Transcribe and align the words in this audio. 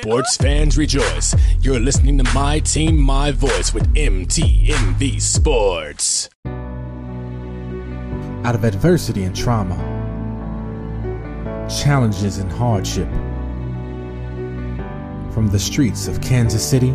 Sports 0.00 0.36
fans 0.36 0.76
rejoice. 0.76 1.36
You're 1.60 1.78
listening 1.78 2.18
to 2.18 2.24
My 2.34 2.58
Team, 2.58 3.00
My 3.00 3.30
Voice 3.30 3.72
with 3.72 3.94
MTMV 3.94 5.20
Sports. 5.20 6.28
Out 8.44 8.56
of 8.56 8.64
adversity 8.64 9.22
and 9.22 9.36
trauma, 9.36 9.76
challenges 11.70 12.38
and 12.38 12.50
hardship, 12.50 13.08
from 15.32 15.48
the 15.52 15.60
streets 15.60 16.08
of 16.08 16.20
Kansas 16.20 16.68
City, 16.68 16.90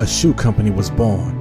a 0.00 0.06
shoe 0.06 0.32
company 0.32 0.70
was 0.70 0.90
born. 0.90 1.40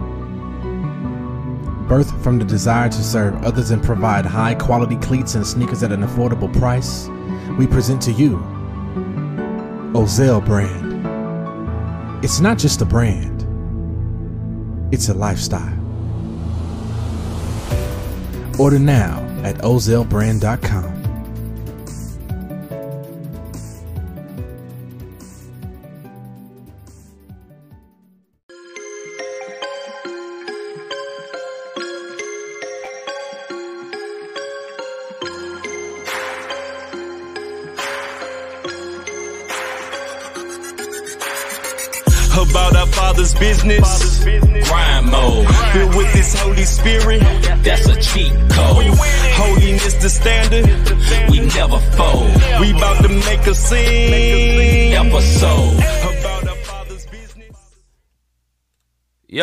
Birthed 1.88 2.24
from 2.24 2.40
the 2.40 2.46
desire 2.46 2.90
to 2.90 3.04
serve 3.04 3.36
others 3.44 3.70
and 3.70 3.84
provide 3.84 4.26
high 4.26 4.56
quality 4.56 4.96
cleats 4.96 5.36
and 5.36 5.46
sneakers 5.46 5.84
at 5.84 5.92
an 5.92 6.02
affordable 6.02 6.52
price, 6.58 7.08
we 7.60 7.68
present 7.68 8.02
to 8.02 8.12
you 8.12 8.53
Ozell 9.94 10.44
brand. 10.44 11.06
It's 12.26 12.40
not 12.40 12.58
just 12.58 12.82
a 12.82 12.86
brand, 12.86 13.44
it's 14.92 15.10
a 15.10 15.14
lifestyle. 15.14 15.80
Order 18.60 18.80
now 18.80 19.20
at 19.44 19.58
ozellbrand.com. 19.58 20.93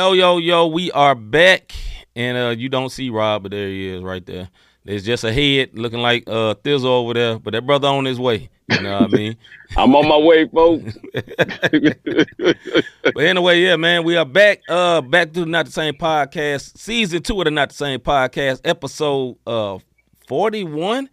Yo, 0.00 0.12
yo, 0.14 0.38
yo, 0.38 0.66
we 0.66 0.90
are 0.92 1.14
back. 1.14 1.74
And 2.16 2.38
uh 2.38 2.54
you 2.56 2.70
don't 2.70 2.88
see 2.88 3.10
Rob, 3.10 3.42
but 3.42 3.52
there 3.52 3.68
he 3.68 3.88
is 3.90 4.02
right 4.02 4.24
there. 4.24 4.48
There's 4.82 5.04
just 5.04 5.24
a 5.24 5.30
head 5.30 5.78
looking 5.78 5.98
like 5.98 6.24
uh 6.26 6.54
Thizzle 6.54 6.86
over 6.86 7.12
there, 7.12 7.38
but 7.38 7.52
that 7.52 7.66
brother 7.66 7.88
on 7.88 8.06
his 8.06 8.18
way. 8.18 8.48
You 8.70 8.80
know 8.80 9.02
what 9.02 9.12
I 9.12 9.14
mean? 9.14 9.36
I'm 9.76 9.94
on 9.94 10.08
my 10.08 10.16
way, 10.16 10.48
folks. 10.48 10.96
But 13.12 13.24
anyway, 13.24 13.60
yeah, 13.60 13.76
man, 13.76 14.02
we 14.04 14.16
are 14.16 14.24
back. 14.24 14.62
Uh, 14.70 15.02
back 15.02 15.34
to 15.34 15.40
the 15.40 15.46
Not 15.46 15.66
the 15.66 15.72
Same 15.72 15.92
podcast, 15.92 16.78
season 16.78 17.22
two 17.22 17.38
of 17.38 17.44
the 17.44 17.50
Not 17.50 17.68
the 17.68 17.74
Same 17.74 18.00
podcast, 18.00 18.62
episode 18.64 19.36
uh 19.46 19.80
forty 20.26 20.64
one. 20.64 21.10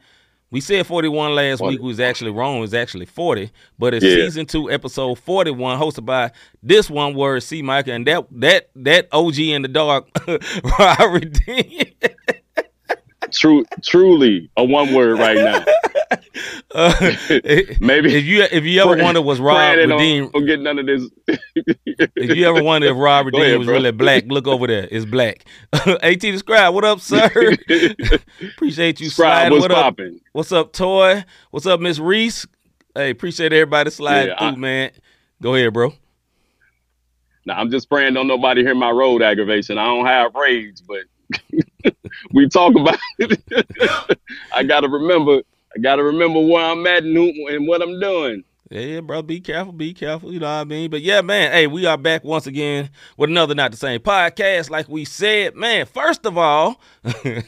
We 0.50 0.62
said 0.62 0.88
forty 0.88 1.09
one 1.09 1.36
last 1.36 1.59
40. 1.59 1.76
week. 1.76 1.81
We 1.81 1.88
was 1.90 2.00
actually 2.00 2.31
wrong. 2.31 2.58
It 2.58 2.62
was 2.62 2.73
actually 2.73 3.06
forty, 3.06 3.52
but 3.78 3.94
it's 3.94 4.06
Yeah. 4.06 4.16
season 4.26 4.45
two, 4.45 4.72
episode 4.72 5.20
forty 5.20 5.52
one, 5.52 5.78
hosted 5.80 6.06
by 6.06 6.31
this 6.64 6.89
one 6.89 7.16
word 7.16 7.44
C. 7.44 7.62
Micah, 7.62 7.92
and 7.94 8.08
that 8.08 8.28
that 8.31 8.70
that 8.78 9.08
OG 9.12 9.39
in 9.39 9.62
the 9.64 9.67
dark, 9.67 10.08
Robert 10.80 11.34
Dean. 11.45 11.92
True, 13.31 13.66
truly 13.84 14.50
a 14.56 14.64
one 14.64 14.94
word 14.94 15.20
right 15.20 15.36
now. 15.36 15.66
Uh, 16.76 16.94
Maybe 17.80 18.14
if 18.16 18.26
you 18.26 18.44
if 18.44 18.64
you 18.66 18.82
ever 18.82 18.94
Pray- 18.94 19.04
wonder 19.04 19.22
was 19.22 19.40
Rob 19.40 19.78
Redeem, 19.78 20.30
don't, 20.32 20.46
get 20.46 20.60
none 20.60 20.80
of 20.80 20.86
this. 20.86 21.10
If 22.16 22.36
you 22.36 22.46
ever 22.48 22.62
wonder 22.62 22.88
if 22.90 22.98
Rob 22.98 23.26
Redeem 23.28 23.42
ahead, 23.46 23.58
was 23.60 23.66
bro. 23.68 23.76
really 23.76 23.92
black, 23.92 24.26
look 24.28 24.48
over 24.48 24.68
there. 24.68 24.88
It's 24.92 25.06
black. 25.06 25.46
AT 25.74 26.20
describe. 26.20 26.73
What 26.73 26.84
up, 26.84 27.00
sir? 27.00 27.28
appreciate 28.54 29.00
you 29.00 29.10
Scribe, 29.10 29.50
sliding. 29.50 29.52
what's 29.54 29.62
what 29.64 29.72
up? 29.72 29.78
popping? 29.84 30.20
What's 30.34 30.52
up, 30.52 30.73
Toy? 30.73 31.23
What's 31.52 31.66
up, 31.66 31.80
Miss 31.80 32.00
Reese? 32.00 32.46
Hey, 32.94 33.10
appreciate 33.12 33.54
everybody 33.54 33.90
sliding 33.90 34.30
Yeah, 34.30 34.38
through, 34.40 34.48
I- 34.50 34.56
man. 34.56 34.92
Go 35.42 35.56
ahead, 35.56 35.73
bro. 35.73 35.94
Now 37.46 37.56
I'm 37.60 37.72
just 37.72 37.90
praying 37.90 38.14
don't 38.14 38.28
nobody 38.28 38.62
hear 38.62 38.76
my 38.76 38.92
road 38.92 39.22
aggravation. 39.22 39.78
I 39.78 39.86
don't 39.86 40.06
have 40.06 40.36
rage, 40.36 40.82
but 40.88 41.04
we 42.34 42.48
talk 42.50 42.76
about 42.76 43.00
it. 43.20 44.20
I 44.54 44.64
gotta 44.64 44.90
remember. 44.90 45.42
I 45.76 45.80
gotta 45.80 46.04
remember 46.04 46.39
where 46.39 46.64
I'm 46.66 46.86
at 46.88 47.04
and, 47.04 47.16
who, 47.16 47.48
and 47.48 47.67
what 47.67 47.82
I'm 47.82 48.00
doing. 48.00 48.44
Yeah, 48.70 49.00
bro. 49.00 49.22
Be 49.22 49.39
careful. 49.39 49.72
Be 49.72 49.94
careful. 49.94 50.33
You 50.33 50.39
know 50.39 50.45
what 50.48 50.52
I 50.61 50.64
mean? 50.66 50.89
But 50.89 51.02
yeah, 51.02 51.22
man. 51.22 51.52
Hey, 51.54 51.67
we 51.67 51.86
are 51.86 51.98
back 51.98 52.23
once 52.26 52.48
again 52.48 52.89
with 53.16 53.30
another 53.30 53.55
not 53.55 53.72
the 53.72 53.78
same 53.78 54.02
podcast. 54.02 54.70
Like 54.70 54.89
we 54.89 55.05
said, 55.05 55.55
man. 55.55 55.86
First 55.86 56.26
of 56.26 56.38
all, 56.38 56.82
this 57.04 57.44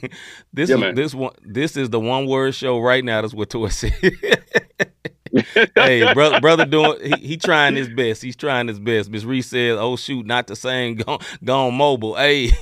Yeah, 0.55 0.75
is 0.75 0.77
man. 0.77 0.95
this 0.95 1.13
one. 1.13 1.33
This 1.41 1.75
is 1.75 1.89
the 1.89 1.99
one 1.99 2.25
word 2.25 2.55
show 2.55 2.79
right 2.79 3.03
now. 3.03 3.21
That's 3.21 3.33
what 3.33 3.49
Toy 3.49 3.67
said. 3.67 3.93
hey, 5.75 6.13
brother, 6.13 6.39
brother, 6.39 6.65
doing 6.65 6.97
he, 7.03 7.27
he 7.29 7.37
trying 7.37 7.75
his 7.75 7.89
best. 7.89 8.21
He's 8.21 8.35
trying 8.35 8.67
his 8.67 8.79
best. 8.79 9.09
Miss 9.09 9.23
Reese 9.23 9.47
says, 9.47 9.77
"Oh 9.79 9.95
shoot, 9.95 10.25
not 10.25 10.47
the 10.47 10.55
same. 10.55 10.95
Gone, 10.95 11.19
gone 11.43 11.73
mobile." 11.75 12.15
Hey, 12.15 12.51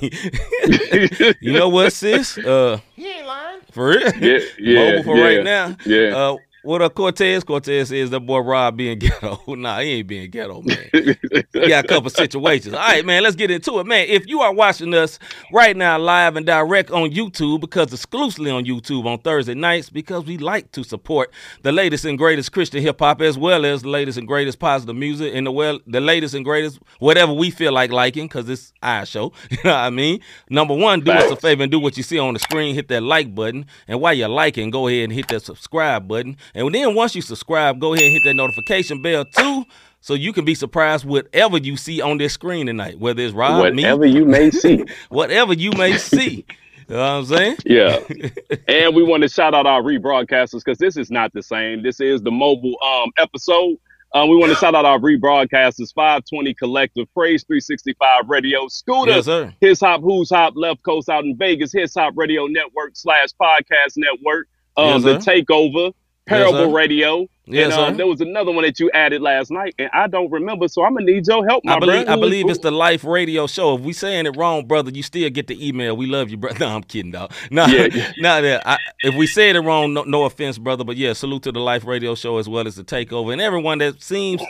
you 1.40 1.52
know 1.52 1.68
what, 1.68 1.92
sis? 1.92 2.38
Uh, 2.38 2.80
He 2.94 3.08
ain't 3.10 3.26
lying. 3.26 3.60
for 3.70 3.88
real, 3.88 4.12
Yeah, 4.16 4.38
yeah, 4.58 4.90
mobile 4.90 5.02
for 5.04 5.16
yeah, 5.16 5.24
right 5.24 5.44
now. 5.44 5.76
yeah. 5.86 6.16
Uh, 6.16 6.36
what 6.68 6.82
up, 6.82 6.94
Cortez? 6.94 7.44
Cortez 7.44 7.90
is 7.90 8.10
that 8.10 8.20
boy 8.20 8.40
Rob 8.40 8.76
being 8.76 8.98
ghetto. 8.98 9.40
nah, 9.54 9.78
he 9.80 9.92
ain't 9.92 10.06
being 10.06 10.30
ghetto, 10.30 10.60
man. 10.60 10.90
We 10.92 11.68
got 11.68 11.86
a 11.86 11.88
couple 11.88 12.10
situations. 12.10 12.74
All 12.74 12.80
right, 12.80 13.06
man, 13.06 13.22
let's 13.22 13.36
get 13.36 13.50
into 13.50 13.78
it, 13.78 13.86
man. 13.86 14.06
If 14.06 14.26
you 14.26 14.42
are 14.42 14.52
watching 14.52 14.92
us 14.92 15.18
right 15.50 15.74
now 15.74 15.98
live 15.98 16.36
and 16.36 16.44
direct 16.44 16.90
on 16.90 17.10
YouTube, 17.10 17.60
because 17.60 17.90
exclusively 17.94 18.50
on 18.50 18.66
YouTube 18.66 19.06
on 19.06 19.18
Thursday 19.20 19.54
nights, 19.54 19.88
because 19.88 20.26
we 20.26 20.36
like 20.36 20.70
to 20.72 20.84
support 20.84 21.32
the 21.62 21.72
latest 21.72 22.04
and 22.04 22.18
greatest 22.18 22.52
Christian 22.52 22.82
hip 22.82 22.98
hop 22.98 23.22
as 23.22 23.38
well 23.38 23.64
as 23.64 23.80
the 23.80 23.88
latest 23.88 24.18
and 24.18 24.28
greatest 24.28 24.58
positive 24.58 24.94
music 24.94 25.32
and 25.34 25.46
the 25.46 25.52
well 25.52 25.80
the 25.86 26.02
latest 26.02 26.34
and 26.34 26.44
greatest 26.44 26.80
whatever 26.98 27.32
we 27.32 27.50
feel 27.50 27.72
like 27.72 27.90
liking, 27.90 28.26
because 28.26 28.46
it's 28.46 28.74
our 28.82 29.06
show. 29.06 29.32
You 29.50 29.56
know 29.64 29.70
what 29.70 29.78
I 29.78 29.90
mean? 29.90 30.20
Number 30.50 30.74
one, 30.74 31.00
do 31.00 31.10
us 31.12 31.30
a 31.30 31.36
favor 31.36 31.62
and 31.62 31.72
do 31.72 31.80
what 31.80 31.96
you 31.96 32.02
see 32.02 32.18
on 32.18 32.34
the 32.34 32.38
screen. 32.38 32.74
Hit 32.74 32.88
that 32.88 33.02
like 33.02 33.34
button, 33.34 33.64
and 33.88 34.02
while 34.02 34.12
you're 34.12 34.28
liking, 34.28 34.68
go 34.68 34.86
ahead 34.86 35.04
and 35.04 35.12
hit 35.14 35.28
that 35.28 35.42
subscribe 35.42 36.06
button. 36.06 36.36
And 36.58 36.74
then 36.74 36.94
once 36.94 37.14
you 37.14 37.22
subscribe, 37.22 37.78
go 37.78 37.94
ahead 37.94 38.06
and 38.06 38.12
hit 38.12 38.24
that 38.24 38.34
notification 38.34 39.00
bell 39.00 39.24
too, 39.24 39.64
so 40.00 40.14
you 40.14 40.32
can 40.32 40.44
be 40.44 40.54
surprised 40.56 41.04
whatever 41.04 41.56
you 41.56 41.76
see 41.76 42.00
on 42.00 42.18
this 42.18 42.32
screen 42.32 42.66
tonight, 42.66 42.98
whether 42.98 43.22
it's 43.22 43.32
Rob, 43.32 43.60
Whatever 43.60 44.02
me, 44.02 44.10
you 44.10 44.24
may 44.24 44.50
see. 44.50 44.84
whatever 45.08 45.52
you 45.52 45.70
may 45.72 45.96
see. 45.98 46.44
You 46.88 46.96
know 46.96 47.00
what 47.00 47.08
I'm 47.08 47.24
saying? 47.26 47.56
Yeah. 47.64 47.98
and 48.68 48.96
we 48.96 49.04
want 49.04 49.22
to 49.22 49.28
shout 49.28 49.54
out 49.54 49.66
our 49.66 49.82
rebroadcasters 49.82 50.64
because 50.64 50.78
this 50.78 50.96
is 50.96 51.10
not 51.10 51.32
the 51.32 51.42
same. 51.42 51.82
This 51.82 52.00
is 52.00 52.22
the 52.22 52.30
mobile 52.32 52.76
um 52.82 53.12
episode. 53.18 53.76
Um, 54.14 54.30
we 54.30 54.36
want 54.36 54.50
to 54.50 54.56
shout 54.56 54.74
out 54.74 54.86
our 54.86 54.98
rebroadcasters, 54.98 55.92
520 55.94 56.54
Collective, 56.54 57.06
Praise 57.12 57.44
365 57.44 58.28
Radio, 58.28 58.66
Scooter, 58.66 59.12
Yes, 59.12 59.26
sir. 59.26 59.54
His 59.60 59.80
Hop, 59.80 60.00
Who's 60.00 60.30
Hop, 60.30 60.54
Left 60.56 60.82
Coast 60.82 61.10
out 61.10 61.24
in 61.24 61.36
Vegas, 61.36 61.72
His 61.72 61.94
Hop 61.94 62.14
Radio 62.16 62.46
Network 62.46 62.92
slash 62.96 63.28
Podcast 63.40 63.98
Network, 63.98 64.48
um, 64.78 65.04
Yes, 65.04 65.24
The. 65.24 65.30
Takeover, 65.30 65.92
Parable 66.28 66.70
sir. 66.70 66.70
Radio. 66.70 67.28
Yes, 67.50 67.72
and, 67.72 67.82
um, 67.82 67.96
there 67.96 68.06
was 68.06 68.20
another 68.20 68.52
one 68.52 68.64
that 68.64 68.78
you 68.78 68.90
added 68.92 69.22
last 69.22 69.50
night, 69.50 69.74
and 69.78 69.88
I 69.94 70.06
don't 70.06 70.30
remember, 70.30 70.68
so 70.68 70.84
I'm 70.84 70.92
gonna 70.92 71.06
need 71.06 71.26
your 71.26 71.46
help, 71.46 71.64
my 71.64 71.76
I 71.76 71.78
believe 71.78 72.04
brother. 72.04 72.18
I 72.18 72.20
believe 72.20 72.50
it's 72.50 72.58
the 72.58 72.70
Life 72.70 73.04
Radio 73.04 73.46
Show. 73.46 73.76
If 73.76 73.80
we 73.80 73.94
saying 73.94 74.26
it 74.26 74.36
wrong, 74.36 74.66
brother, 74.66 74.90
you 74.90 75.02
still 75.02 75.30
get 75.30 75.46
the 75.46 75.66
email. 75.66 75.96
We 75.96 76.06
love 76.06 76.28
you, 76.28 76.36
brother. 76.36 76.58
No, 76.68 76.68
I'm 76.68 76.82
kidding, 76.82 77.12
dog. 77.12 77.32
No, 77.50 77.64
Yeah, 77.66 77.88
yeah. 77.90 78.12
no, 78.18 78.60
I, 78.66 78.76
if 79.00 79.14
we 79.14 79.26
said 79.26 79.56
it 79.56 79.60
wrong, 79.60 79.94
no, 79.94 80.02
no 80.02 80.24
offense, 80.24 80.58
brother. 80.58 80.84
But 80.84 80.96
yeah, 80.98 81.14
salute 81.14 81.44
to 81.44 81.52
the 81.52 81.60
Life 81.60 81.86
Radio 81.86 82.14
Show 82.14 82.36
as 82.36 82.48
well 82.48 82.66
as 82.66 82.76
the 82.76 82.84
Takeover 82.84 83.32
and 83.32 83.40
everyone 83.40 83.78
that 83.78 84.02
seems 84.02 84.42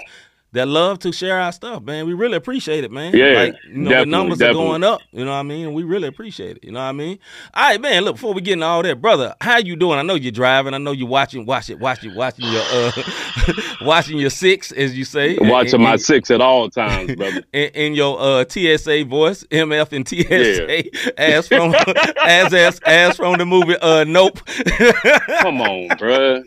that 0.52 0.66
love 0.66 0.98
to 1.00 1.12
share 1.12 1.38
our 1.38 1.52
stuff, 1.52 1.82
man. 1.82 2.06
We 2.06 2.14
really 2.14 2.36
appreciate 2.36 2.82
it, 2.82 2.90
man. 2.90 3.14
Yeah, 3.14 3.26
like, 3.42 3.54
you 3.68 3.76
know, 3.78 3.90
the 4.00 4.06
numbers 4.06 4.38
definitely. 4.38 4.62
are 4.62 4.68
going 4.68 4.84
up. 4.84 5.00
You 5.12 5.24
know 5.26 5.32
what 5.32 5.36
I 5.36 5.42
mean? 5.42 5.74
We 5.74 5.82
really 5.82 6.08
appreciate 6.08 6.56
it. 6.56 6.64
You 6.64 6.72
know 6.72 6.80
what 6.80 6.86
I 6.86 6.92
mean? 6.92 7.18
All 7.52 7.64
right, 7.64 7.80
man. 7.80 8.04
Look, 8.04 8.16
before 8.16 8.32
we 8.32 8.40
get 8.40 8.54
into 8.54 8.64
all 8.66 8.82
that, 8.82 9.00
brother, 9.02 9.34
how 9.42 9.58
you 9.58 9.76
doing? 9.76 9.98
I 9.98 10.02
know 10.02 10.14
you're 10.14 10.32
driving. 10.32 10.72
I 10.72 10.78
know 10.78 10.92
you're 10.92 11.06
watching, 11.08 11.44
watch 11.44 11.68
it, 11.68 11.78
watch 11.78 12.02
it, 12.02 12.14
watching 12.14 12.46
your 12.50 12.62
uh, 12.72 12.92
watching 13.82 14.16
your 14.18 14.30
six, 14.30 14.72
as 14.72 14.96
you 14.96 15.04
say. 15.04 15.36
watching 15.38 15.74
And- 15.74 15.82
my 15.84 15.92
and- 15.92 16.00
six 16.00 16.30
at 16.30 16.40
all 16.40 16.70
times, 16.70 17.14
brother. 17.16 17.42
in, 17.52 17.68
in 17.74 17.94
your 17.94 18.16
uh, 18.18 18.44
TSA 18.48 19.04
voice, 19.04 19.44
MF 19.50 19.92
and 19.92 20.08
TSA, 20.08 21.20
as 21.20 21.46
from 21.48 21.74
as 22.24 22.54
as 22.54 22.80
as 22.86 23.16
from 23.16 23.36
the 23.38 23.44
movie 23.44 23.76
uh 23.82 24.04
Nope. 24.04 24.40
Come 24.46 25.60
on, 25.60 25.88
bruh. 25.98 26.42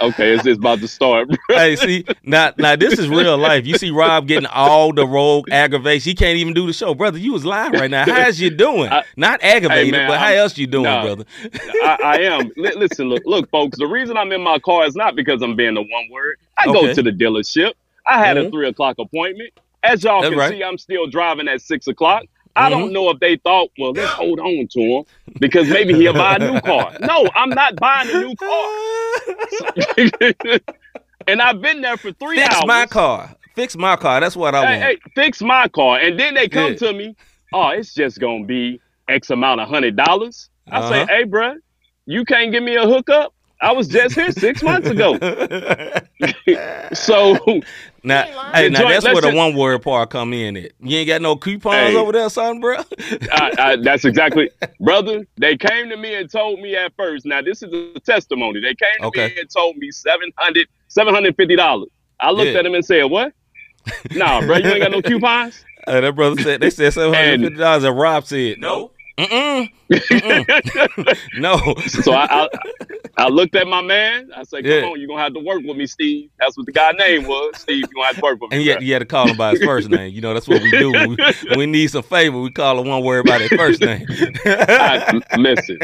Okay, 0.00 0.32
it's 0.34 0.42
just 0.44 0.58
about 0.58 0.80
to 0.80 0.88
start. 0.88 1.28
bro. 1.28 1.36
hey, 1.56 1.76
see, 1.76 2.04
now 2.24 2.52
now 2.58 2.76
this 2.76 2.98
is 2.98 3.08
real 3.08 3.38
life. 3.38 3.64
You 3.66 3.78
see 3.78 3.90
Rob 3.90 4.26
getting 4.26 4.46
all 4.46 4.92
the 4.92 5.06
rogue 5.06 5.48
aggravation. 5.50 6.10
He 6.10 6.14
can't 6.14 6.36
even 6.36 6.52
do 6.52 6.66
the 6.66 6.72
show, 6.72 6.94
brother. 6.94 7.18
You 7.18 7.32
was 7.32 7.44
live 7.44 7.72
right 7.72 7.90
now. 7.90 8.04
How's 8.04 8.40
you 8.40 8.50
doing? 8.50 8.90
I- 8.92 9.04
Not 9.16 9.42
aggravated, 9.42 9.92
man, 9.92 10.08
but 10.08 10.18
how 10.18 10.26
I'm- 10.26 10.38
else 10.38 10.58
you 10.58 10.66
doing, 10.66 10.84
nah. 10.84 11.02
brother? 11.04 11.24
I, 11.82 11.98
I 12.02 12.16
am. 12.22 12.50
Li- 12.56 12.74
listen, 12.76 13.08
look, 13.08 13.22
look, 13.24 13.48
folks. 13.50 13.78
The 13.78 13.86
reason 13.86 14.16
I'm 14.16 14.32
in 14.32 14.42
my 14.42 14.58
car 14.58 14.84
is 14.86 14.96
not 14.96 15.14
because 15.16 15.42
I'm 15.42 15.54
being 15.56 15.74
the 15.74 15.82
one 15.82 16.08
word. 16.10 16.36
I 16.58 16.68
Okay. 16.68 16.86
go 16.88 16.94
to 16.94 17.02
the 17.02 17.10
dealership. 17.12 17.72
I 18.08 18.18
had 18.24 18.36
Mhm. 18.36 18.48
a 18.48 18.50
three 18.50 18.68
o'clock 18.68 18.96
appointment. 18.98 19.50
As 19.82 20.02
y'all 20.02 20.22
can 20.22 20.36
right. 20.36 20.50
see, 20.50 20.62
I'm 20.64 20.78
still 20.78 21.06
driving 21.06 21.46
at 21.46 21.60
six 21.60 21.86
o'clock. 21.86 22.24
I 22.56 22.68
Mhm. 22.68 22.70
don't 22.70 22.92
know 22.92 23.10
if 23.10 23.18
they 23.20 23.36
thought, 23.36 23.70
well, 23.78 23.92
let's 23.92 24.14
hold 24.14 24.40
on 24.40 24.68
to 24.72 24.80
him 24.80 25.04
because 25.40 25.68
maybe 25.68 25.94
he'll 25.94 26.12
buy 26.14 26.36
a 26.36 26.38
new 26.38 26.60
car. 26.60 26.92
No, 27.00 27.30
I'm 27.34 27.52
not 27.54 27.78
buying 27.78 28.10
a 28.10 28.14
new 28.14 28.34
car. 28.36 28.70
and 31.26 31.42
I've 31.42 31.60
been 31.60 31.80
there 31.80 31.96
for 31.98 32.12
three 32.12 32.36
Fix 32.36 32.48
hours. 32.48 32.60
Fix 32.60 32.66
my 32.66 32.86
car. 32.86 33.34
Fix 33.54 33.76
my 33.76 33.96
car. 33.96 34.20
That's 34.20 34.36
what 34.36 34.54
I 34.54 34.64
hey, 34.66 34.78
want. 34.78 34.82
hey, 34.82 34.98
fix 35.14 35.42
my 35.42 35.68
car. 35.68 35.98
And 35.98 36.18
then 36.18 36.34
they 36.34 36.48
come 36.48 36.72
Yeah. 36.72 36.78
to 36.78 36.92
me, 36.92 37.16
oh, 37.52 37.68
it's 37.70 37.94
just 37.94 38.18
gonna 38.20 38.44
be 38.44 38.80
X 39.08 39.30
amount 39.30 39.60
of 39.60 39.68
hundred 39.68 39.96
dollars. 39.96 40.48
I 40.70 40.78
Uh-huh. 40.78 40.88
say, 41.06 41.06
hey, 41.14 41.24
bruh, 41.24 41.56
you 42.06 42.24
can't 42.24 42.52
give 42.52 42.62
me 42.62 42.76
a 42.76 42.86
hookup. 42.86 43.32
I 43.64 43.72
was 43.72 43.88
just 43.88 44.14
here 44.14 44.30
six 44.32 44.62
months 44.62 44.88
ago. 44.88 45.18
So 46.92 47.34
now, 48.02 48.24
hey, 48.52 48.68
now 48.68 48.88
that's 48.88 49.04
where 49.04 49.14
the 49.14 49.22
listen- 49.28 49.34
one 49.36 49.54
word 49.56 49.82
part 49.82 50.10
come 50.10 50.32
in. 50.32 50.56
It 50.56 50.74
you 50.80 50.98
ain't 50.98 51.08
got 51.08 51.22
no 51.22 51.36
coupons 51.36 51.92
Hey. 51.92 51.96
over 51.96 52.12
there, 52.12 52.28
son, 52.30 52.60
bro. 52.60 52.76
I, 53.32 53.52
I, 53.58 53.76
that's 53.76 54.04
exactly, 54.04 54.50
brother. 54.80 55.26
They 55.36 55.56
came 55.56 55.88
to 55.90 55.96
me 55.96 56.14
and 56.14 56.30
told 56.30 56.60
me 56.60 56.76
at 56.76 56.92
first. 56.96 57.26
Now 57.26 57.42
this 57.42 57.62
is 57.62 57.72
a 57.72 57.98
testimony. 58.00 58.60
They 58.60 58.74
came 58.74 59.00
to 59.00 59.06
Okay. 59.06 59.28
me 59.28 59.40
and 59.40 59.50
told 59.50 59.76
me 59.76 59.90
700 59.90 60.68
750 60.88 61.56
dollars. 61.56 61.88
I 62.20 62.30
looked 62.30 62.52
Yeah. 62.52 62.58
at 62.58 62.64
them 62.64 62.74
and 62.74 62.84
said, 62.84 63.04
"What? 63.04 63.32
Nah, 64.12 64.40
bro, 64.42 64.58
you 64.58 64.66
ain't 64.70 64.80
got 64.82 64.92
no 64.92 65.02
coupons." 65.10 65.64
Hey, 65.86 66.00
that 66.00 66.14
brother 66.14 66.40
said 66.42 66.60
they 66.60 66.70
said 66.70 66.92
seven 66.92 67.12
hundred 67.14 67.40
fifty 67.40 67.56
dollars, 67.58 67.84
and 67.84 67.98
Rob 67.98 68.24
said 68.26 68.60
no. 68.60 68.92
Mm-mm. 69.18 69.70
Mm-mm. 69.92 71.18
no. 71.34 71.56
So 71.88 72.12
I, 72.14 72.26
I 72.44 72.48
I 73.16 73.28
looked 73.28 73.54
at 73.54 73.68
my 73.68 73.80
man. 73.82 74.30
I 74.36 74.42
said, 74.42 74.64
"Come 74.64 74.72
Yeah. 74.72 74.80
on, 74.86 74.98
you're 74.98 75.08
gonna 75.08 75.22
have 75.22 75.34
to 75.34 75.40
work 75.40 75.62
with 75.64 75.76
me, 75.76 75.86
Steve." 75.86 76.30
That's 76.40 76.56
what 76.56 76.66
the 76.66 76.72
guy 76.72 76.92
name 76.92 77.24
was. 77.26 77.60
Steve, 77.60 77.86
you 77.88 77.94
gonna 77.94 78.08
have 78.08 78.16
to 78.16 78.22
work 78.22 78.40
with 78.40 78.50
me. 78.50 78.56
And 78.58 78.64
yet 78.66 78.82
you 78.82 78.92
had 78.92 79.00
to 79.00 79.04
call 79.06 79.30
him 79.30 79.36
by 79.36 79.50
his 79.52 79.60
first 79.62 79.88
name. 79.88 80.12
You 80.12 80.20
know, 80.20 80.34
that's 80.34 80.48
what 80.48 80.62
we 80.62 80.72
do. 80.72 80.90
When 80.92 81.10
we, 81.10 81.18
we 81.56 81.66
need 81.66 81.88
some 81.88 82.02
favor, 82.02 82.40
we 82.40 82.50
call 82.50 82.80
him 82.80 82.88
one 82.88 83.04
word 83.04 83.26
by 83.26 83.38
their 83.38 83.50
first 83.50 83.80
name. 83.82 84.06
I, 84.46 85.20
listen, 85.36 85.78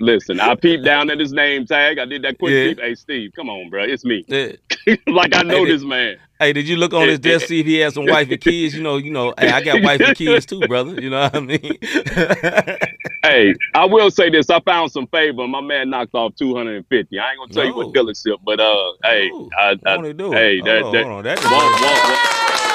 listen. 0.00 0.40
I 0.40 0.54
peeped 0.54 0.84
down 0.84 1.08
at 1.10 1.18
his 1.18 1.32
name 1.32 1.66
tag. 1.66 1.98
I 1.98 2.04
did 2.04 2.22
that 2.22 2.38
quick 2.38 2.52
Yeah. 2.54 2.68
peep. 2.68 2.80
Hey, 2.80 2.94
Steve, 2.96 3.32
come 3.34 3.48
on, 3.48 3.70
bro. 3.70 3.84
It's 3.84 4.04
me. 4.04 4.24
Yeah. 4.28 4.52
like 5.06 5.34
I 5.34 5.42
know 5.42 5.64
Hey, 5.64 5.70
this 5.72 5.82
man. 5.82 6.16
Hey, 6.38 6.52
did 6.52 6.68
you 6.68 6.76
look 6.76 6.92
on 6.92 7.08
his 7.08 7.18
desk 7.20 7.46
see 7.46 7.60
if 7.60 7.66
he 7.66 7.76
had 7.78 7.92
some 7.92 8.06
wife 8.06 8.28
and 8.30 8.40
kids? 8.40 8.74
You 8.74 8.82
know, 8.82 8.96
you 8.96 9.10
know. 9.10 9.32
Hey, 9.38 9.50
I 9.50 9.60
got 9.62 9.82
wife 9.82 10.00
and 10.00 10.16
kids 10.16 10.44
too, 10.46 10.60
brother. 10.60 11.00
You 11.00 11.10
know 11.10 11.22
what 11.22 11.36
I 11.36 11.40
mean? 11.40 11.78
Hey, 13.24 13.54
I 13.72 13.86
will 13.86 14.10
say 14.10 14.28
this. 14.28 14.50
I 14.50 14.60
found 14.60 14.92
some 14.92 15.06
favor. 15.06 15.48
My 15.48 15.62
man 15.62 15.88
knocked 15.88 16.14
off 16.14 16.34
250. 16.36 17.18
I 17.18 17.30
ain't 17.30 17.38
gonna 17.38 17.52
tell 17.54 17.64
you 17.64 17.74
what 17.74 17.86
No. 17.94 18.04
dealership, 18.04 18.36
but 18.44 18.60
uh, 18.60 18.92
hey, 19.02 19.28
Ooh, 19.30 19.48
I, 19.58 19.78
I, 19.86 19.96
he 20.06 20.12
do 20.12 20.30
hey, 20.30 20.60
that, 20.60 20.82
Hold 20.82 20.94
on, 20.94 20.94
that, 20.94 21.04
hold 21.06 21.14
on. 21.16 21.24
That- 21.24 21.42
one- 21.44 21.52
one- 21.52 21.80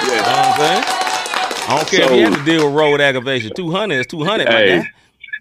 You 0.02 0.10
one- 0.10 0.10
yeah. 0.10 0.22
know 0.22 0.32
what 0.32 0.48
I'm 0.48 0.60
saying? 0.60 0.84
I 1.70 1.76
don't 1.76 1.88
care 1.88 2.02
if 2.02 2.12
you 2.18 2.26
have 2.26 2.36
to 2.40 2.46
deal 2.46 2.66
with 2.66 2.74
road 2.76 3.00
aggravation. 3.00 3.52
Two 3.56 3.70
hundred 3.70 4.00
is 4.00 4.08
two 4.08 4.24
hundred, 4.24 4.48
guy. 4.48 4.90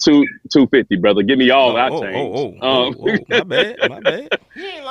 Two 0.03 0.27
two 0.53 0.67
fifty, 0.69 0.97
brother. 0.97 1.23
Give 1.23 1.39
me 1.39 1.51
all 1.51 1.75
that 1.75 1.93
oh, 1.93 2.03
change. 2.03 2.17
oh, 2.17 2.35
oh, 2.35 2.59
oh, 2.63 2.87
Um, 2.89 2.97
oh, 3.01 3.25
my 3.29 3.45
bad, 3.45 3.79
my 3.85 4.01
bad. 4.01 4.31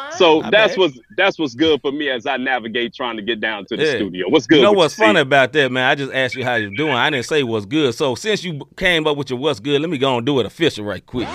so 0.09 0.42
My 0.42 0.51
that's 0.51 0.74
bad. 0.74 0.77
what's 0.77 1.00
that's 1.15 1.39
what's 1.39 1.56
good 1.56 1.81
for 1.81 1.92
me 1.92 2.09
as 2.09 2.25
I 2.25 2.38
navigate 2.38 2.94
trying 2.94 3.18
to 3.18 3.24
get 3.24 3.39
down 3.42 3.65
to 3.68 3.77
the 3.77 3.86
Yeah. 3.86 3.95
studio. 3.98 4.30
What's 4.30 4.48
good? 4.48 4.57
You 4.57 4.63
know 4.63 4.74
what's 4.74 4.94
Steve? 4.95 5.06
funny 5.07 5.19
about 5.21 5.54
that, 5.54 5.71
man? 5.71 5.89
I 5.89 5.95
just 5.95 6.13
asked 6.13 6.36
you 6.36 6.44
how 6.44 6.56
you're 6.56 6.71
doing. 6.71 6.94
I 6.94 7.09
didn't 7.09 7.25
say 7.25 7.44
what's 7.44 7.65
good. 7.65 7.95
So 7.95 8.15
since 8.15 8.44
you 8.44 8.62
came 8.77 9.07
up 9.07 9.18
with 9.18 9.30
your 9.30 9.39
what's 9.39 9.59
good, 9.59 9.81
let 9.81 9.89
me 9.89 9.98
go 9.98 10.18
and 10.18 10.25
do 10.25 10.39
it 10.39 10.45
official 10.45 10.86
right 10.86 11.06
quick. 11.06 11.30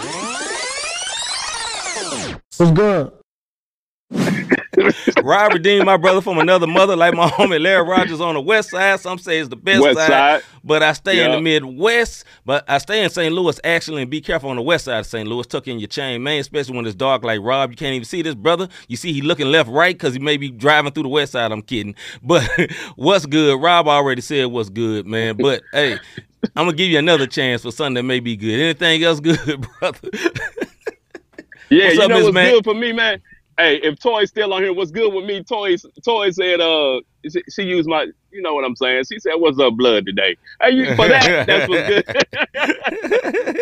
What's 2.59 2.73
good? 2.73 3.13
Rob 5.23 5.53
redeemed 5.53 5.85
my 5.85 5.97
brother 5.99 6.21
from 6.23 6.39
another 6.39 6.67
mother, 6.67 6.97
like 6.97 7.15
my 7.15 7.29
homie 7.31 7.61
Larry 7.61 7.87
Rogers 7.87 8.21
on 8.21 8.35
the 8.35 8.41
west 8.41 8.71
side. 8.71 9.01
Some 9.01 9.19
say 9.19 9.39
it's 9.39 9.49
the 9.51 9.57
best 9.57 9.83
West 9.83 9.99
side. 9.99 10.43
but 10.65 10.83
I 10.83 10.93
stay 10.95 11.23
in 11.25 11.31
the 11.31 11.41
Midwest. 11.41 12.25
But 12.47 12.65
I 12.69 12.79
stay 12.79 13.05
in 13.05 13.11
St. 13.11 13.35
Louis 13.35 13.61
actually, 13.65 14.03
and 14.03 14.11
be 14.11 14.21
careful 14.21 14.49
on 14.51 14.57
the 14.57 14.63
west 14.63 14.87
side 14.87 15.01
of 15.01 15.07
St. 15.07 15.29
Louis. 15.29 15.47
Tuck 15.47 15.69
in 15.69 15.79
your 15.79 15.89
chain, 15.89 16.23
man, 16.23 16.41
especially 16.41 16.75
when 16.77 16.87
it's 16.87 16.95
dark 16.95 17.23
like 17.23 17.41
Rob. 17.43 17.71
You 17.71 17.77
can't 17.77 17.95
even 17.95 18.05
see 18.07 18.23
this 18.23 18.35
brother. 18.35 18.69
You 18.89 18.97
see 18.97 19.13
he 19.13 19.21
looking 19.21 19.49
left, 19.49 19.69
right, 19.69 19.95
because 19.95 20.15
he 20.15 20.21
may 20.21 20.37
be 20.39 20.51
driving 20.51 20.93
through 20.93 21.03
the 21.05 21.09
west 21.11 21.33
side. 21.33 21.53
I'm 21.53 21.63
kidding. 21.63 21.95
But 22.23 22.49
what's 22.97 23.27
good? 23.27 23.61
Rob 23.61 23.89
already 23.89 24.23
said 24.23 24.47
what's 24.47 24.71
good, 24.71 25.07
man. 25.07 25.37
But 25.37 25.63
hey, 25.73 25.99
I'm 26.57 26.65
gonna 26.67 26.73
give 26.73 26.91
you 26.91 26.99
another 26.99 27.27
chance 27.27 27.63
for 27.63 27.71
something 27.73 27.95
that 27.95 28.03
may 28.05 28.21
be 28.21 28.37
good. 28.37 28.59
Anything 28.59 29.03
else 29.05 29.21
good, 29.21 29.67
brother? 29.81 30.09
Yeah, 31.71 31.85
What's 31.85 31.95
you 31.97 32.03
up, 32.03 32.09
know 32.11 32.23
what's 32.23 32.35
Mac? 32.35 32.53
good 32.53 32.65
for 32.65 32.75
me, 32.75 32.93
man. 32.93 33.21
Hey, 33.63 33.77
if 33.77 34.01
Toy's 34.01 34.29
still 34.29 34.53
on 34.53 34.63
here, 34.63 34.73
what's 34.73 34.91
good 34.91 35.15
with 35.15 35.25
me? 35.25 35.45
Toy, 35.45 35.77
Toy 36.05 36.31
said, 36.31 36.61
uh, 36.61 37.01
she, 37.31 37.43
she 37.49 37.63
used 37.63 37.89
my, 37.89 38.09
you 38.33 38.43
know 38.43 38.55
what 38.55 38.65
I'm 38.65 38.75
saying. 38.75 39.05
She 39.05 39.21
said, 39.21 39.35
"What's 39.37 39.61
up, 39.61 39.75
blood 39.75 40.05
today?" 40.05 40.37
Hey, 40.61 40.73
you, 40.73 40.87
for 40.97 41.07
that, 41.07 41.47
that's 41.47 41.69
what's 41.69 41.89
good. 41.89 42.05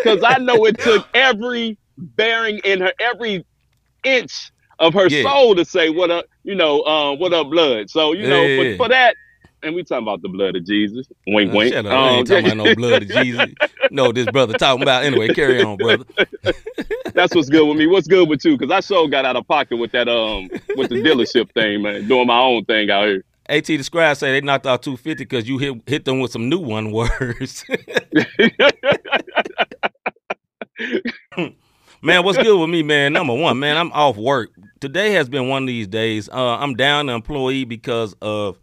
Because 0.02 0.22
I 0.24 0.38
know 0.38 0.64
it 0.64 0.80
took 0.80 1.04
every 1.12 1.76
bearing 1.98 2.60
in 2.64 2.80
her, 2.80 2.92
every 2.98 3.44
inch 4.02 4.50
of 4.78 4.94
her 4.94 5.10
Yeah. 5.10 5.22
soul 5.24 5.54
to 5.56 5.64
say, 5.66 5.90
"What 5.90 6.10
up?" 6.10 6.24
You 6.44 6.54
know, 6.54 6.80
uh, 6.80 7.14
"What 7.16 7.34
up, 7.34 7.50
blood?" 7.50 7.90
So 7.90 8.12
you 8.12 8.26
know, 8.26 8.46
Yeah. 8.48 8.76
for, 8.78 8.84
for 8.84 8.88
that, 8.88 9.16
and 9.62 9.74
we 9.74 9.82
talking 9.84 10.04
about 10.04 10.22
the 10.22 10.28
blood 10.28 10.56
of 10.56 10.64
Jesus. 10.64 11.06
Wink, 11.26 11.52
Uh, 11.52 11.56
wink. 11.56 11.74
Shut 11.74 11.86
up. 11.86 11.92
I 11.92 12.08
ain't 12.10 12.30
Um, 12.30 12.42
talking 12.42 12.52
about 12.52 12.66
no 12.68 12.74
blood 12.80 13.02
of 13.02 13.08
Jesus. 13.08 13.52
No, 13.90 14.12
this 14.12 14.26
brother 14.28 14.54
talking 14.54 14.82
about. 14.82 15.04
Anyway, 15.04 15.28
carry 15.28 15.60
on, 15.62 15.76
brother. 15.76 16.04
That's 17.14 17.34
what's 17.34 17.48
good 17.48 17.66
with 17.66 17.76
me. 17.76 17.86
What's 17.86 18.06
good 18.06 18.28
with 18.28 18.44
you? 18.44 18.56
Because 18.56 18.70
I 18.72 18.80
sure 18.80 19.08
got 19.08 19.24
out 19.24 19.36
of 19.36 19.46
pocket 19.48 19.76
with 19.76 19.92
that 19.92 20.08
um 20.08 20.48
with 20.76 20.88
the 20.90 20.96
dealership 20.96 21.52
thing, 21.52 21.82
man. 21.82 22.06
Doing 22.08 22.26
my 22.26 22.38
own 22.40 22.64
thing 22.64 22.90
out 22.90 23.06
here. 23.08 23.24
AT 23.48 23.64
the 23.66 23.82
scribe 23.82 24.16
say 24.16 24.30
they 24.30 24.40
knocked 24.40 24.66
out 24.66 24.82
250 24.82 25.24
because 25.24 25.48
you 25.48 25.58
hit 25.58 25.82
hit 25.86 26.04
them 26.04 26.20
with 26.20 26.30
some 26.30 26.48
new 26.48 26.58
one 26.60 26.92
words. 26.92 27.64
man, 32.02 32.24
what's 32.24 32.38
good 32.38 32.58
with 32.60 32.70
me, 32.70 32.82
man? 32.82 33.12
Number 33.12 33.34
one, 33.34 33.58
man, 33.58 33.76
I'm 33.76 33.92
off 33.92 34.16
work. 34.16 34.50
Today 34.80 35.12
has 35.12 35.28
been 35.28 35.48
one 35.48 35.64
of 35.64 35.66
these 35.66 35.88
days. 35.88 36.28
Uh, 36.28 36.56
I'm 36.58 36.74
down 36.74 37.08
an 37.08 37.14
employee 37.16 37.64
because 37.64 38.14
of 38.22 38.58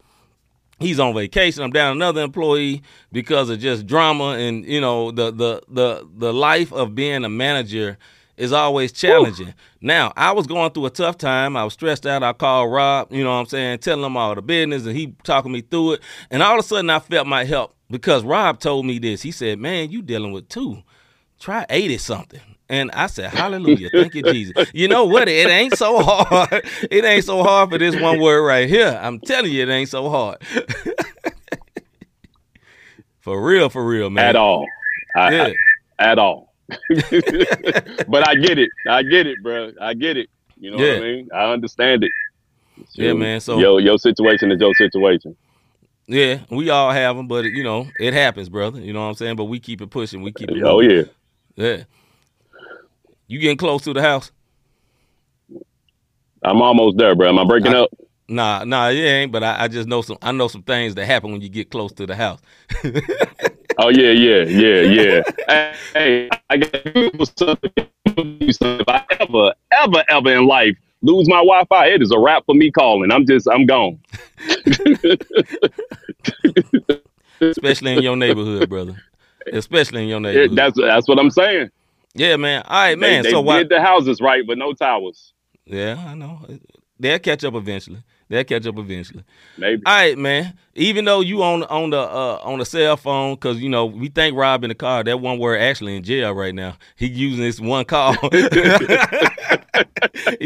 he's 0.79 0.99
on 0.99 1.13
vacation. 1.13 1.63
I'm 1.63 1.71
down 1.71 1.95
another 1.95 2.21
employee 2.21 2.81
because 3.11 3.49
of 3.49 3.59
just 3.59 3.85
drama 3.87 4.31
and 4.31 4.65
you 4.65 4.81
know 4.81 5.11
the 5.11 5.31
the 5.31 5.61
the 5.67 6.07
the 6.15 6.33
life 6.33 6.71
of 6.71 6.95
being 6.95 7.23
a 7.23 7.29
manager 7.29 7.97
is 8.37 8.53
always 8.53 8.91
challenging. 8.91 9.53
Now, 9.81 10.13
I 10.15 10.31
was 10.31 10.45
going 10.45 10.71
through 10.71 10.85
a 10.85 10.91
tough 10.91 11.17
time. 11.17 11.57
I 11.57 11.63
was 11.63 11.73
stressed 11.73 12.05
out. 12.05 12.21
I 12.21 12.33
called 12.33 12.71
Rob, 12.71 13.11
you 13.11 13.23
know 13.23 13.31
what 13.31 13.37
I'm 13.37 13.45
saying, 13.47 13.79
telling 13.79 14.05
him 14.05 14.15
all 14.15 14.35
the 14.35 14.43
business 14.43 14.85
and 14.85 14.95
he 14.95 15.15
talking 15.23 15.51
me 15.51 15.61
through 15.61 15.93
it. 15.93 16.01
And 16.29 16.43
all 16.43 16.59
of 16.59 16.63
a 16.63 16.67
sudden 16.67 16.89
I 16.89 16.99
felt 16.99 17.25
my 17.25 17.45
help 17.45 17.75
because 17.89 18.23
Rob 18.23 18.59
told 18.59 18.85
me 18.85 18.99
this. 18.99 19.23
He 19.23 19.31
said, 19.31 19.59
"Man, 19.59 19.89
you 19.89 20.01
dealing 20.01 20.31
with 20.31 20.49
two. 20.49 20.83
Try 21.39 21.65
80 21.69 21.97
something." 21.97 22.56
And 22.69 22.91
I 22.91 23.07
said, 23.07 23.29
Hallelujah. 23.31 23.89
Thank 23.89 24.15
you, 24.15 24.23
Jesus. 24.23 24.69
You 24.73 24.87
know 24.89 25.05
what? 25.05 25.29
It 25.29 25.47
ain't 25.49 25.77
so 25.77 25.99
hard. 26.01 26.65
It 26.91 27.05
ain't 27.05 27.23
so 27.23 27.43
hard 27.43 27.69
for 27.69 27.77
this 27.77 27.95
one 27.99 28.19
word 28.19 28.45
right 28.45 28.67
here. 28.67 28.99
I'm 29.01 29.19
telling 29.19 29.51
you, 29.51 29.63
it 29.63 29.69
ain't 29.69 29.89
so 29.89 30.09
hard. 30.09 30.37
for 33.19 33.41
real, 33.41 33.69
for 33.69 33.85
real, 33.85 34.09
man. 34.09 34.25
At 34.25 34.35
all. 34.35 34.65
I, 35.15 35.31
Yeah. 35.33 35.53
I- 35.99 36.11
at 36.11 36.19
all. 36.19 36.53
but 36.69 38.27
I 38.27 38.35
get 38.35 38.59
it. 38.59 38.69
I 38.87 39.01
get 39.03 39.25
it, 39.25 39.41
bro. 39.41 39.71
I 39.81 39.93
get 39.93 40.17
it. 40.17 40.29
You 40.59 40.71
know 40.71 40.77
Yeah. 40.77 40.95
what 40.95 40.97
I 40.97 41.01
mean? 41.01 41.29
I 41.33 41.51
understand 41.53 42.03
it. 42.03 42.11
Yeah, 42.93 43.13
man. 43.13 43.39
So 43.39 43.57
Yo, 43.57 43.77
your 43.77 43.97
situation 43.97 44.51
is 44.51 44.59
your 44.59 44.73
situation. 44.75 45.35
yeah, 46.07 46.41
we 46.51 46.69
all 46.69 46.91
have 46.91 47.15
them, 47.15 47.27
but 47.27 47.45
you 47.45 47.63
know, 47.63 47.87
it 47.99 48.13
happens, 48.13 48.49
brother. 48.49 48.79
You 48.79 48.93
know 48.93 49.01
what 49.01 49.07
I'm 49.07 49.15
saying? 49.15 49.37
But 49.37 49.45
we 49.45 49.59
keep 49.59 49.81
it 49.81 49.89
pushing. 49.89 50.21
We 50.21 50.31
keep 50.31 50.51
it. 50.51 50.61
Oh 50.63 50.81
moving. 50.81 51.09
yeah. 51.55 51.65
yeah. 51.65 51.83
You 53.27 53.39
getting 53.39 53.57
close 53.57 53.83
to 53.83 53.93
the 53.93 54.01
house? 54.01 54.31
I'm 56.43 56.61
almost 56.61 56.97
there, 56.97 57.15
bro. 57.15 57.29
Am 57.29 57.39
I 57.39 57.45
breaking 57.45 57.73
I- 57.73 57.81
up? 57.81 57.89
Nah, 58.29 58.65
nah, 58.65 58.89
it 58.89 58.95
ain't. 58.97 59.31
But 59.31 59.41
I, 59.43 59.63
I 59.63 59.67
just 59.69 59.87
know 59.87 60.01
some. 60.01 60.17
I 60.21 60.33
know 60.33 60.49
some 60.49 60.61
things 60.63 60.95
that 60.95 61.05
happen 61.05 61.31
when 61.31 61.39
you 61.39 61.47
get 61.47 61.71
close 61.71 61.93
to 61.93 62.05
the 62.05 62.15
house. 62.15 62.39
Oh 63.79 63.89
yeah, 63.89 64.09
yeah, 64.09 64.43
yeah, 64.45 64.81
yeah. 64.81 65.21
hey, 65.47 65.75
hey, 65.93 66.29
I 66.49 66.57
got 66.57 67.37
something. 67.37 67.71
If 68.07 68.87
I 68.87 69.05
ever, 69.19 69.53
ever, 69.71 70.03
ever 70.09 70.33
in 70.35 70.47
life 70.47 70.75
lose 71.03 71.29
my 71.29 71.35
Wi-Fi, 71.35 71.85
it 71.89 72.01
is 72.01 72.09
a 72.11 72.17
wrap 72.17 72.43
for 72.47 72.55
me 72.55 72.71
calling. 72.71 73.11
I'm 73.11 73.27
just, 73.27 73.47
I'm 73.47 73.67
gone. 73.67 73.99
especially 77.39 77.93
in 77.97 78.01
your 78.01 78.15
neighborhood, 78.15 78.67
brother. 78.67 78.95
Especially 79.53 80.01
in 80.01 80.09
your 80.09 80.17
It, 80.17 80.21
neighborhood. 80.21 80.55
that's 80.57 80.79
that's 80.79 81.07
what 81.07 81.19
I'm 81.19 81.29
saying. 81.29 81.69
Yeah, 82.13 82.35
man. 82.35 82.63
All 82.67 82.77
right, 82.77 82.97
man. 82.97 83.23
they, 83.23 83.29
they 83.29 83.33
so 83.33 83.41
why? 83.41 83.59
did 83.59 83.69
the 83.69 83.81
houses 83.81 84.19
right, 84.21 84.45
but 84.45 84.57
no 84.57 84.73
towers. 84.73 85.33
Yeah, 85.65 86.03
I 86.07 86.13
know. 86.15 86.39
they'll 86.99 87.19
catch 87.19 87.43
up 87.43 87.53
eventually. 87.55 88.03
They'll 88.29 88.43
catch 88.43 88.65
up 88.67 88.77
eventually. 88.77 89.23
Maybe. 89.57 89.81
All 89.85 89.93
right, 89.93 90.17
man. 90.17 90.57
Even 90.75 91.05
though 91.05 91.21
you 91.21 91.41
on 91.43 91.63
on 91.63 91.91
the 91.91 91.99
uh, 91.99 92.39
on 92.43 92.59
the 92.59 92.65
cell 92.65 92.97
phone, 92.97 93.35
because 93.35 93.61
you 93.61 93.69
know 93.69 93.85
we 93.85 94.09
think 94.09 94.35
Rob 94.35 94.63
in 94.65 94.69
the 94.69 94.75
car. 94.75 95.03
That 95.03 95.19
one 95.21 95.39
word 95.39 95.59
actually 95.61 95.95
in 95.95 96.03
jail 96.03 96.33
right 96.33 96.53
now. 96.53 96.75
He 96.97 97.07
using 97.07 97.43
this 97.43 97.59
one 97.59 97.85
call. 97.85 98.13
he 98.31 98.41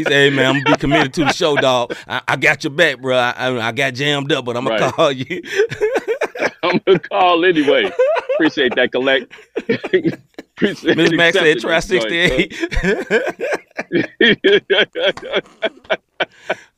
said, 0.04 0.12
"Hey 0.12 0.30
man, 0.30 0.46
I'm 0.46 0.62
gonna 0.62 0.76
be 0.76 0.80
committed 0.80 1.12
to 1.14 1.24
the 1.24 1.32
show, 1.32 1.56
dog. 1.56 1.94
I, 2.06 2.20
I 2.28 2.36
got 2.36 2.62
your 2.64 2.72
back, 2.72 3.00
bro. 3.00 3.16
I, 3.16 3.30
I, 3.30 3.68
I 3.68 3.72
got 3.72 3.94
jammed 3.94 4.30
up, 4.32 4.44
but 4.44 4.56
I'm 4.56 4.64
gonna 4.64 4.80
Right. 4.80 4.92
call 4.92 5.10
you." 5.12 5.42
I'm 6.62 6.80
gonna 6.86 6.98
call 7.00 7.44
anyway. 7.44 7.90
Appreciate 8.34 8.74
that, 8.76 8.92
collect. 8.92 9.32
Appreciate 10.62 10.96
Miss 10.96 11.12
Max 11.12 11.36
said, 11.36 11.58
"Try 11.60 11.76
this 11.80 11.86
68." 11.86 12.54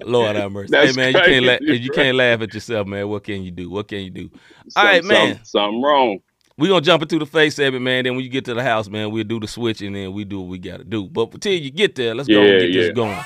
Lord 0.05 0.37
have 0.37 0.53
mercy. 0.53 0.69
That's 0.71 0.95
hey 0.95 0.97
man, 0.97 1.13
you 1.15 1.21
can't 1.21 1.45
laugh. 1.45 1.59
crazy, 1.59 1.83
You 1.83 1.91
can't 1.91 2.17
laugh 2.17 2.41
at 2.41 2.55
yourself, 2.55 2.87
man. 2.87 3.09
What 3.09 3.25
can 3.25 3.43
you 3.43 3.51
do? 3.51 3.71
What 3.71 3.89
can 3.89 4.01
you 4.01 4.11
do? 4.11 4.31
son. 4.69 4.87
All 4.87 4.93
right, 4.93 5.05
man. 5.05 5.27
Something, 5.29 5.45
something 5.45 5.83
wrong. 5.83 6.19
We're 6.57 6.69
gonna 6.69 6.81
jump 6.83 7.03
into 7.03 7.19
the 7.19 7.27
face 7.27 7.57
segment, 7.57 7.83
man. 7.85 8.05
Then 8.05 8.15
when 8.15 8.25
you 8.25 8.31
get 8.31 8.45
to 8.47 8.55
the 8.55 8.63
house, 8.63 8.89
man, 8.89 9.11
we'll 9.11 9.25
do 9.25 9.41
the 9.41 9.49
switch 9.49 9.83
and 9.83 9.95
then 9.95 10.13
we 10.13 10.25
do 10.25 10.41
what 10.41 10.49
we 10.49 10.59
gotta 10.59 10.85
do. 10.85 11.09
But 11.09 11.35
until 11.35 11.53
you 11.53 11.71
get 11.71 11.95
there, 11.97 12.15
let's 12.15 12.29
go 12.29 12.41
and 12.41 12.53
Yeah, 12.53 12.59
get 12.67 12.73
this 12.73 12.87
yeah. 12.87 12.93
going. 12.93 13.19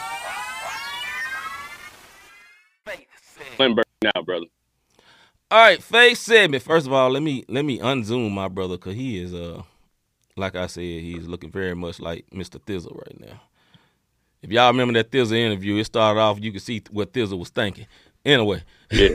Lindbergh 3.58 3.84
now, 4.02 4.22
brother. 4.22 4.46
All 5.50 5.58
right, 5.60 5.82
face 5.82 6.20
segment. 6.20 6.62
First 6.62 6.86
of 6.86 6.92
all, 6.92 7.10
let 7.10 7.22
me 7.22 7.44
let 7.48 7.64
me 7.64 7.78
unzoom 7.78 8.30
my 8.32 8.48
brother 8.48 8.76
because 8.76 8.94
he 8.94 9.18
is 9.18 9.34
uh 9.34 9.62
like 10.38 10.56
I 10.56 10.66
said, 10.66 10.82
he's 10.82 11.26
looking 11.26 11.50
very 11.50 11.74
much 11.74 12.00
like 12.00 12.26
Mr. 12.32 12.60
Thizzle 12.60 12.96
right 12.96 13.20
now. 13.20 13.40
If 14.42 14.50
y'all 14.50 14.68
remember 14.70 14.94
that 14.94 15.10
Thizzle 15.10 15.36
interview, 15.36 15.76
it 15.76 15.84
started 15.84 16.20
off 16.20 16.38
you 16.40 16.52
could 16.52 16.62
see 16.62 16.82
what 16.90 17.12
Thizzle 17.12 17.38
was 17.38 17.50
thinking. 17.50 17.86
Anyway, 18.24 18.62
Yeah. 18.90 19.08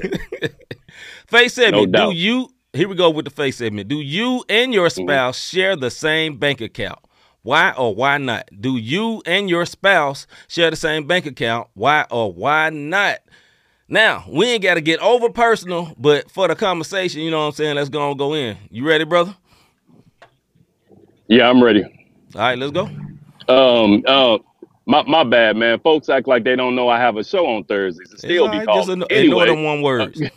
face 1.27 1.53
segment. 1.53 1.91
No 1.91 2.09
do 2.11 2.15
you 2.15 2.49
here 2.73 2.87
we 2.89 2.95
go 2.95 3.09
with 3.11 3.25
the 3.25 3.31
face 3.31 3.57
segment. 3.57 3.87
Do 3.87 3.99
you 4.01 4.43
and 4.49 4.73
your 4.73 4.87
Mm-hmm. 4.89 5.03
spouse 5.03 5.39
share 5.39 5.75
the 5.75 5.91
same 5.91 6.37
bank 6.37 6.59
account? 6.61 6.99
Why 7.43 7.71
or 7.77 7.93
why 7.93 8.17
not? 8.17 8.49
Do 8.59 8.77
you 8.77 9.21
and 9.25 9.49
your 9.49 9.65
spouse 9.65 10.27
share 10.47 10.69
the 10.71 10.75
same 10.77 11.05
bank 11.05 11.25
account? 11.25 11.67
Why 11.73 12.05
or 12.09 12.31
why 12.33 12.69
not? 12.69 13.19
Now, 13.87 14.25
we 14.29 14.47
ain't 14.47 14.63
got 14.63 14.75
to 14.75 14.81
get 14.81 14.99
over 15.01 15.29
personal, 15.29 15.93
but 15.97 16.31
for 16.31 16.47
the 16.47 16.55
conversation, 16.55 17.21
you 17.21 17.29
know 17.29 17.39
what 17.39 17.45
I'm 17.47 17.51
saying? 17.51 17.75
Let's 17.75 17.89
go 17.89 18.09
and 18.09 18.17
go 18.17 18.33
in. 18.33 18.57
You 18.71 18.87
ready, 18.87 19.03
brother? 19.03 19.35
Yeah, 21.27 21.49
I'm 21.49 21.63
ready. 21.63 21.83
All 22.35 22.41
right, 22.41 22.57
let's 22.57 22.71
go. 22.71 22.89
Um, 23.47 24.03
uh, 24.07 24.37
my 24.85 25.03
my 25.03 25.23
bad, 25.23 25.55
man. 25.55 25.79
Folks 25.79 26.09
act 26.09 26.27
like 26.27 26.43
they 26.43 26.55
don't 26.55 26.75
know 26.75 26.89
I 26.89 26.99
have 26.99 27.17
a 27.17 27.23
show 27.23 27.45
on 27.45 27.63
Thursdays. 27.63 28.11
It 28.13 28.19
still 28.19 28.45
all 28.45 28.59
be 28.59 28.65
called. 28.65 28.79
Just 28.79 28.89
ignore, 28.89 29.07
anyway, 29.09 29.43
ignore 29.43 29.55
them 29.55 29.63
one 29.63 29.81
words. 29.81 30.21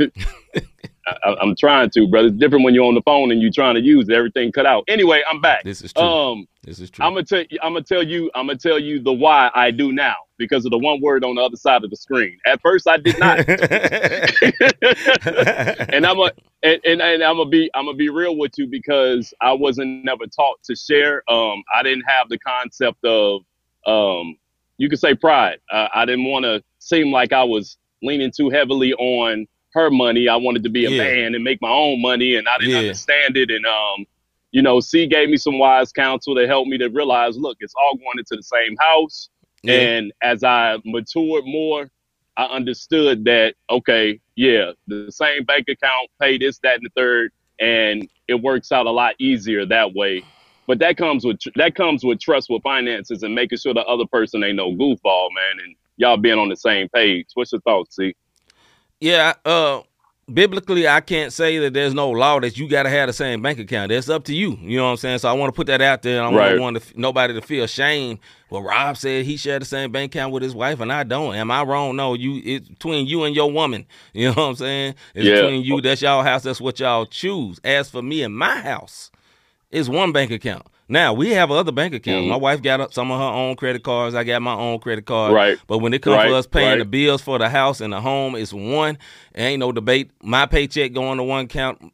I, 1.06 1.36
I'm 1.40 1.54
trying 1.56 1.90
to, 1.90 2.08
brother. 2.08 2.28
It's 2.28 2.36
different 2.36 2.64
when 2.64 2.74
you're 2.74 2.84
on 2.84 2.94
the 2.94 3.02
phone 3.02 3.30
and 3.30 3.40
you're 3.40 3.52
trying 3.52 3.74
to 3.74 3.80
use 3.80 4.08
it. 4.08 4.14
Everything 4.14 4.52
cut 4.52 4.66
out. 4.66 4.84
Anyway, 4.88 5.22
I'm 5.30 5.40
back. 5.40 5.64
This 5.64 5.82
is 5.82 5.92
true. 5.92 6.04
Um, 6.04 6.46
this 6.62 6.80
is 6.80 6.90
true. 6.90 7.04
I'm 7.04 7.12
gonna 7.12 7.24
tell 7.24 7.44
you. 7.48 7.58
I'm 7.62 7.72
gonna 7.72 7.84
tell 7.84 8.02
you. 8.02 8.30
I'm 8.34 8.46
gonna 8.46 8.58
tell 8.58 8.78
you 8.78 9.00
the 9.00 9.12
why 9.12 9.50
I 9.54 9.70
do 9.70 9.92
now 9.92 10.16
because 10.38 10.64
of 10.64 10.70
the 10.70 10.78
one 10.78 11.00
word 11.00 11.24
on 11.24 11.36
the 11.36 11.42
other 11.42 11.56
side 11.56 11.84
of 11.84 11.90
the 11.90 11.96
screen. 11.96 12.38
At 12.46 12.60
first, 12.60 12.88
I 12.88 12.96
did 12.98 13.18
not. 13.18 13.38
and 15.94 16.06
I'm 16.06 16.18
a 16.18 16.30
and, 16.62 16.80
and, 16.84 17.00
and 17.00 17.22
I'm 17.22 17.36
gonna 17.36 17.48
be 17.48 17.70
I'm 17.74 17.86
gonna 17.86 17.96
be 17.96 18.08
real 18.08 18.36
with 18.36 18.58
you 18.58 18.66
because 18.66 19.32
I 19.40 19.52
wasn't 19.52 20.04
never 20.04 20.26
taught 20.26 20.62
to 20.64 20.76
share. 20.76 21.22
Um, 21.30 21.62
I 21.74 21.82
didn't 21.82 22.04
have 22.06 22.28
the 22.28 22.38
concept 22.38 23.04
of 23.04 23.42
um, 23.86 24.36
you 24.78 24.88
could 24.88 24.98
say 24.98 25.14
pride. 25.14 25.58
Uh, 25.70 25.88
I 25.94 26.04
didn't 26.04 26.24
want 26.24 26.44
to 26.44 26.62
seem 26.78 27.12
like 27.12 27.32
I 27.32 27.44
was 27.44 27.78
leaning 28.02 28.30
too 28.30 28.50
heavily 28.50 28.92
on 28.94 29.46
her 29.76 29.90
money. 29.90 30.28
I 30.28 30.36
wanted 30.36 30.62
to 30.64 30.70
be 30.70 30.86
a 30.86 30.90
Yeah. 30.90 31.04
man 31.04 31.34
and 31.34 31.44
make 31.44 31.60
my 31.60 31.70
own 31.70 32.00
money, 32.00 32.34
and 32.36 32.48
I 32.48 32.58
didn't 32.58 32.72
Yeah. 32.72 32.78
understand 32.80 33.36
it. 33.36 33.50
And 33.50 33.64
um, 33.66 34.06
you 34.52 34.62
know, 34.62 34.80
C 34.80 35.06
gave 35.06 35.28
me 35.28 35.36
some 35.36 35.58
wise 35.58 35.92
counsel 35.92 36.34
that 36.36 36.48
helped 36.48 36.68
me 36.68 36.78
to 36.78 36.88
realize, 36.88 37.36
look, 37.36 37.58
it's 37.60 37.74
all 37.74 37.96
going 37.96 38.18
into 38.18 38.36
the 38.36 38.42
same 38.42 38.76
house. 38.80 39.28
Yeah. 39.62 39.74
And 39.80 40.12
as 40.22 40.42
I 40.42 40.78
matured 40.84 41.44
more, 41.44 41.90
I 42.36 42.44
understood 42.46 43.24
that 43.26 43.54
okay, 43.70 44.18
yeah, 44.36 44.72
the 44.86 45.10
same 45.12 45.44
bank 45.44 45.66
account, 45.68 46.08
pay 46.20 46.38
this, 46.38 46.58
that, 46.60 46.76
and 46.76 46.86
the 46.86 46.90
third, 46.96 47.32
and 47.60 48.08
it 48.28 48.34
works 48.36 48.72
out 48.72 48.86
a 48.86 48.90
lot 48.90 49.14
easier 49.18 49.66
that 49.66 49.94
way. 49.94 50.24
But 50.66 50.78
that 50.80 50.96
comes 50.96 51.24
with 51.24 51.38
that 51.56 51.74
comes 51.74 52.02
with 52.04 52.20
trust 52.20 52.48
with 52.50 52.62
finances 52.62 53.22
and 53.22 53.34
making 53.34 53.58
sure 53.58 53.74
the 53.74 53.84
other 53.84 54.06
person 54.06 54.42
ain't 54.42 54.56
no 54.56 54.72
goofball, 54.72 55.28
man, 55.34 55.64
and 55.64 55.76
y'all 55.96 56.16
being 56.16 56.38
on 56.38 56.48
the 56.48 56.56
same 56.56 56.88
page. 56.88 57.26
What's 57.34 57.52
your 57.52 57.60
thoughts, 57.62 57.96
see? 57.96 58.14
Yeah, 59.00 59.34
uh 59.44 59.82
biblically 60.32 60.88
I 60.88 61.00
can't 61.02 61.32
say 61.32 61.58
that 61.58 61.72
there's 61.72 61.94
no 61.94 62.10
law 62.10 62.40
that 62.40 62.58
you 62.58 62.68
got 62.68 62.82
to 62.82 62.90
have 62.90 63.06
the 63.06 63.12
same 63.12 63.42
bank 63.42 63.58
account. 63.60 63.90
That's 63.90 64.08
up 64.08 64.24
to 64.24 64.34
you. 64.34 64.58
You 64.60 64.78
know 64.78 64.86
what 64.86 64.90
I'm 64.92 64.96
saying? 64.96 65.18
So 65.18 65.28
I 65.28 65.32
want 65.34 65.52
to 65.52 65.56
put 65.56 65.68
that 65.68 65.80
out 65.80 66.02
there. 66.02 66.22
I 66.22 66.30
don't 66.30 66.60
want 66.60 66.82
to, 66.82 67.00
nobody 67.00 67.34
to 67.34 67.40
feel 67.40 67.66
shame. 67.66 68.18
Well, 68.50 68.62
Rob 68.62 68.96
said 68.96 69.24
he 69.24 69.36
shared 69.36 69.62
the 69.62 69.66
same 69.66 69.92
bank 69.92 70.14
account 70.14 70.32
with 70.32 70.42
his 70.42 70.54
wife 70.54 70.80
and 70.80 70.92
I 70.92 71.04
don't. 71.04 71.34
Am 71.34 71.50
I 71.50 71.62
wrong? 71.62 71.94
No, 71.96 72.14
you 72.14 72.40
it's 72.44 72.68
between 72.68 73.06
you 73.06 73.24
and 73.24 73.36
your 73.36 73.50
woman. 73.50 73.86
You 74.14 74.28
know 74.28 74.32
what 74.34 74.48
I'm 74.48 74.56
saying? 74.56 74.94
It's 75.14 75.26
Yeah. 75.26 75.34
between 75.42 75.62
you. 75.62 75.80
That's 75.80 76.00
y'all 76.02 76.22
house. 76.22 76.42
That's 76.42 76.60
what 76.60 76.80
y'all 76.80 77.06
choose. 77.06 77.60
As 77.62 77.90
for 77.90 78.02
me 78.02 78.22
and 78.22 78.36
my 78.36 78.60
house, 78.60 79.10
it's 79.70 79.88
one 79.88 80.10
bank 80.12 80.30
account. 80.30 80.66
Now 80.88 81.12
we 81.12 81.30
have 81.30 81.50
other 81.50 81.72
bank 81.72 81.94
accounts. 81.94 82.24
Mhm. 82.26 82.28
My 82.28 82.36
wife 82.36 82.62
got 82.62 82.80
up 82.80 82.92
some 82.94 83.10
of 83.10 83.18
her 83.18 83.24
own 83.26 83.56
credit 83.56 83.82
cards. 83.82 84.14
I 84.14 84.22
got 84.24 84.40
my 84.42 84.54
own 84.54 84.78
credit 84.78 85.04
card. 85.06 85.32
Right. 85.32 85.58
But 85.66 85.78
when 85.78 85.92
it 85.94 86.02
comes 86.02 86.16
Right, 86.16 86.28
for 86.28 86.34
us 86.36 86.46
paying 86.46 86.68
right. 86.70 86.78
the 86.78 86.84
bills 86.84 87.22
for 87.22 87.38
the 87.38 87.48
house 87.48 87.80
and 87.80 87.92
the 87.92 88.00
home, 88.00 88.36
it's 88.36 88.52
one. 88.52 88.96
Ain't 89.34 89.60
no 89.60 89.72
debate. 89.72 90.10
My 90.22 90.46
paycheck 90.46 90.92
going 90.92 91.18
to 91.18 91.24
one 91.24 91.46
account. 91.46 91.92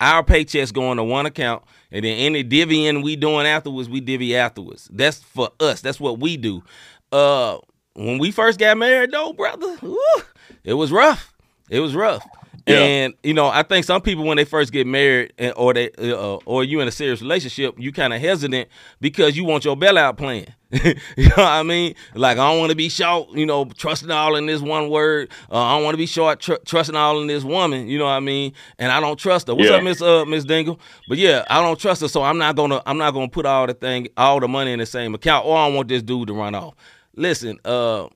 Our 0.00 0.22
paychecks 0.22 0.72
going 0.72 0.96
to 0.98 1.02
one 1.02 1.26
account, 1.26 1.64
and 1.90 2.04
then 2.04 2.16
any 2.16 2.44
divvying 2.44 3.02
we 3.02 3.16
doing 3.16 3.46
afterwards, 3.46 3.88
we 3.88 4.00
divvy 4.00 4.36
afterwards. 4.36 4.88
That's 4.92 5.18
for 5.20 5.50
us. 5.58 5.80
That's 5.80 5.98
what 5.98 6.20
we 6.20 6.36
do. 6.36 6.62
Uh, 7.10 7.58
when 7.94 8.18
we 8.18 8.30
first 8.30 8.60
got 8.60 8.78
married, 8.78 9.10
though, 9.10 9.32
brother, 9.32 9.74
whew, 9.78 10.22
it 10.62 10.74
was 10.74 10.92
rough. 10.92 11.34
It 11.68 11.80
was 11.80 11.96
rough. 11.96 12.24
Yeah. 12.68 12.78
And 12.80 13.14
you 13.22 13.34
know, 13.34 13.46
I 13.48 13.62
think 13.62 13.84
some 13.84 14.00
people 14.02 14.24
when 14.24 14.36
they 14.36 14.44
first 14.44 14.72
get 14.72 14.86
married, 14.86 15.32
and, 15.38 15.52
or 15.56 15.72
they, 15.74 15.90
uh, 15.98 16.36
or 16.44 16.64
you 16.64 16.80
in 16.80 16.88
a 16.88 16.92
serious 16.92 17.20
relationship, 17.22 17.74
you 17.78 17.92
kind 17.92 18.12
of 18.12 18.20
hesitant 18.20 18.68
because 19.00 19.36
you 19.36 19.44
want 19.44 19.64
your 19.64 19.76
bailout 19.76 20.16
plan. 20.16 20.46
you 20.70 20.94
know 21.16 21.28
what 21.36 21.38
I 21.38 21.62
mean? 21.62 21.94
Like 22.14 22.36
I 22.36 22.50
don't 22.50 22.58
want 22.58 22.70
to 22.70 22.76
be 22.76 22.90
short, 22.90 23.30
you 23.30 23.46
know, 23.46 23.64
trusting 23.64 24.10
all 24.10 24.36
in 24.36 24.44
this 24.44 24.60
one 24.60 24.90
word. 24.90 25.30
Uh, 25.50 25.56
I 25.62 25.74
don't 25.76 25.84
want 25.84 25.94
to 25.94 25.98
be 25.98 26.04
short 26.06 26.40
tr- 26.40 26.62
trusting 26.66 26.94
all 26.94 27.20
in 27.22 27.26
this 27.26 27.42
woman. 27.42 27.88
You 27.88 27.98
know 27.98 28.04
what 28.04 28.10
I 28.10 28.20
mean? 28.20 28.52
And 28.78 28.92
I 28.92 29.00
don't 29.00 29.18
trust 29.18 29.46
her. 29.48 29.54
What's 29.54 29.70
Yeah. 29.70 29.76
up, 29.76 29.82
Miss 29.82 30.02
uh, 30.02 30.26
Miss 30.26 30.44
Dingle? 30.44 30.78
But 31.08 31.16
yeah, 31.16 31.44
I 31.48 31.62
don't 31.62 31.78
trust 31.80 32.02
her, 32.02 32.08
so 32.08 32.22
I'm 32.22 32.36
not 32.36 32.54
gonna 32.54 32.82
I'm 32.84 32.98
not 32.98 33.12
gonna 33.12 33.28
put 33.30 33.46
all 33.46 33.66
the 33.66 33.72
thing 33.74 34.08
all 34.18 34.40
the 34.40 34.48
money 34.48 34.72
in 34.72 34.78
the 34.78 34.84
same 34.86 35.14
account. 35.14 35.46
Or 35.46 35.56
I 35.56 35.68
want 35.68 35.88
this 35.88 36.02
dude 36.02 36.28
to 36.28 36.34
run 36.34 36.54
off. 36.54 36.74
Listen, 37.16 37.58
uh, 37.64 38.08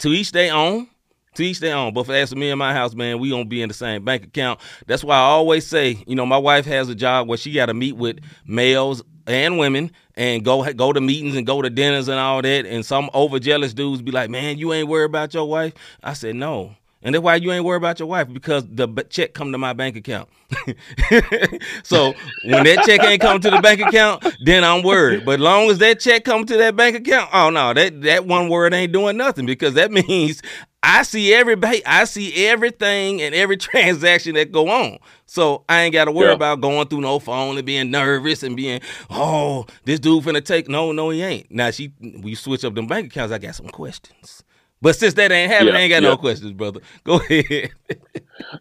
to 0.00 0.08
each 0.10 0.32
their 0.32 0.52
own. 0.54 0.88
To 1.34 1.44
each 1.44 1.60
their 1.60 1.76
own. 1.76 1.94
But 1.94 2.06
for 2.06 2.14
as 2.14 2.30
for 2.30 2.36
me 2.36 2.50
and 2.50 2.58
my 2.58 2.72
house, 2.72 2.94
man, 2.94 3.20
we 3.20 3.30
gonna 3.30 3.44
be 3.44 3.62
in 3.62 3.68
the 3.68 3.74
same 3.74 4.04
bank 4.04 4.24
account. 4.24 4.60
That's 4.86 5.04
why 5.04 5.16
I 5.16 5.20
always 5.20 5.64
say, 5.66 6.02
you 6.06 6.16
know, 6.16 6.26
my 6.26 6.38
wife 6.38 6.66
has 6.66 6.88
a 6.88 6.94
job 6.94 7.28
where 7.28 7.38
she 7.38 7.52
got 7.52 7.66
to 7.66 7.74
meet 7.74 7.96
with 7.96 8.18
males 8.46 9.02
and 9.28 9.58
women 9.58 9.92
and 10.16 10.44
go 10.44 10.70
go 10.72 10.92
to 10.92 11.00
meetings 11.00 11.36
and 11.36 11.46
go 11.46 11.62
to 11.62 11.70
dinners 11.70 12.08
and 12.08 12.18
all 12.18 12.42
that. 12.42 12.66
And 12.66 12.84
some 12.84 13.10
over 13.14 13.38
jealous 13.38 13.72
dudes 13.72 14.02
be 14.02 14.10
like, 14.10 14.28
"Man, 14.28 14.58
you 14.58 14.72
ain't 14.72 14.88
worried 14.88 15.06
about 15.06 15.32
your 15.32 15.48
wife." 15.48 15.74
I 16.02 16.14
said, 16.14 16.34
"No." 16.34 16.74
And 17.02 17.14
that's 17.14 17.22
why 17.22 17.36
you 17.36 17.50
ain't 17.50 17.64
worried 17.64 17.78
about 17.78 17.98
your 17.98 18.08
wife 18.08 18.28
because 18.30 18.64
the 18.68 18.86
check 19.08 19.32
come 19.32 19.52
to 19.52 19.58
my 19.58 19.72
bank 19.72 19.96
account. 19.96 20.28
so 21.82 22.12
when 22.44 22.64
that 22.64 22.82
check 22.84 23.02
ain't 23.02 23.22
come 23.22 23.40
to 23.40 23.50
the 23.50 23.60
bank 23.62 23.80
account, 23.80 24.26
then 24.44 24.64
I'm 24.64 24.82
worried. 24.82 25.24
But 25.24 25.40
long 25.40 25.70
as 25.70 25.78
that 25.78 26.00
check 26.00 26.24
come 26.24 26.44
to 26.44 26.56
that 26.58 26.76
bank 26.76 26.96
account, 26.96 27.30
oh 27.32 27.48
no, 27.48 27.72
that 27.72 28.02
that 28.02 28.26
one 28.26 28.50
word 28.50 28.74
ain't 28.74 28.92
doing 28.92 29.16
nothing 29.16 29.46
because 29.46 29.74
that 29.74 29.90
means 30.08 30.42
I 30.82 31.02
see 31.02 31.34
every 31.34 31.56
I 31.84 32.04
see 32.04 32.46
everything 32.46 33.20
and 33.20 33.34
every 33.34 33.56
transaction 33.58 34.34
that 34.34 34.52
go 34.52 34.68
on. 34.68 34.98
So 35.26 35.64
I 35.68 35.82
ain't 35.82 35.92
got 35.92 36.06
to 36.06 36.12
worry 36.12 36.28
Yeah. 36.28 36.34
about 36.34 36.60
going 36.60 36.88
through 36.88 37.02
no 37.02 37.18
phone 37.18 37.56
and 37.56 37.66
being 37.66 37.90
nervous 37.90 38.42
and 38.42 38.56
being, 38.56 38.80
oh, 39.10 39.66
this 39.84 40.00
dude 40.00 40.24
finna 40.24 40.44
take. 40.44 40.68
No, 40.68 40.92
no, 40.92 41.10
he 41.10 41.22
ain't. 41.22 41.50
Now 41.50 41.70
she, 41.70 41.92
we 42.22 42.34
switch 42.34 42.64
up 42.64 42.74
them 42.74 42.86
bank 42.86 43.06
accounts. 43.06 43.32
I 43.32 43.38
got 43.38 43.54
some 43.54 43.68
questions. 43.68 44.42
But 44.82 44.96
since 44.96 45.12
that 45.14 45.30
ain't 45.30 45.52
happening, 45.52 45.74
Yeah, 45.74 45.78
I 45.78 45.82
ain't 45.82 45.90
got 45.90 46.02
yeah. 46.02 46.08
no 46.08 46.16
questions, 46.16 46.52
brother. 46.52 46.80
Go 47.04 47.16
ahead. 47.16 47.70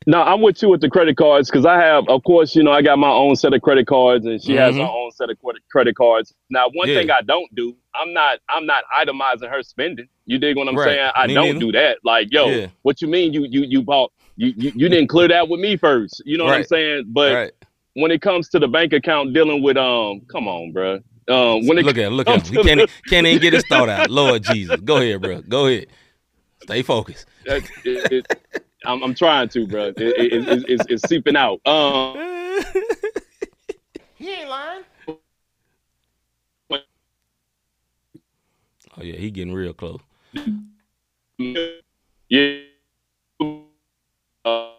No, 0.05 0.21
I'm 0.21 0.41
with 0.41 0.61
you 0.61 0.69
with 0.69 0.81
the 0.81 0.89
credit 0.89 1.15
cards 1.15 1.49
because 1.49 1.65
I 1.65 1.79
have, 1.79 2.03
of 2.09 2.23
course, 2.25 2.53
you 2.55 2.63
know, 2.63 2.71
I 2.71 2.81
got 2.81 2.99
my 2.99 3.09
own 3.09 3.37
set 3.37 3.53
of 3.53 3.61
credit 3.61 3.87
cards 3.87 4.25
and 4.25 4.41
she 4.43 4.53
has 4.55 4.73
mm-hmm. 4.75 4.81
her 4.81 4.87
own 4.87 5.11
set 5.11 5.29
of 5.29 5.39
credit 5.41 5.61
credit 5.71 5.95
cards. 5.95 6.33
Now, 6.49 6.65
one 6.73 6.87
thing 6.89 7.09
I 7.09 7.21
don't 7.21 7.53
do, 7.55 7.75
I'm 7.99 8.13
not, 8.13 8.39
I'm 8.49 8.65
not 8.65 8.83
itemizing 8.97 9.49
her 9.49 9.61
spending. 9.63 10.07
You 10.25 10.37
dig 10.39 10.55
what 10.57 10.67
I'm 10.67 10.75
Right. 10.77 10.95
saying? 10.95 11.11
I 11.15 11.27
Me 11.27 11.33
don't 11.33 11.45
neither. 11.45 11.59
do 11.59 11.71
that. 11.73 11.97
Like, 12.03 12.31
yo, 12.31 12.47
Yeah. 12.49 12.67
what 12.83 13.01
you 13.01 13.07
mean? 13.07 13.33
You, 13.33 13.45
you, 13.49 13.61
you 13.61 13.81
bought, 13.81 14.11
you, 14.37 14.53
you, 14.55 14.71
you 14.75 14.89
didn't 14.89 15.07
clear 15.07 15.27
that 15.27 15.49
with 15.49 15.59
me 15.59 15.75
first. 15.77 16.21
You 16.25 16.37
know 16.37 16.45
what 16.45 16.53
I'm 16.55 16.63
saying? 16.63 17.05
But 17.09 17.33
right. 17.33 17.51
when 17.93 18.11
it 18.11 18.21
comes 18.21 18.49
to 18.49 18.59
the 18.59 18.67
bank 18.67 18.93
account 18.93 19.33
dealing 19.33 19.61
with, 19.61 19.77
um, 19.77 20.21
come 20.31 20.47
on, 20.47 20.71
bro. 20.71 20.99
Um, 21.27 21.67
when 21.67 21.77
it 21.77 21.85
look 21.85 21.97
at 21.97 22.05
him, 22.05 22.13
look 22.13 22.27
at 22.27 22.37
comes 22.43 22.49
him. 22.49 22.55
He 22.63 22.63
can't, 22.63 22.89
can't 23.07 23.27
even 23.27 23.41
get 23.41 23.53
his 23.53 23.63
thought 23.67 23.89
out. 23.89 24.09
Lord 24.09 24.43
Jesus. 24.43 24.79
Go 24.81 24.97
ahead, 24.97 25.21
bro. 25.21 25.41
Go 25.41 25.67
ahead. 25.67 25.87
Stay 26.63 26.81
focused. 26.81 27.25
That- 27.45 27.63
it- 27.85 28.11
it- 28.11 28.43
I'm, 28.85 29.03
I'm 29.03 29.13
trying 29.13 29.49
to, 29.49 29.67
bro. 29.67 29.87
It, 29.87 29.99
it, 29.99 30.33
it, 30.33 30.65
it's, 30.69 30.85
it's 30.87 31.07
seeping 31.09 31.35
out. 31.35 31.59
Um, 31.67 32.15
Oh 38.99 39.03
yeah, 39.03 39.15
he 39.15 39.31
getting 39.31 39.53
real 39.53 39.73
close. 39.73 39.99
yeah. 42.29 42.59
Uh, 44.43 44.71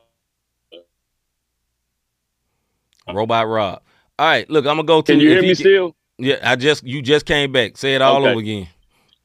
Robot 3.12 3.48
Rob. 3.48 3.82
All 4.18 4.26
right, 4.26 4.48
look, 4.50 4.66
I'm 4.66 4.76
gonna 4.76 4.84
go 4.84 5.00
to. 5.00 5.12
can 5.12 5.20
you 5.20 5.30
hear 5.30 5.40
me 5.42 5.48
can- 5.48 5.56
still? 5.56 5.96
Yeah, 6.18 6.36
I 6.42 6.56
just 6.56 6.84
you 6.84 7.00
just 7.00 7.24
came 7.24 7.50
back. 7.50 7.78
Say 7.78 7.94
it 7.94 8.02
all 8.02 8.16
Okay. 8.20 8.30
over 8.30 8.40
again. 8.40 8.68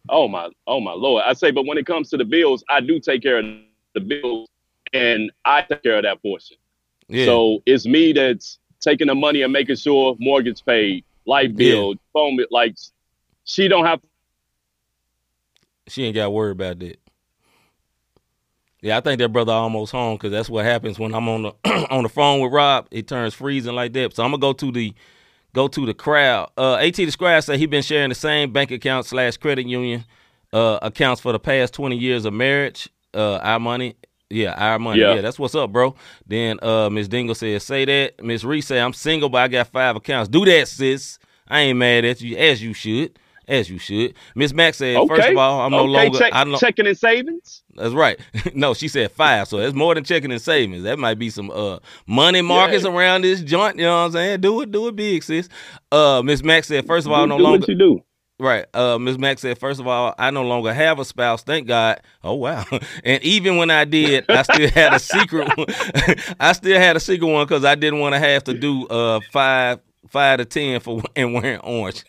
Oh 0.07 0.27
my, 0.29 0.49
oh 0.65 0.79
my 0.79 0.93
lord! 0.93 1.23
I 1.25 1.33
say, 1.33 1.51
but 1.51 1.65
when 1.65 1.77
it 1.77 1.85
comes 1.85 2.09
to 2.11 2.17
the 2.17 2.23
bills, 2.23 2.63
I 2.69 2.79
do 2.79 2.99
take 3.01 3.21
care 3.21 3.39
of 3.39 3.45
the 3.93 3.99
bills, 3.99 4.47
and 4.93 5.29
I 5.43 5.61
take 5.63 5.83
care 5.83 5.97
of 5.97 6.03
that 6.03 6.21
portion. 6.21 6.55
Yeah. 7.09 7.25
So 7.25 7.61
it's 7.65 7.85
me 7.85 8.13
that's 8.13 8.59
taking 8.79 9.07
the 9.07 9.15
money 9.15 9.41
and 9.41 9.51
making 9.51 9.75
sure 9.75 10.15
mortgage 10.19 10.63
paid, 10.63 11.03
light 11.25 11.55
bill, 11.55 11.95
phone 12.13 12.37
bill. 12.37 12.45
Like 12.49 12.77
she 13.43 13.67
don't 13.67 13.85
have. 13.85 13.99
She 15.87 16.03
ain't 16.03 16.15
got 16.15 16.25
to 16.25 16.29
worry 16.29 16.51
about 16.51 16.79
that. 16.79 16.99
Yeah, 18.81 18.97
I 18.97 19.01
think 19.01 19.19
that 19.19 19.29
brother 19.29 19.51
almost 19.51 19.91
home 19.91 20.15
because 20.15 20.31
that's 20.31 20.49
what 20.49 20.63
happens 20.65 20.99
when 20.99 21.15
I'm 21.15 21.27
on 21.27 21.41
the 21.43 21.87
on 21.89 22.03
the 22.03 22.09
phone 22.09 22.39
with 22.41 22.51
Rob. 22.51 22.87
It 22.91 23.07
turns 23.07 23.33
freezing 23.33 23.73
like 23.73 23.93
that. 23.93 24.15
So 24.15 24.23
I'm 24.23 24.29
gonna 24.31 24.41
go 24.41 24.53
to 24.53 24.71
the 24.71 24.93
go 25.53 25.67
to 25.67 25.85
the 25.85 25.93
crowd. 25.93 26.51
Uh, 26.57 26.75
At 26.75 26.93
the 26.93 27.09
Scribe 27.09 27.41
said 27.43 27.57
he 27.57 27.65
been 27.65 27.81
sharing 27.81 28.09
the 28.09 28.15
same 28.15 28.51
bank 28.53 28.69
account 28.71 29.07
slash 29.07 29.37
credit 29.37 29.65
union 29.65 30.05
uh, 30.53 30.77
accounts 30.81 31.21
for 31.21 31.31
the 31.31 31.39
past 31.39 31.73
20 31.73 31.97
years 31.97 32.25
of 32.25 32.33
marriage. 32.33 32.89
Uh, 33.13 33.37
our 33.37 33.59
money. 33.59 33.95
Yeah, 34.29 34.53
our 34.53 34.77
money. 34.77 34.99
Yeah. 35.01 35.15
Yeah. 35.15 35.21
that's 35.21 35.39
what's 35.39 35.55
up, 35.55 35.71
bro. 35.71 35.95
Then 36.27 36.59
uh, 36.61 36.89
Miss 36.91 37.07
Dingle 37.07 37.35
said, 37.35 37.61
"Say 37.61 37.85
that." 37.85 38.23
Miss 38.23 38.43
Reese 38.43 38.67
said, 38.67 38.79
"I'm 38.79 38.93
single, 38.93 39.29
but 39.29 39.37
I 39.39 39.47
got 39.47 39.67
five 39.67 39.95
accounts. 39.95 40.29
Do 40.29 40.45
that, 40.45 40.67
sis. 40.67 41.17
I 41.47 41.61
ain't 41.61 41.77
mad 41.79 42.05
at 42.05 42.21
you, 42.21 42.35
as 42.37 42.61
you 42.61 42.73
should, 42.73 43.17
as 43.47 43.69
you 43.69 43.77
should." 43.77 44.13
Miss 44.35 44.53
Max 44.53 44.77
said, 44.77 44.95
Okay. 44.97 45.15
first 45.15 45.27
of 45.29 45.37
all, 45.37 45.61
I'm 45.61 45.71
no 45.71 45.85
longer. 45.85 46.17
check, 46.19 46.31
I 46.33 46.43
no, 46.43 46.57
checking 46.57 46.85
in 46.85 46.95
savings. 46.95 47.63
that's 47.75 47.93
right. 47.93 48.19
no, 48.53 48.73
she 48.73 48.87
said 48.87 49.11
five, 49.11 49.47
so 49.47 49.57
that's 49.57 49.73
more 49.73 49.95
than 49.95 50.03
checking 50.03 50.31
and 50.31 50.41
savings. 50.41 50.83
That 50.83 50.99
might 50.99 51.19
be 51.19 51.29
some 51.29 51.51
uh 51.51 51.79
money 52.07 52.41
markets 52.41 52.83
Yeah. 52.83 52.91
around 52.91 53.21
this 53.23 53.41
joint. 53.41 53.77
You 53.77 53.83
know 53.83 53.93
what 54.01 54.05
I'm 54.05 54.11
saying? 54.11 54.41
Do 54.41 54.61
it, 54.61 54.71
do 54.71 54.87
it 54.87 54.95
big, 54.95 55.23
sis. 55.23 55.49
Uh, 55.91 56.21
Miss 56.23 56.43
Max 56.43 56.67
said, 56.67 56.85
first 56.85 57.05
of 57.07 57.11
all, 57.13 57.23
do, 57.23 57.29
no 57.29 57.37
do 57.37 57.43
longer 57.43 57.59
what 57.59 57.69
you 57.69 57.75
do. 57.77 58.03
right. 58.39 58.65
Uh, 58.73 58.97
Miss 58.99 59.17
Max 59.17 59.41
said, 59.41 59.57
first 59.57 59.79
of 59.79 59.87
all, 59.87 60.13
I 60.17 60.29
no 60.31 60.43
longer 60.43 60.73
have 60.73 60.99
a 60.99 61.05
spouse. 61.05 61.43
Thank 61.43 61.67
God. 61.67 62.01
Oh 62.23 62.33
wow. 62.35 62.65
and 63.03 63.23
even 63.23 63.57
when 63.57 63.69
I 63.71 63.85
did, 63.85 64.25
I 64.29 64.41
still 64.41 64.69
had 64.69 64.93
a 64.93 64.99
secret. 64.99 65.47
one. 65.57 65.67
I 66.39 66.51
still 66.53 66.77
had 66.79 66.95
a 66.97 66.99
secret 66.99 67.27
one 67.27 67.45
because 67.45 67.63
I 67.65 67.75
didn't 67.75 67.99
want 67.99 68.13
to 68.13 68.19
have 68.19 68.43
to 68.45 68.53
do 68.53 68.87
uh 68.87 69.19
five 69.31 69.79
five 70.09 70.37
to 70.39 70.45
ten 70.45 70.79
for 70.81 71.01
and 71.15 71.33
wearing 71.33 71.59
orange. 71.61 72.03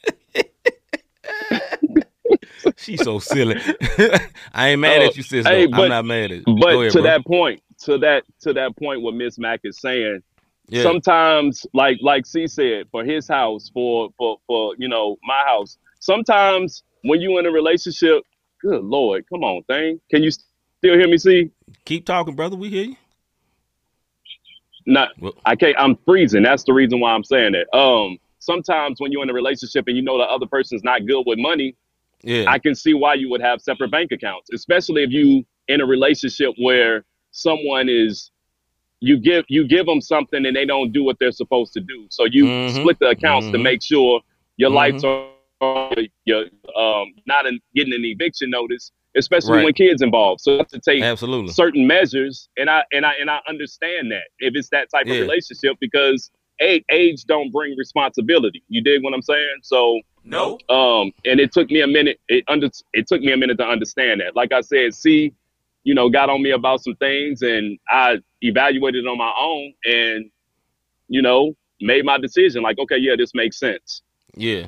She's 2.76 3.02
so 3.02 3.18
silly. 3.18 3.56
I 4.54 4.68
ain't 4.68 4.80
mad 4.80 5.02
Oh, 5.02 5.06
at 5.06 5.16
you, 5.16 5.22
sis. 5.22 5.46
hey, 5.46 5.66
but- 5.66 5.80
I'm 5.82 5.88
not 5.88 6.04
mad 6.04 6.30
at 6.32 6.38
you. 6.46 6.56
But 6.60 6.74
ahead, 6.74 6.92
to 6.92 6.98
bro. 6.98 7.02
that 7.02 7.24
point, 7.26 7.62
to 7.84 7.98
that 7.98 8.24
to 8.40 8.52
that 8.54 8.76
point, 8.76 9.02
what 9.02 9.14
Miss 9.14 9.38
Mack 9.38 9.60
is 9.64 9.78
saying, 9.80 10.22
yeah. 10.68 10.82
sometimes, 10.82 11.66
like 11.74 11.98
like 12.02 12.26
C 12.26 12.46
said, 12.46 12.86
for 12.90 13.04
his 13.04 13.28
house, 13.28 13.70
for 13.72 14.10
for 14.16 14.38
for 14.46 14.74
you 14.78 14.88
know 14.88 15.16
my 15.22 15.42
house, 15.46 15.76
sometimes 16.00 16.82
when 17.02 17.20
you 17.20 17.38
in 17.38 17.46
a 17.46 17.50
relationship, 17.50 18.22
good 18.60 18.82
lord, 18.82 19.24
come 19.28 19.44
on, 19.44 19.62
thing, 19.64 20.00
can 20.10 20.22
you 20.22 20.30
still 20.30 20.44
hear 20.98 21.06
me? 21.08 21.18
See, 21.18 21.50
Keep 21.84 22.06
talking, 22.06 22.34
brother. 22.34 22.56
We 22.56 22.70
hear 22.70 22.84
you. 22.84 22.96
not 24.86 25.10
Well- 25.20 25.34
I 25.44 25.56
can't. 25.56 25.76
I'm 25.78 25.96
freezing. 26.06 26.42
That's 26.42 26.64
the 26.64 26.72
reason 26.72 27.00
why 27.00 27.12
I'm 27.12 27.24
saying 27.24 27.52
that. 27.52 27.76
Um, 27.76 28.18
sometimes 28.38 29.00
when 29.00 29.12
you're 29.12 29.22
in 29.22 29.30
a 29.30 29.34
relationship 29.34 29.84
and 29.88 29.96
you 29.96 30.02
know 30.02 30.16
the 30.18 30.24
other 30.24 30.46
person's 30.46 30.84
not 30.84 31.06
good 31.06 31.24
with 31.26 31.38
money, 31.38 31.74
Yeah. 32.26 32.44
I 32.48 32.58
can 32.58 32.74
see 32.74 32.92
why 32.92 33.14
you 33.14 33.30
would 33.30 33.40
have 33.40 33.60
separate 33.62 33.90
bank 33.92 34.10
accounts, 34.10 34.50
especially 34.52 35.04
if 35.04 35.10
you 35.10 35.46
in 35.68 35.80
a 35.80 35.86
relationship 35.86 36.54
where 36.58 37.04
someone 37.30 37.88
is 37.88 38.32
you 39.00 39.16
give 39.16 39.44
you 39.48 39.66
give 39.66 39.86
them 39.86 40.00
something 40.00 40.44
and 40.44 40.56
they 40.56 40.64
don't 40.66 40.90
do 40.92 41.04
what 41.04 41.18
they're 41.20 41.30
supposed 41.30 41.72
to 41.74 41.80
do. 41.80 42.06
So 42.10 42.24
you 42.24 42.46
Mhm. 42.46 42.74
split 42.74 42.98
the 42.98 43.10
accounts 43.10 43.46
to 43.52 43.58
Mhm. 43.58 43.62
make 43.62 43.82
sure 43.82 44.20
your 44.56 44.70
Mhm. 44.70 44.74
lights 44.74 45.04
are 45.04 45.30
you're 46.26 46.46
um, 46.74 47.14
not 47.26 47.46
in, 47.46 47.58
getting 47.74 47.94
an 47.94 48.04
eviction 48.04 48.50
notice, 48.50 48.92
especially 49.16 49.52
Right. 49.52 49.64
when 49.64 49.72
kids 49.72 50.02
involved. 50.02 50.42
So 50.42 50.52
you 50.52 50.58
have 50.58 50.68
to 50.68 50.78
take 50.80 51.02
Absolutely. 51.02 51.52
certain 51.52 51.86
measures, 51.86 52.48
and 52.58 52.68
I 52.68 52.84
and 52.92 53.06
I 53.06 53.12
and 53.20 53.30
I 53.30 53.40
understand 53.48 54.10
that 54.10 54.24
if 54.40 54.54
it's 54.56 54.68
that 54.70 54.90
type 54.90 55.06
Yeah. 55.06 55.14
of 55.14 55.20
relationship 55.20 55.76
because 55.80 56.30
age, 56.60 56.84
age 56.90 57.24
don't 57.24 57.50
bring 57.50 57.76
responsibility. 57.76 58.62
You 58.68 58.82
dig 58.82 59.02
what 59.04 59.14
I'm 59.14 59.22
saying? 59.22 59.58
So 59.62 60.00
No. 60.26 60.58
um, 60.68 61.12
and 61.24 61.38
it 61.38 61.52
took 61.52 61.70
me 61.70 61.80
a 61.80 61.86
minute. 61.86 62.18
It 62.28 62.44
under 62.48 62.68
it 62.92 63.06
took 63.06 63.20
me 63.20 63.32
a 63.32 63.36
minute 63.36 63.58
to 63.58 63.64
understand 63.64 64.20
that. 64.20 64.34
Like 64.34 64.52
I 64.52 64.60
said, 64.60 64.92
C, 64.92 65.32
you 65.84 65.94
know, 65.94 66.08
got 66.08 66.28
on 66.28 66.42
me 66.42 66.50
about 66.50 66.82
some 66.82 66.96
things, 66.96 67.42
and 67.42 67.78
I 67.88 68.18
evaluated 68.42 69.04
it 69.04 69.08
on 69.08 69.18
my 69.18 69.32
own, 69.38 69.72
and 69.84 70.30
you 71.08 71.22
know, 71.22 71.54
made 71.80 72.04
my 72.04 72.18
decision. 72.18 72.62
Like, 72.62 72.78
okay, 72.78 72.96
yeah, 72.98 73.14
this 73.16 73.34
makes 73.34 73.58
sense. 73.58 74.02
Yeah. 74.34 74.66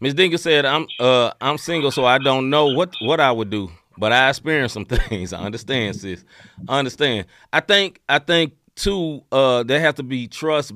Miss 0.00 0.14
Dingle 0.14 0.38
said, 0.38 0.64
"I'm 0.64 0.86
uh 1.00 1.32
I'm 1.40 1.58
single, 1.58 1.90
so 1.90 2.04
I 2.04 2.18
don't 2.18 2.48
know 2.48 2.66
what 2.68 2.94
what 3.00 3.18
I 3.18 3.32
would 3.32 3.50
do, 3.50 3.70
but 3.98 4.12
I 4.12 4.28
experienced 4.28 4.74
some 4.74 4.84
things. 5.08 5.32
I 5.32 5.40
understand, 5.40 5.96
sis. 5.96 6.24
I 6.68 6.78
understand. 6.78 7.26
I 7.52 7.60
think 7.60 8.00
I 8.08 8.20
think 8.20 8.54
too. 8.76 9.24
Uh, 9.32 9.64
there 9.64 9.80
have 9.80 9.96
to 9.96 10.02
be 10.04 10.28
trust 10.28 10.72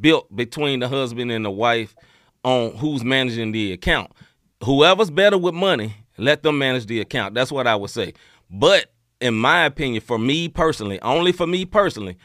built 0.00 0.34
between 0.34 0.80
the 0.80 0.88
husband 0.88 1.30
and 1.30 1.44
the 1.44 1.50
wife 1.50 1.94
on 2.44 2.76
who's 2.76 3.04
managing 3.04 3.52
the 3.52 3.72
account. 3.72 4.12
Whoever's 4.64 5.10
better 5.10 5.38
with 5.38 5.54
money, 5.54 5.94
let 6.18 6.42
them 6.42 6.58
manage 6.58 6.86
the 6.86 7.00
account. 7.00 7.34
That's 7.34 7.52
what 7.52 7.66
I 7.66 7.76
would 7.76 7.90
say. 7.90 8.14
But 8.50 8.92
in 9.20 9.34
my 9.34 9.64
opinion, 9.64 10.02
for 10.02 10.18
me 10.18 10.48
personally, 10.48 11.00
only 11.00 11.32
for 11.32 11.46
me 11.46 11.64
personally, 11.64 12.16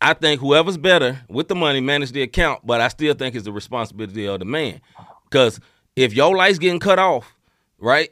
I 0.00 0.14
think 0.14 0.40
whoever's 0.40 0.76
better 0.76 1.20
with 1.28 1.48
the 1.48 1.54
money 1.54 1.80
manage 1.80 2.12
the 2.12 2.22
account, 2.22 2.64
but 2.64 2.80
I 2.80 2.88
still 2.88 3.14
think 3.14 3.34
it's 3.34 3.44
the 3.44 3.52
responsibility 3.52 4.26
of 4.26 4.38
the 4.38 4.44
man. 4.44 4.80
Because 5.24 5.60
if 5.96 6.14
your 6.14 6.36
lights 6.36 6.58
getting 6.58 6.80
cut 6.80 6.98
off, 6.98 7.34
right, 7.78 8.10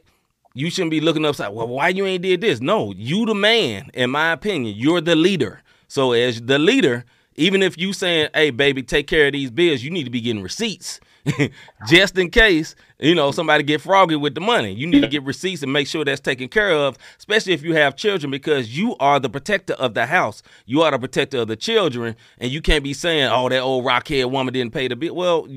you 0.53 0.69
shouldn't 0.69 0.91
be 0.91 1.01
looking 1.01 1.25
upside. 1.25 1.53
Well, 1.53 1.67
why 1.67 1.89
you 1.89 2.05
ain't 2.05 2.23
did 2.23 2.41
this? 2.41 2.59
No, 2.59 2.93
you 2.95 3.25
the 3.25 3.35
man. 3.35 3.89
In 3.93 4.09
my 4.09 4.31
opinion, 4.31 4.75
you're 4.75 5.01
the 5.01 5.15
leader. 5.15 5.61
So 5.87 6.11
as 6.11 6.41
the 6.41 6.59
leader, 6.59 7.05
even 7.35 7.61
if 7.61 7.77
you 7.77 7.93
saying, 7.93 8.29
"Hey, 8.33 8.49
baby, 8.49 8.83
take 8.83 9.07
care 9.07 9.27
of 9.27 9.33
these 9.33 9.51
bills," 9.51 9.83
you 9.83 9.91
need 9.91 10.03
to 10.03 10.09
be 10.09 10.19
getting 10.19 10.43
receipts, 10.43 10.99
just 11.87 12.17
in 12.17 12.29
case 12.29 12.75
you 12.99 13.15
know 13.15 13.31
somebody 13.31 13.63
get 13.63 13.81
froggy 13.81 14.15
with 14.15 14.35
the 14.35 14.41
money. 14.41 14.73
You 14.73 14.87
need 14.87 15.01
to 15.01 15.07
get 15.07 15.23
receipts 15.23 15.63
and 15.63 15.71
make 15.71 15.87
sure 15.87 16.05
that's 16.05 16.21
taken 16.21 16.47
care 16.47 16.71
of, 16.71 16.97
especially 17.17 17.53
if 17.53 17.63
you 17.63 17.73
have 17.75 17.95
children, 17.95 18.31
because 18.31 18.77
you 18.77 18.95
are 18.97 19.19
the 19.19 19.29
protector 19.29 19.73
of 19.73 19.93
the 19.93 20.05
house. 20.05 20.43
You 20.65 20.81
are 20.81 20.91
the 20.91 20.99
protector 20.99 21.39
of 21.39 21.47
the 21.47 21.55
children, 21.55 22.15
and 22.39 22.51
you 22.51 22.61
can't 22.61 22.83
be 22.83 22.93
saying, 22.93 23.29
"Oh, 23.31 23.49
that 23.49 23.59
old 23.59 23.85
rockhead 23.85 24.31
woman 24.31 24.53
didn't 24.53 24.73
pay 24.73 24.87
the 24.87 24.95
bill." 24.95 25.15
Well, 25.15 25.47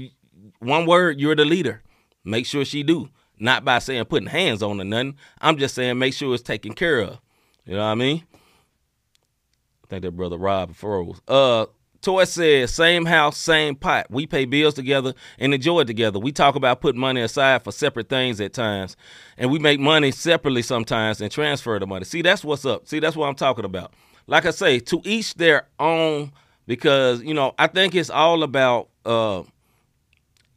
one 0.59 0.87
word, 0.87 1.21
you're 1.21 1.37
the 1.37 1.45
leader. 1.45 1.83
Make 2.25 2.47
sure 2.47 2.65
she 2.65 2.83
do. 2.83 3.09
Not 3.39 3.65
by 3.65 3.79
saying 3.79 4.05
putting 4.05 4.29
hands 4.29 4.63
on 4.63 4.81
or 4.81 4.85
nothing. 4.85 5.17
I'm 5.41 5.57
just 5.57 5.75
saying 5.75 5.99
make 5.99 6.13
sure 6.13 6.35
it's 6.35 6.43
taken 6.43 6.75
care 6.75 7.01
of. 7.01 7.19
You 7.65 7.75
know 7.75 7.81
what 7.81 7.87
I 7.87 7.95
mean? 7.95 8.25
I 9.85 9.87
think 9.89 10.03
that 10.03 10.11
brother 10.13 10.37
Rob 10.37 10.75
froze. 10.75 11.21
Uh 11.27 11.67
Toy 12.03 12.25
says, 12.25 12.73
same 12.73 13.05
house, 13.05 13.37
same 13.37 13.77
pot. 13.77 14.07
We 14.11 14.27
pay 14.27 14.47
bills 14.47 14.75
together 14.75 15.15
and 15.39 15.53
enjoy 15.53 15.81
it 15.81 15.85
together. 15.85 16.19
We 16.19 16.33
talk 16.33 16.55
about 16.55 16.81
putting 16.81 17.01
money 17.01 17.21
aside 17.21 17.63
for 17.63 17.73
separate 17.73 18.09
things 18.09 18.41
at 18.41 18.55
times. 18.55 18.97
And 19.37 19.51
we 19.51 19.59
make 19.59 19.81
money 19.81 20.11
separately 20.11 20.63
sometimes 20.63 21.21
and 21.21 21.31
transfer 21.31 21.79
the 21.79 21.87
money. 21.87 22.05
See, 22.05 22.23
that's 22.23 22.43
what's 22.43 22.65
up. 22.65 22.89
See, 22.89 23.01
that's 23.01 23.17
what 23.17 23.27
I'm 23.27 23.35
talking 23.35 23.67
about. 23.67 23.93
Like 24.27 24.47
I 24.47 24.51
say, 24.51 24.79
to 24.81 25.03
each 25.05 25.35
their 25.35 25.67
own, 25.79 26.33
because, 26.67 27.23
you 27.23 27.35
know, 27.35 27.55
I 27.59 27.67
think 27.67 27.95
it's 27.95 28.11
all 28.11 28.43
about 28.43 28.89
uh 29.05 29.43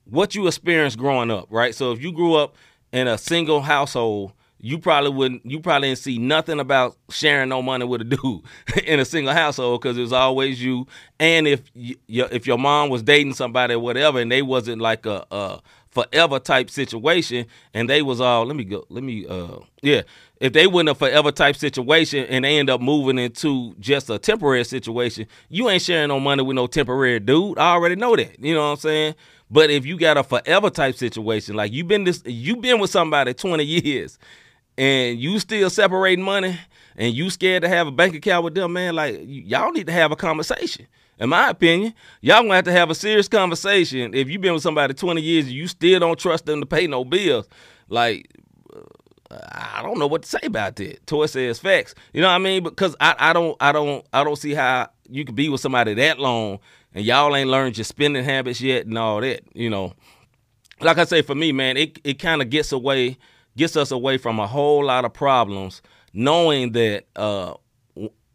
what 0.05 0.35
you 0.35 0.47
experienced 0.47 0.97
growing 0.97 1.31
up, 1.31 1.47
right? 1.49 1.73
So 1.73 1.91
if 1.91 2.01
you 2.01 2.11
grew 2.11 2.35
up 2.35 2.55
in 2.91 3.07
a 3.07 3.17
single 3.17 3.61
household, 3.61 4.33
you 4.65 4.79
probably 4.79 5.09
wouldn't 5.09 5.45
you 5.45 5.59
probably 5.59 5.89
didn't 5.89 5.99
see 5.99 6.17
nothing 6.17 6.57
about 6.57 6.95
sharing 7.09 7.49
no 7.49 7.61
money 7.61 7.83
with 7.83 7.99
a 7.99 8.05
dude 8.05 8.41
in 8.85 8.97
a 8.97 9.03
single 9.03 9.33
household 9.33 9.81
because 9.81 9.97
it 9.97 10.01
was 10.01 10.13
always 10.13 10.63
you. 10.63 10.87
And 11.19 11.49
if 11.49 11.69
you, 11.75 11.97
if 12.07 12.47
your 12.47 12.57
mom 12.57 12.89
was 12.89 13.03
dating 13.03 13.33
somebody 13.33 13.73
or 13.73 13.79
whatever 13.79 14.19
and 14.21 14.31
they 14.31 14.41
wasn't 14.41 14.81
like 14.81 15.05
a, 15.05 15.25
a 15.31 15.61
forever 15.89 16.39
type 16.39 16.69
situation 16.69 17.45
and 17.73 17.89
they 17.89 18.01
was 18.01 18.21
all 18.21 18.45
let 18.45 18.55
me 18.55 18.63
go 18.63 18.85
let 18.89 19.03
me 19.03 19.27
uh 19.27 19.57
yeah. 19.81 20.03
If 20.39 20.53
they 20.53 20.65
wasn't 20.65 20.89
a 20.89 20.95
forever 20.95 21.31
type 21.33 21.57
situation 21.57 22.25
and 22.25 22.45
they 22.45 22.57
end 22.57 22.69
up 22.69 22.79
moving 22.79 23.19
into 23.19 23.75
just 23.81 24.09
a 24.09 24.17
temporary 24.17 24.63
situation 24.63 25.27
you 25.49 25.69
ain't 25.69 25.81
sharing 25.81 26.07
no 26.07 26.21
money 26.21 26.41
with 26.41 26.55
no 26.55 26.67
temporary 26.67 27.19
dude. 27.19 27.59
I 27.59 27.73
already 27.73 27.97
know 27.97 28.15
that. 28.15 28.39
You 28.39 28.53
know 28.53 28.61
what 28.61 28.71
i'm 28.71 28.77
saying? 28.77 29.15
But 29.51 29.69
if 29.69 29.85
you 29.85 29.97
got 29.99 30.15
a 30.15 30.23
forever 30.23 30.69
type 30.69 30.95
situation 30.95 31.53
like 31.53 31.73
you've 31.73 31.89
been 31.89 32.05
this 32.05 32.23
you've 32.25 32.61
been 32.61 32.79
with 32.79 32.91
somebody 32.91 33.33
20 33.33 33.61
years 33.65 34.17
and 34.77 35.19
you 35.19 35.39
still 35.39 35.69
separating 35.69 36.23
money 36.23 36.57
and 36.95 37.13
you 37.13 37.29
scared 37.29 37.63
to 37.63 37.69
have 37.69 37.87
a 37.87 37.91
bank 37.91 38.15
account 38.15 38.43
with 38.43 38.55
them, 38.55 38.73
man, 38.73 38.95
like 38.95 39.19
y'all 39.23 39.71
need 39.71 39.87
to 39.87 39.93
have 39.93 40.11
a 40.11 40.15
conversation. 40.15 40.87
In 41.19 41.29
my 41.29 41.49
opinion, 41.49 41.93
y'all 42.21 42.41
gonna 42.41 42.55
have 42.55 42.65
to 42.65 42.71
have 42.71 42.89
a 42.89 42.95
serious 42.95 43.27
conversation. 43.27 44.13
If 44.13 44.29
you've 44.29 44.41
been 44.41 44.53
with 44.53 44.63
somebody 44.63 44.93
20 44.93 45.21
years 45.21 45.45
and 45.45 45.53
you 45.53 45.67
still 45.67 45.99
don't 45.99 46.19
trust 46.19 46.45
them 46.45 46.59
to 46.59 46.65
pay 46.65 46.87
no 46.87 47.05
bills, 47.05 47.47
like 47.87 48.27
uh, 49.29 49.37
I 49.51 49.81
don't 49.83 49.99
know 49.99 50.07
what 50.07 50.23
to 50.23 50.29
say 50.29 50.39
about 50.43 50.75
that. 50.77 51.05
Toy 51.05 51.27
says 51.27 51.59
facts. 51.59 51.93
You 52.13 52.21
know 52.21 52.27
what 52.27 52.35
I 52.35 52.39
mean? 52.39 52.63
Because 52.63 52.95
I, 52.99 53.15
I 53.17 53.33
don't 53.33 53.55
I 53.59 53.71
don't 53.71 54.05
I 54.11 54.23
don't 54.23 54.35
see 54.35 54.53
how 54.53 54.89
you 55.07 55.23
could 55.23 55.35
be 55.35 55.49
with 55.49 55.61
somebody 55.61 55.93
that 55.93 56.19
long 56.19 56.59
and 56.95 57.05
y'all 57.05 57.35
ain't 57.35 57.49
learned 57.49 57.77
your 57.77 57.85
spending 57.85 58.23
habits 58.23 58.61
yet 58.61 58.85
and 58.85 58.97
all 58.97 59.21
that. 59.21 59.43
You 59.53 59.69
know, 59.69 59.93
like 60.81 60.97
I 60.97 61.05
say 61.05 61.21
for 61.21 61.35
me, 61.35 61.51
man, 61.51 61.77
it 61.77 61.99
it 62.03 62.19
kind 62.19 62.41
of 62.41 62.49
gets 62.49 62.71
away 62.71 63.17
gets 63.57 63.75
us 63.75 63.91
away 63.91 64.17
from 64.17 64.39
a 64.39 64.47
whole 64.47 64.85
lot 64.85 65.05
of 65.05 65.13
problems, 65.13 65.81
knowing 66.13 66.71
that 66.73 67.05
uh 67.15 67.53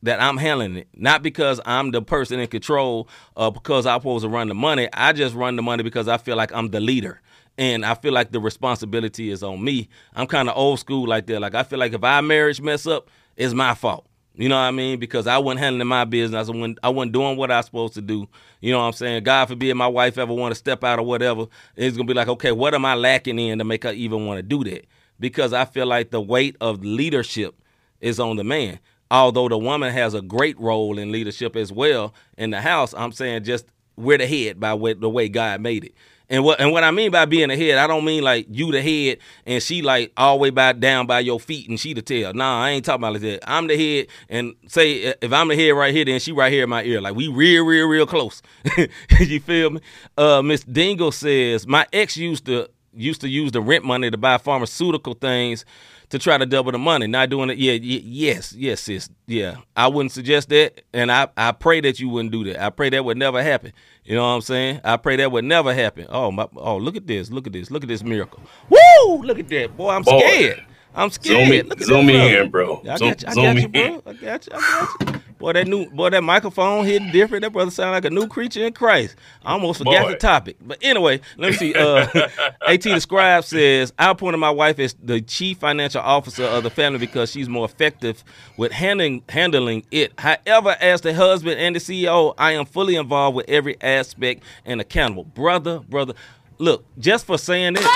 that 0.03 0.23
I'm 0.23 0.37
handling 0.37 0.77
it, 0.77 0.89
not 0.95 1.23
because 1.23 1.61
I'm 1.67 1.91
the 1.91 2.01
person 2.01 2.39
in 2.39 2.47
control, 2.47 3.09
uh, 3.37 3.51
because 3.51 3.85
I'm 3.85 3.99
supposed 3.99 4.23
to 4.23 4.29
run 4.29 4.47
the 4.47 4.55
money. 4.55 4.89
I 4.93 5.13
just 5.13 5.35
run 5.35 5.57
the 5.57 5.63
money 5.63 5.83
because 5.83 6.07
I 6.07 6.19
feel 6.19 6.37
like 6.37 6.53
I'm 6.53 6.69
the 6.69 6.79
leader 6.79 7.21
and 7.59 7.85
I 7.85 7.95
feel 7.95 8.13
like 8.13 8.31
the 8.31 8.41
responsibility 8.41 9.31
is 9.31 9.43
on 9.43 9.63
me. 9.63 9.89
I'm 10.15 10.29
kind 10.29 10.49
of 10.49 10.57
old 10.57 10.79
school 10.79 11.07
like 11.07 11.27
that. 11.27 11.41
Like 11.41 11.55
I 11.55 11.65
feel 11.65 11.79
like 11.81 11.93
if 11.93 12.05
our 12.05 12.23
marriage 12.23 12.61
mess 12.61 12.87
up, 12.87 13.11
it's 13.37 13.53
my 13.53 13.75
fault. 13.75 14.07
You 14.35 14.49
know 14.49 14.55
what 14.55 14.63
I 14.63 14.71
mean? 14.71 15.01
Because 15.01 15.27
I 15.27 15.39
wasn't 15.39 15.61
handling 15.61 15.89
my 15.89 16.05
business. 16.05 16.49
I 16.49 16.53
wasn't, 16.53 16.79
I 16.85 16.91
wasn't 16.91 17.13
doing 17.13 17.37
what 17.37 17.51
I 17.51 17.57
was 17.57 17.67
supposed 17.67 17.95
to 17.95 18.01
do. 18.01 18.29
You 18.61 18.71
know 18.71 18.79
what 18.79 18.85
I'm 18.85 18.93
saying? 18.93 19.25
God 19.25 19.47
forbid 19.47 19.75
my 19.75 19.89
wife 19.89 20.17
ever 20.17 20.33
want 20.33 20.53
to 20.53 20.55
step 20.55 20.85
out 20.85 21.01
or 21.01 21.03
whatever. 21.03 21.47
It's 21.75 21.97
gonna 21.97 22.07
be 22.07 22.15
like, 22.15 22.29
okay, 22.29 22.53
what 22.53 22.73
am 22.73 22.85
I 22.85 22.95
lacking 22.95 23.41
in 23.41 23.59
to 23.59 23.65
make 23.65 23.83
her 23.83 23.93
even 23.93 24.27
want 24.27 24.39
to 24.39 24.43
do 24.45 24.63
that? 24.71 24.87
Because 25.21 25.53
I 25.53 25.65
feel 25.65 25.87
like 25.87 26.11
the 26.11 26.21
weight 26.21 26.57
of 26.61 26.85
leadership 26.85 27.61
is 28.01 28.21
on 28.21 28.37
the 28.37 28.45
man. 28.45 28.79
Although 29.11 29.49
the 29.49 29.59
woman 29.59 29.93
has 29.93 30.15
a 30.15 30.21
great 30.21 30.59
role 30.61 30.99
in 30.99 31.11
leadership 31.11 31.57
as 31.57 31.73
well 31.73 32.15
in 32.37 32.51
the 32.51 32.61
house, 32.61 32.93
I'm 32.95 33.13
saying 33.13 33.45
just 33.45 33.67
we're 33.97 34.19
the 34.19 34.27
head 34.27 34.61
by 34.61 34.77
the 34.77 35.11
way 35.11 35.29
God 35.29 35.61
made 35.61 35.85
it. 35.85 35.95
And 36.31 36.45
what 36.45 36.61
and 36.61 36.73
what 36.73 36.85
I 36.85 36.91
mean 36.91 37.11
by 37.11 37.25
being 37.25 37.49
the 37.49 37.57
head, 37.57 37.79
I 37.79 37.87
don't 37.87 38.05
mean 38.05 38.23
like 38.23 38.47
you 38.51 38.71
the 38.71 38.83
head 38.83 39.19
and 39.47 39.63
she 39.63 39.81
like 39.81 40.13
all 40.17 40.37
the 40.37 40.43
way 40.43 40.51
by 40.51 40.75
down 40.75 41.07
by 41.07 41.21
your 41.21 41.41
feet 41.41 41.71
and 41.71 41.81
she 41.81 41.95
the 41.95 42.03
tail. 42.03 42.35
Nah, 42.35 42.65
I 42.65 42.71
ain't 42.71 42.85
talking 42.85 43.01
about 43.03 43.15
like 43.15 43.23
that. 43.23 43.51
I'm 43.51 43.67
the 43.67 43.77
head 43.79 44.09
and 44.29 44.55
say 44.67 45.15
if 45.23 45.33
I'm 45.33 45.49
the 45.49 45.57
head 45.57 45.71
right 45.71 45.95
here, 45.95 46.05
then 46.05 46.21
she 46.21 46.33
right 46.33 46.53
here 46.53 46.65
in 46.65 46.71
my 46.71 46.83
ear. 46.83 47.01
Like 47.01 47.15
we 47.15 47.29
real, 47.29 47.65
real, 47.65 47.87
real 47.87 48.07
close. 48.07 48.43
you 49.21 49.41
feel 49.41 49.71
me? 49.71 49.81
Uh 50.19 50.43
Miss 50.43 50.65
Dingle 50.65 51.13
says, 51.13 51.67
my 51.67 51.87
ex 51.95 52.19
used 52.19 52.45
to 52.45 52.69
used 52.99 53.21
to 53.23 53.29
use 53.29 53.53
the 53.53 53.61
rent 53.61 53.85
money 53.85 54.11
to 54.11 54.17
buy 54.19 54.39
pharmaceutical 54.39 55.15
things 55.15 55.65
to 56.11 56.19
try 56.19 56.39
to 56.39 56.47
double 56.47 56.73
the 56.73 56.79
money. 56.79 57.07
Not 57.07 57.31
doing 57.31 57.51
it. 57.51 57.59
Yeah, 57.59 57.73
y- 57.75 58.03
yes, 58.05 58.53
yes, 58.55 58.81
sis. 58.83 59.09
Yeah, 59.27 59.57
I 59.77 59.89
wouldn't 59.89 60.13
suggest 60.13 60.49
that, 60.51 60.83
and 60.93 61.11
I 61.13 61.29
I 61.37 61.53
pray 61.53 61.81
that 61.83 62.01
you 62.01 62.09
wouldn't 62.09 62.33
do 62.33 62.45
that. 62.45 62.63
I 62.63 62.71
pray 62.71 62.91
that 62.91 63.05
would 63.05 63.17
never 63.19 63.43
happen. 63.43 63.73
You 64.05 64.15
know 64.17 64.23
what 64.23 64.29
I'm 64.35 64.41
saying? 64.41 64.81
I 64.85 64.97
pray 64.97 65.17
that 65.17 65.31
would 65.33 65.45
never 65.45 65.75
happen. 65.75 66.07
Oh 66.09 66.31
my! 66.31 66.49
Oh, 66.57 66.77
look 66.79 66.97
at 66.97 67.07
this! 67.07 67.31
Look 67.31 67.47
at 67.47 67.53
this! 67.53 67.71
Look 67.71 67.83
at 67.83 67.89
this 67.89 68.03
miracle! 68.03 68.43
Woo! 68.71 69.23
Look 69.23 69.39
at 69.39 69.49
that, 69.49 69.77
boy! 69.77 69.91
I'm 69.91 70.03
Boy. 70.03 70.19
scared. 70.21 70.65
I'm 70.95 71.11
scared. 71.11 71.47
Zoom 71.47 71.53
in- 71.53 71.69
Look 71.69 71.81
at 71.83 71.87
zoom 71.87 72.09
in, 72.09 72.51
bro. 72.51 72.83
I 72.89 72.97
Zoom- 72.97 73.11
got 73.11 73.23
you. 73.23 73.29
I 73.29 73.35
got 73.35 73.57
you, 73.63 73.69
bro. 73.69 74.03
I 74.07 74.13
got 74.15 74.47
you. 74.47 74.53
I 74.55 74.97
got 75.05 75.15
you. 75.15 75.21
Boy, 75.39 75.53
that 75.53 75.69
new 75.69 75.89
boy, 75.91 76.11
that 76.11 76.25
microphone 76.25 76.85
hitting 76.85 77.13
different. 77.13 77.43
That 77.43 77.53
brother 77.53 77.71
sound 77.71 77.93
like 77.93 78.05
a 78.05 78.11
new 78.11 78.27
creature 78.27 78.67
in 78.67 78.73
Christ. 78.73 79.15
I 79.45 79.53
almost 79.53 79.79
forgot 79.79 80.05
Boy. 80.07 80.11
the 80.13 80.17
topic. 80.17 80.57
But 80.61 80.79
anyway, 80.83 81.21
let 81.37 81.53
me 81.53 81.57
see. 81.57 81.75
Uh, 81.75 82.07
At 82.67 82.83
the 82.83 83.01
scribe 83.01 83.45
says, 83.45 83.93
I 83.99 84.11
appointed 84.11 84.39
my 84.39 84.51
wife 84.51 84.79
as 84.79 84.95
the 85.03 85.21
chief 85.21 85.59
financial 85.59 86.01
officer 86.01 86.43
of 86.45 86.65
the 86.65 86.71
family 86.71 86.99
because 86.99 87.31
she's 87.31 87.49
more 87.49 87.65
effective 87.65 88.25
with 88.57 88.73
handling 88.73 89.23
handling 89.29 89.85
it. 89.91 90.13
However, 90.19 90.77
as 90.81 91.03
the 91.03 91.15
husband 91.15 91.61
and 91.61 91.77
the 91.77 91.81
CEO, 91.81 92.35
I 92.37 92.53
am 92.53 92.67
fully 92.67 92.97
involved 92.97 93.37
with 93.37 93.49
every 93.49 93.81
aspect 93.81 94.43
and 94.65 94.81
accountable. 94.81 95.25
Brother, 95.25 95.79
brother, 95.81 96.15
look, 96.59 96.85
just 96.99 97.27
for 97.27 97.39
saying 97.39 97.77
it. 97.77 97.87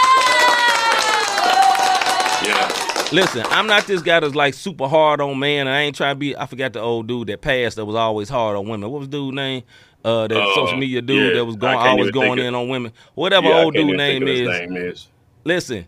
Yeah. 2.44 2.91
Listen, 3.12 3.44
I'm 3.46 3.66
not 3.66 3.86
this 3.86 4.00
guy 4.02 4.20
that's 4.20 4.34
like 4.34 4.54
super 4.54 4.88
hard 4.88 5.20
on 5.20 5.38
man. 5.38 5.66
And 5.66 5.68
I 5.68 5.82
ain't 5.82 5.94
trying 5.96 6.14
to 6.14 6.18
be. 6.18 6.36
I 6.36 6.46
forgot 6.46 6.72
the 6.72 6.80
old 6.80 7.06
dude 7.06 7.28
that 7.28 7.40
passed 7.42 7.76
that 7.76 7.84
was 7.84 7.94
always 7.96 8.28
hard 8.28 8.56
on 8.56 8.66
women. 8.68 8.90
What 8.90 9.00
was 9.00 9.08
dude 9.08 9.34
name? 9.34 9.62
Uh, 10.04 10.26
that 10.26 10.36
Uh, 10.36 10.54
social 10.54 10.78
media 10.78 11.00
dude 11.02 11.18
yeah, 11.34 11.40
that 11.40 11.44
was 11.44 11.56
going 11.56 11.76
always 11.76 12.10
going 12.10 12.38
in 12.38 12.54
on 12.54 12.68
women. 12.68 12.92
Whatever 13.14 13.48
Yeah, 13.48 13.62
old 13.64 13.74
dude 13.74 13.96
name 13.96 14.26
is. 14.26 14.48
name 14.48 14.76
is. 14.76 15.08
Listen, 15.44 15.86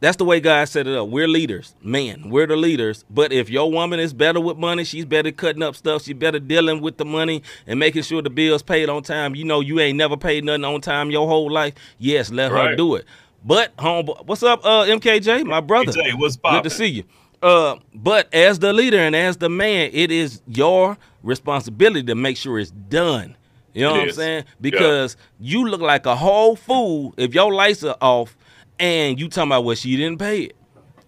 that's 0.00 0.16
the 0.16 0.24
way 0.24 0.38
God 0.40 0.68
set 0.68 0.86
it 0.86 0.96
up. 0.96 1.08
We're 1.08 1.26
leaders, 1.26 1.74
man. 1.82 2.30
We're 2.30 2.46
the 2.46 2.54
leaders. 2.56 3.04
But 3.10 3.32
if 3.32 3.48
your 3.50 3.70
woman 3.72 3.98
is 3.98 4.12
better 4.12 4.38
with 4.40 4.58
money, 4.58 4.84
she's 4.84 5.04
better 5.04 5.32
cutting 5.32 5.62
up 5.62 5.74
stuff. 5.74 6.02
She's 6.04 6.14
better 6.14 6.38
dealing 6.38 6.80
with 6.82 6.98
the 6.98 7.04
money 7.04 7.42
and 7.66 7.80
making 7.80 8.02
sure 8.02 8.22
the 8.22 8.30
bills 8.30 8.62
paid 8.62 8.88
on 8.88 9.02
time. 9.02 9.34
You 9.34 9.44
know, 9.44 9.60
you 9.60 9.80
ain't 9.80 9.96
never 9.98 10.16
paid 10.16 10.44
nothing 10.44 10.64
on 10.64 10.80
time 10.82 11.10
your 11.10 11.26
whole 11.26 11.50
life. 11.50 11.74
Yes, 11.98 12.30
let 12.30 12.52
her 12.52 12.76
do 12.76 12.94
it. 12.94 13.06
But 13.44 13.76
homeboy, 13.76 14.26
what's 14.26 14.42
up, 14.42 14.64
uh, 14.64 14.84
MKJ, 14.84 15.44
my 15.44 15.60
brother? 15.60 15.92
MKJ, 15.92 16.18
what's 16.18 16.36
Good 16.36 16.64
to 16.64 16.70
see 16.70 16.86
you. 16.86 17.04
Uh, 17.40 17.76
but 17.94 18.32
as 18.34 18.58
the 18.58 18.72
leader 18.72 18.98
and 18.98 19.14
as 19.14 19.36
the 19.36 19.48
man, 19.48 19.90
it 19.92 20.10
is 20.10 20.42
your 20.48 20.98
responsibility 21.22 22.02
to 22.04 22.14
make 22.14 22.36
sure 22.36 22.58
it's 22.58 22.72
done. 22.72 23.36
You 23.74 23.82
know 23.84 23.90
It 23.90 23.92
what 23.92 24.02
I'm 24.02 24.08
is. 24.08 24.16
saying? 24.16 24.44
Yeah. 24.46 24.54
Because 24.60 25.16
you 25.38 25.68
look 25.68 25.80
like 25.80 26.06
a 26.06 26.16
whole 26.16 26.56
fool 26.56 27.14
if 27.16 27.34
your 27.34 27.52
lights 27.54 27.84
are 27.84 27.96
off 28.00 28.36
and 28.80 29.20
you 29.20 29.28
talking 29.28 29.50
about 29.50 29.64
what 29.64 29.78
she 29.78 29.96
didn't 29.96 30.18
pay 30.18 30.42
it. 30.42 30.56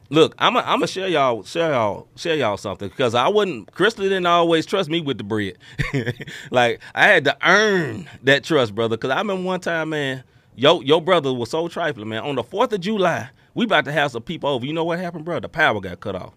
Look, 0.09 0.35
I'm 0.39 0.57
I'm 0.57 0.65
gonna 0.65 0.87
share 0.89 1.07
y'all 1.09 1.45
share 1.45 1.71
y'all 1.73 2.09
share 2.17 2.35
y'all 2.35 2.57
something 2.57 2.89
because 2.89 3.15
I 3.15 3.29
wouldn't. 3.29 3.73
Crystal 3.73 4.03
didn't 4.05 4.27
always 4.27 4.67
trust 4.67 4.91
me 4.91 5.01
with 5.01 5.19
the 5.19 5.25
bread. 5.25 5.57
like 6.51 6.81
I 6.97 7.07
had 7.07 7.25
to 7.25 7.37
earn 7.49 8.09
that 8.25 8.43
trust, 8.43 8.75
brother. 8.75 8.97
Because 8.97 9.11
I 9.11 9.19
remember 9.19 9.45
one 9.45 9.61
time, 9.61 9.91
man, 9.91 10.25
yo 10.61 10.81
your 10.83 11.03
brother 11.03 11.33
was 11.33 11.51
so 11.51 11.69
trifling, 11.69 12.09
man. 12.09 12.23
On 12.23 12.35
the 12.37 12.43
Fourth 12.45 12.73
of 12.73 12.81
July, 12.81 13.31
we 13.55 13.65
about 13.67 13.87
to 13.87 13.93
have 13.93 14.13
some 14.13 14.23
people 14.23 14.51
over. 14.51 14.67
You 14.67 14.73
know 14.75 14.85
what 14.85 14.99
happened, 14.99 15.25
bro? 15.25 15.41
The 15.41 15.49
power 15.49 15.81
got 15.81 16.01
cut 16.01 16.15
off 16.17 16.35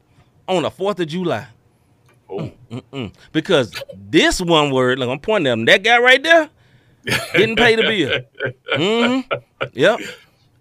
on 0.47 0.63
the 0.63 0.71
Fourth 0.71 0.99
of 0.99 1.07
July 1.07 1.47
Oh, 2.29 2.39
mm, 2.39 2.53
mm, 2.71 2.83
mm. 2.93 3.13
because 3.33 3.73
this 3.95 4.41
one 4.41 4.71
word, 4.71 4.99
like 4.99 5.09
I'm 5.09 5.19
pointing 5.19 5.47
at 5.47 5.53
him, 5.53 5.65
that 5.65 5.83
guy 5.83 5.99
right 5.99 6.23
there 6.23 6.49
didn't 7.35 7.57
pay 7.57 7.75
the 7.75 7.83
bill. 7.83 8.53
hmm 9.29 9.67
Yep. 9.73 9.99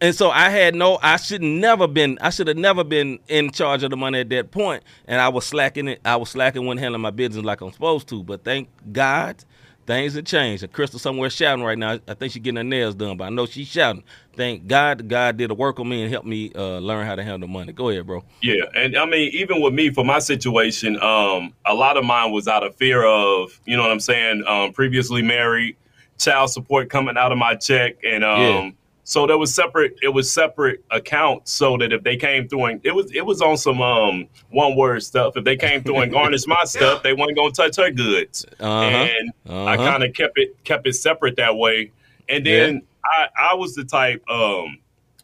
And 0.00 0.14
so 0.14 0.30
I 0.30 0.50
had 0.50 0.74
no, 0.74 0.98
I 1.02 1.16
should 1.16 1.42
never 1.42 1.86
been, 1.88 2.18
I 2.20 2.30
should 2.30 2.48
have 2.48 2.56
never 2.56 2.84
been 2.84 3.20
in 3.28 3.52
charge 3.52 3.84
of 3.84 3.90
the 3.90 3.96
money 3.96 4.20
at 4.20 4.30
that 4.30 4.50
point, 4.50 4.82
and 5.06 5.20
I 5.20 5.28
was 5.28 5.46
slacking 5.46 5.88
it. 5.88 6.00
I 6.04 6.16
was 6.16 6.30
slacking 6.30 6.66
when 6.66 6.78
handling 6.78 7.02
my 7.02 7.10
business 7.12 7.44
like 7.44 7.60
I'm 7.60 7.72
supposed 7.72 8.08
to. 8.08 8.22
But 8.24 8.44
thank 8.44 8.68
God, 8.92 9.44
things 9.86 10.14
have 10.14 10.24
changed. 10.24 10.62
And 10.62 10.72
Crystal 10.72 10.98
somewhere 10.98 11.30
shouting 11.30 11.64
right 11.64 11.78
now. 11.78 11.98
I 12.08 12.14
think 12.14 12.32
she's 12.32 12.42
getting 12.42 12.56
her 12.56 12.64
nails 12.64 12.94
done, 12.94 13.16
but 13.16 13.24
I 13.24 13.30
know 13.30 13.46
she's 13.46 13.68
shouting. 13.68 14.04
Thank 14.34 14.66
God, 14.66 15.08
God 15.08 15.36
did 15.36 15.50
a 15.50 15.54
work 15.54 15.78
on 15.78 15.88
me 15.88 16.02
and 16.02 16.10
helped 16.10 16.26
me 16.26 16.52
uh, 16.54 16.78
learn 16.78 17.06
how 17.06 17.14
to 17.14 17.22
handle 17.22 17.48
money. 17.48 17.72
Go 17.72 17.90
ahead, 17.90 18.06
bro. 18.06 18.24
Yeah, 18.40 18.64
and 18.74 18.96
I 18.96 19.04
mean, 19.04 19.30
even 19.34 19.60
with 19.60 19.74
me 19.74 19.90
for 19.90 20.04
my 20.04 20.20
situation, 20.20 20.96
um, 21.02 21.52
a 21.66 21.74
lot 21.74 21.96
of 21.96 22.04
mine 22.04 22.32
was 22.32 22.48
out 22.48 22.64
of 22.64 22.74
fear 22.76 23.04
of, 23.04 23.60
you 23.66 23.76
know 23.76 23.82
what 23.82 23.92
I'm 23.92 24.00
saying, 24.00 24.44
um, 24.46 24.72
previously 24.72 25.22
married, 25.22 25.76
child 26.18 26.50
support 26.50 26.88
coming 26.88 27.16
out 27.16 27.32
of 27.32 27.38
my 27.38 27.54
check, 27.54 27.96
and 28.04 28.24
um, 28.24 28.40
Yeah. 28.40 28.70
So 29.04 29.26
there 29.26 29.38
was 29.38 29.54
separate. 29.54 29.96
It 30.02 30.08
was 30.08 30.32
separate 30.32 30.84
accounts, 30.90 31.52
so 31.52 31.76
that 31.78 31.92
if 31.92 32.02
they 32.04 32.16
came 32.16 32.48
through 32.48 32.66
and 32.66 32.80
it 32.84 32.94
was 32.94 33.10
it 33.12 33.26
was 33.26 33.40
on 33.42 33.56
some 33.56 33.80
um 33.82 34.28
one 34.50 34.76
word 34.76 35.02
stuff. 35.02 35.36
If 35.36 35.44
they 35.44 35.56
came 35.56 35.82
through 35.82 35.98
and 36.00 36.12
garnished 36.12 36.46
my 36.48 36.60
stuff, 36.64 37.02
they 37.02 37.12
weren't 37.12 37.36
gonna 37.36 37.50
touch 37.52 37.76
her 37.76 37.90
goods, 37.90 38.46
Uh-huh. 38.60 38.84
and 38.84 39.32
I 39.48 39.74
Uh-huh. 39.74 39.76
kind 39.90 40.04
of 40.04 40.14
kept 40.14 40.38
it 40.38 40.56
kept 40.64 40.86
it 40.86 40.94
separate 40.94 41.36
that 41.36 41.56
way. 41.56 41.90
And 42.28 42.46
then 42.46 42.82
I 43.04 43.28
I 43.52 43.54
was 43.54 43.74
the 43.74 43.84
type 43.84 44.22
um 44.30 44.78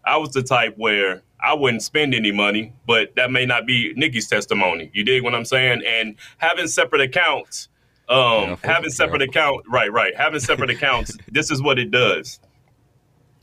I 0.04 0.16
was 0.16 0.30
the 0.32 0.42
type 0.42 0.74
where 0.76 1.22
I 1.40 1.54
wouldn't 1.54 1.82
spend 1.84 2.14
any 2.16 2.32
money, 2.32 2.72
but 2.86 3.14
that 3.14 3.30
may 3.30 3.46
not 3.46 3.64
be 3.64 3.92
Nikki's 3.94 4.26
testimony. 4.26 4.90
You 4.92 5.04
dig 5.04 5.22
what 5.22 5.36
I'm 5.36 5.44
saying? 5.44 5.82
And 5.86 6.16
having 6.38 6.66
separate 6.66 7.00
accounts, 7.02 7.68
um, 8.08 8.56
having 8.64 8.90
separate 8.90 9.22
account, 9.22 9.64
right, 9.68 9.92
right, 9.92 10.16
having 10.16 10.40
separate 10.40 10.70
accounts. 10.70 11.16
This 11.30 11.52
is 11.52 11.62
what 11.62 11.78
it 11.78 11.92
does. 11.92 12.40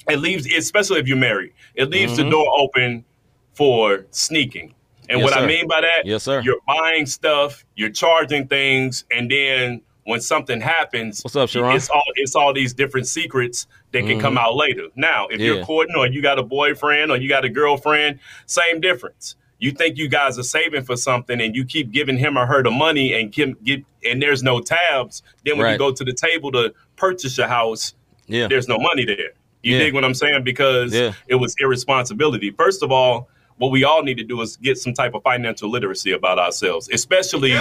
It 0.10 0.18
leaves, 0.20 0.46
especially 0.52 1.00
if 1.00 1.08
you're 1.08 1.18
married, 1.18 1.54
it 1.76 1.90
leaves 1.90 2.18
the 2.18 2.24
Mhm. 2.24 2.32
door 2.32 2.48
open 2.60 3.06
for 3.54 4.06
sneaking. 4.12 4.74
And 5.10 5.20
Yes, 5.20 5.30
what 5.32 5.38
I 5.40 5.46
mean 5.46 5.68
by 5.68 5.82
that, 5.82 6.06
Yes, 6.06 6.24
sir. 6.24 6.42
you're 6.42 6.60
buying 6.68 7.06
stuff, 7.06 7.64
you're 7.76 7.90
charging 7.92 8.48
things, 8.48 9.06
and 9.12 9.30
then 9.30 9.82
when 10.06 10.20
something 10.22 10.62
happens, 10.62 11.22
What's 11.24 11.36
up, 11.36 11.50
Sharon? 11.50 11.76
it's 11.76 11.90
all 11.90 12.04
it's 12.16 12.36
all 12.36 12.54
these 12.54 12.74
different 12.74 13.08
secrets 13.08 13.68
that 13.92 14.06
can 14.06 14.20
come 14.20 14.38
out 14.38 14.56
later. 14.56 14.88
Now, 14.96 15.26
if 15.28 15.34
Mm-hmm. 15.40 15.42
Yeah. 15.44 15.54
you're 15.56 15.66
courting 15.66 15.96
or 15.96 16.08
you 16.08 16.22
got 16.22 16.38
a 16.40 16.44
boyfriend 16.44 17.12
or 17.12 17.18
you 17.18 17.28
got 17.30 17.46
a 17.46 17.50
girlfriend, 17.50 18.20
same 18.46 18.80
difference. 18.82 19.36
You 19.58 19.72
think 19.72 19.98
you 19.98 20.08
guys 20.10 20.38
are 20.38 20.44
saving 20.44 20.84
for 20.84 20.98
something 20.98 21.40
and 21.42 21.56
you 21.56 21.66
keep 21.66 21.92
giving 21.92 22.18
him 22.18 22.38
or 22.38 22.46
her 22.46 22.62
the 22.62 22.70
money 22.72 23.14
and 23.14 23.32
give, 23.32 23.64
get 23.64 23.82
and 24.04 24.22
there's 24.22 24.44
no 24.44 24.60
tabs. 24.60 25.24
Then 25.46 25.58
when 25.58 25.66
Right. 25.66 25.72
you 25.74 25.78
go 25.80 25.92
to 25.92 26.04
the 26.04 26.14
table 26.14 26.52
to 26.52 26.74
purchase 26.98 27.38
your 27.38 27.48
house, 27.48 27.94
Yeah. 28.28 28.48
there's 28.48 28.68
no 28.68 28.78
money 28.78 29.06
there. 29.06 29.32
You 29.66 29.74
Yeah. 29.78 29.84
dig 29.86 29.94
what 29.96 30.06
I'm 30.06 30.14
saying? 30.14 30.44
Because 30.44 30.94
Yeah. 30.94 31.14
it 31.28 31.36
was 31.36 31.56
irresponsibility. 31.60 32.52
First 32.52 32.84
of 32.84 32.92
all, 32.92 33.28
what 33.58 33.72
we 33.72 33.84
all 33.84 34.04
need 34.04 34.18
to 34.20 34.24
do 34.24 34.40
is 34.42 34.58
get 34.58 34.78
some 34.78 34.94
type 34.94 35.16
of 35.16 35.24
financial 35.24 35.70
literacy 35.70 36.12
about 36.12 36.38
ourselves, 36.38 36.88
especially 36.94 37.58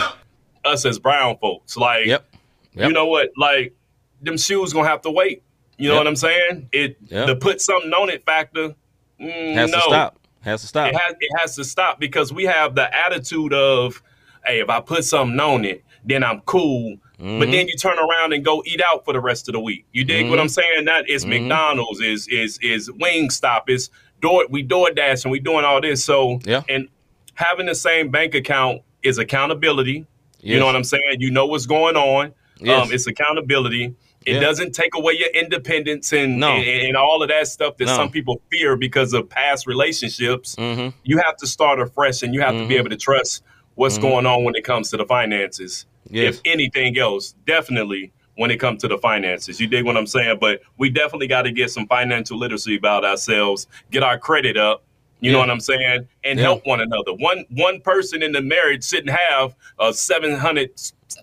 us 0.66 0.84
as 0.84 0.98
brown 0.98 1.38
folks. 1.38 1.76
Like, 1.78 2.06
Yep. 2.06 2.26
Yep. 2.74 2.88
you 2.88 2.92
know 2.92 3.06
what? 3.06 3.30
Like, 3.38 3.72
them 4.20 4.36
shoes 4.36 4.72
gonna 4.74 4.88
have 4.88 5.00
to 5.02 5.10
wait. 5.10 5.42
You 5.78 5.88
know 5.88 5.94
Yep. 5.94 6.00
what 6.00 6.06
I'm 6.08 6.16
saying? 6.16 6.68
It 6.72 6.96
Yep. 7.08 7.26
the 7.26 7.36
put 7.36 7.60
something 7.62 7.92
on 7.92 8.10
it 8.10 8.24
factor. 8.26 8.74
mm, 9.20 9.54
Has 9.54 9.70
no, 9.70 9.76
to 9.78 9.82
stop. 9.82 10.18
Has 10.42 10.60
to 10.60 10.66
stop. 10.66 10.88
it 10.88 10.96
has 10.96 11.14
it 11.20 11.30
has 11.38 11.56
to 11.56 11.64
stop 11.64 11.98
because 12.00 12.32
we 12.32 12.44
have 12.44 12.74
the 12.74 12.94
attitude 12.94 13.54
of, 13.54 14.02
hey, 14.44 14.60
if 14.60 14.68
I 14.68 14.80
put 14.80 15.04
something 15.04 15.38
on 15.40 15.64
it, 15.64 15.82
then 16.04 16.22
I'm 16.22 16.40
cool. 16.42 16.96
Mm-hmm. 17.20 17.38
But 17.38 17.50
then 17.52 17.68
you 17.68 17.76
turn 17.76 17.98
around 17.98 18.32
and 18.32 18.44
go 18.44 18.62
eat 18.66 18.80
out 18.82 19.04
for 19.04 19.12
the 19.12 19.20
rest 19.20 19.48
of 19.48 19.52
the 19.52 19.60
week. 19.60 19.86
You 19.92 20.04
dig 20.04 20.28
what 20.28 20.40
I'm 20.40 20.48
saying? 20.48 20.86
That 20.86 21.08
is 21.08 21.24
Mm-hmm. 21.24 21.44
McDonald's, 21.48 22.00
is 22.00 22.26
is 22.28 22.58
is 22.60 22.88
Wingstop, 22.90 23.68
is 23.68 23.90
door 24.20 24.44
we 24.50 24.66
DoorDash 24.66 25.24
and 25.24 25.30
we 25.32 25.38
doing 25.40 25.64
all 25.64 25.80
this. 25.80 26.04
So 26.04 26.40
Yeah. 26.44 26.62
and 26.68 26.88
having 27.34 27.66
the 27.66 27.74
same 27.74 28.10
bank 28.10 28.34
account 28.34 28.82
is 29.02 29.18
accountability. 29.18 30.06
You 30.40 30.58
know 30.58 30.66
what 30.66 30.76
I'm 30.76 30.84
saying? 30.84 31.20
You 31.20 31.30
know 31.30 31.46
what's 31.46 31.66
going 31.66 31.96
on. 31.96 32.32
Yes. 32.60 32.86
Um, 32.86 32.92
it's 32.92 33.06
accountability. 33.06 33.94
It 34.26 34.34
Yeah. 34.34 34.40
doesn't 34.40 34.72
take 34.74 34.94
away 34.94 35.14
your 35.14 35.28
independence 35.30 36.12
and, 36.12 36.38
No. 36.40 36.48
and 36.52 36.64
and 36.88 36.96
all 36.96 37.22
of 37.22 37.28
that 37.28 37.46
stuff 37.48 37.76
that 37.78 37.86
No. 37.86 37.94
some 37.94 38.10
people 38.10 38.40
fear 38.50 38.76
because 38.76 39.12
of 39.14 39.28
past 39.28 39.66
relationships. 39.66 40.54
Mm-hmm. 40.56 40.88
You 41.04 41.18
have 41.18 41.36
to 41.38 41.46
start 41.46 41.78
afresh, 41.80 42.22
and 42.22 42.34
you 42.34 42.40
have 42.40 42.54
to 42.56 42.66
be 42.66 42.76
able 42.76 42.90
to 42.90 42.96
trust 42.96 43.42
what's 43.76 43.98
going 43.98 44.26
on 44.26 44.44
when 44.44 44.54
it 44.54 44.64
comes 44.64 44.90
to 44.90 44.96
the 44.96 45.04
finances. 45.06 45.86
Yes. 46.10 46.36
If 46.36 46.40
anything 46.44 46.98
else, 46.98 47.34
definitely 47.46 48.12
when 48.36 48.50
it 48.50 48.58
comes 48.58 48.80
to 48.82 48.88
the 48.88 48.98
finances. 48.98 49.60
You 49.60 49.66
dig 49.68 49.84
what 49.84 49.96
I'm 49.96 50.06
saying? 50.06 50.38
But 50.40 50.60
we 50.76 50.90
definitely 50.90 51.28
got 51.28 51.42
to 51.42 51.52
get 51.52 51.70
some 51.70 51.86
financial 51.86 52.36
literacy 52.36 52.76
about 52.76 53.04
ourselves, 53.04 53.68
get 53.90 54.02
our 54.02 54.18
credit 54.18 54.56
up. 54.56 54.82
You 55.20 55.32
know 55.32 55.38
what 55.38 55.48
I'm 55.50 55.60
saying? 55.60 56.06
And 56.24 56.38
Yeah. 56.38 56.44
help 56.44 56.66
one 56.66 56.80
another. 56.80 57.14
One 57.14 57.46
one 57.50 57.80
person 57.80 58.22
in 58.22 58.32
the 58.32 58.42
marriage 58.42 58.84
shouldn't 58.84 59.16
have 59.16 59.54
a 59.78 59.92
700 59.94 60.70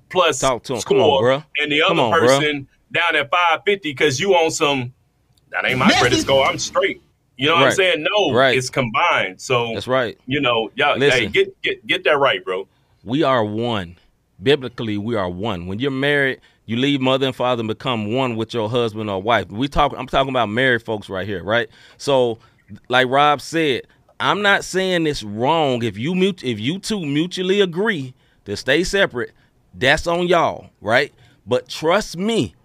plus 0.10 0.40
Talk 0.40 0.64
to 0.64 0.76
'em. 0.76 0.80
score, 0.80 0.98
Come 0.98 1.04
on, 1.04 1.24
bruh. 1.24 1.46
and 1.60 1.72
the 1.72 1.82
Come 1.88 2.00
other 2.00 2.08
on, 2.08 2.14
bruh. 2.14 2.28
person 2.40 2.68
down 2.92 3.16
at 3.16 3.30
550 3.30 3.92
because 3.92 4.20
you 4.20 4.34
on 4.36 4.50
some. 4.50 4.94
That 5.52 5.66
ain't 5.66 5.78
my 5.78 5.92
credit 6.00 6.18
score. 6.20 6.46
I'm 6.46 6.58
straight. 6.58 7.02
You 7.38 7.48
know 7.50 7.56
what 7.56 7.64
I'm 7.66 7.72
saying? 7.74 8.08
No, 8.10 8.32
Right. 8.34 8.58
it's 8.58 8.70
combined. 8.70 9.40
So 9.42 9.74
That's 9.74 9.88
right. 9.88 10.18
you 10.26 10.40
know, 10.42 10.72
y'all, 10.76 10.98
Listen. 10.98 11.20
hey, 11.24 11.28
get 11.28 11.62
get 11.62 11.86
get 11.86 12.04
that 12.06 12.18
right, 12.18 12.44
bro. 12.44 12.68
we 13.04 13.22
are 13.24 13.44
one. 13.44 13.98
Biblically, 14.42 14.98
we 14.98 15.16
are 15.16 15.30
one. 15.30 15.68
When 15.68 15.80
you're 15.80 15.92
married, 15.92 16.42
you 16.66 16.78
leave 16.78 17.02
mother 17.02 17.28
and 17.28 17.36
father 17.36 17.62
and 17.62 17.68
become 17.68 18.14
one 18.14 18.36
with 18.36 18.54
your 18.54 18.70
husband 18.70 19.10
or 19.10 19.22
wife. 19.22 19.50
We 19.50 19.68
talk. 19.68 19.94
I'm 19.98 20.08
talking 20.08 20.30
about 20.30 20.50
married 20.50 20.84
folks 20.84 21.10
right 21.10 21.28
here, 21.28 21.44
right? 21.44 21.70
So, 21.98 22.40
like 22.90 23.08
Rob 23.10 23.42
said, 23.42 23.84
I'm 24.20 24.42
not 24.42 24.64
saying 24.64 25.08
it's 25.08 25.24
wrong 25.24 25.84
if 25.84 25.98
you 25.98 26.16
mut- 26.16 26.44
if 26.44 26.60
you 26.60 26.80
two 26.80 27.06
mutually 27.06 27.62
agree 27.62 28.14
to 28.46 28.56
stay 28.58 28.84
separate. 28.84 29.32
That's 29.74 30.08
on 30.08 30.28
y'all, 30.28 30.70
right? 30.82 31.14
But 31.46 31.70
trust 31.70 32.18
me, 32.18 32.56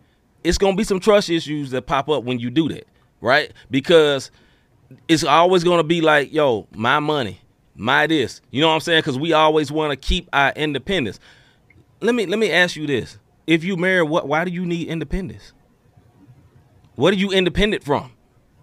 it's 0.44 0.58
gonna 0.58 0.76
be 0.76 0.84
some 0.84 1.00
trust 1.00 1.30
issues 1.30 1.70
that 1.70 1.86
pop 1.86 2.08
up 2.08 2.24
when 2.24 2.38
you 2.38 2.50
do 2.50 2.68
that, 2.68 2.86
right? 3.20 3.52
Because 3.70 4.30
it's 5.08 5.24
always 5.24 5.64
going 5.64 5.78
to 5.78 5.84
be 5.84 6.00
like, 6.00 6.32
yo, 6.32 6.66
my 6.74 7.00
money, 7.00 7.40
my 7.74 8.06
this. 8.06 8.40
You 8.50 8.60
know 8.60 8.68
what 8.68 8.74
I'm 8.74 8.80
saying? 8.80 9.00
Because 9.00 9.18
we 9.18 9.32
always 9.32 9.72
want 9.72 9.90
to 9.90 9.96
keep 9.96 10.28
our 10.32 10.52
independence. 10.56 11.18
Let 12.00 12.14
me 12.14 12.26
let 12.26 12.38
me 12.38 12.50
ask 12.50 12.76
you 12.76 12.86
this: 12.86 13.18
If 13.46 13.64
you 13.64 13.76
marry, 13.76 14.02
what? 14.02 14.28
Why 14.28 14.44
do 14.44 14.50
you 14.50 14.66
need 14.66 14.88
independence? 14.88 15.52
What 16.94 17.12
are 17.12 17.16
you 17.16 17.30
independent 17.30 17.84
from? 17.84 18.12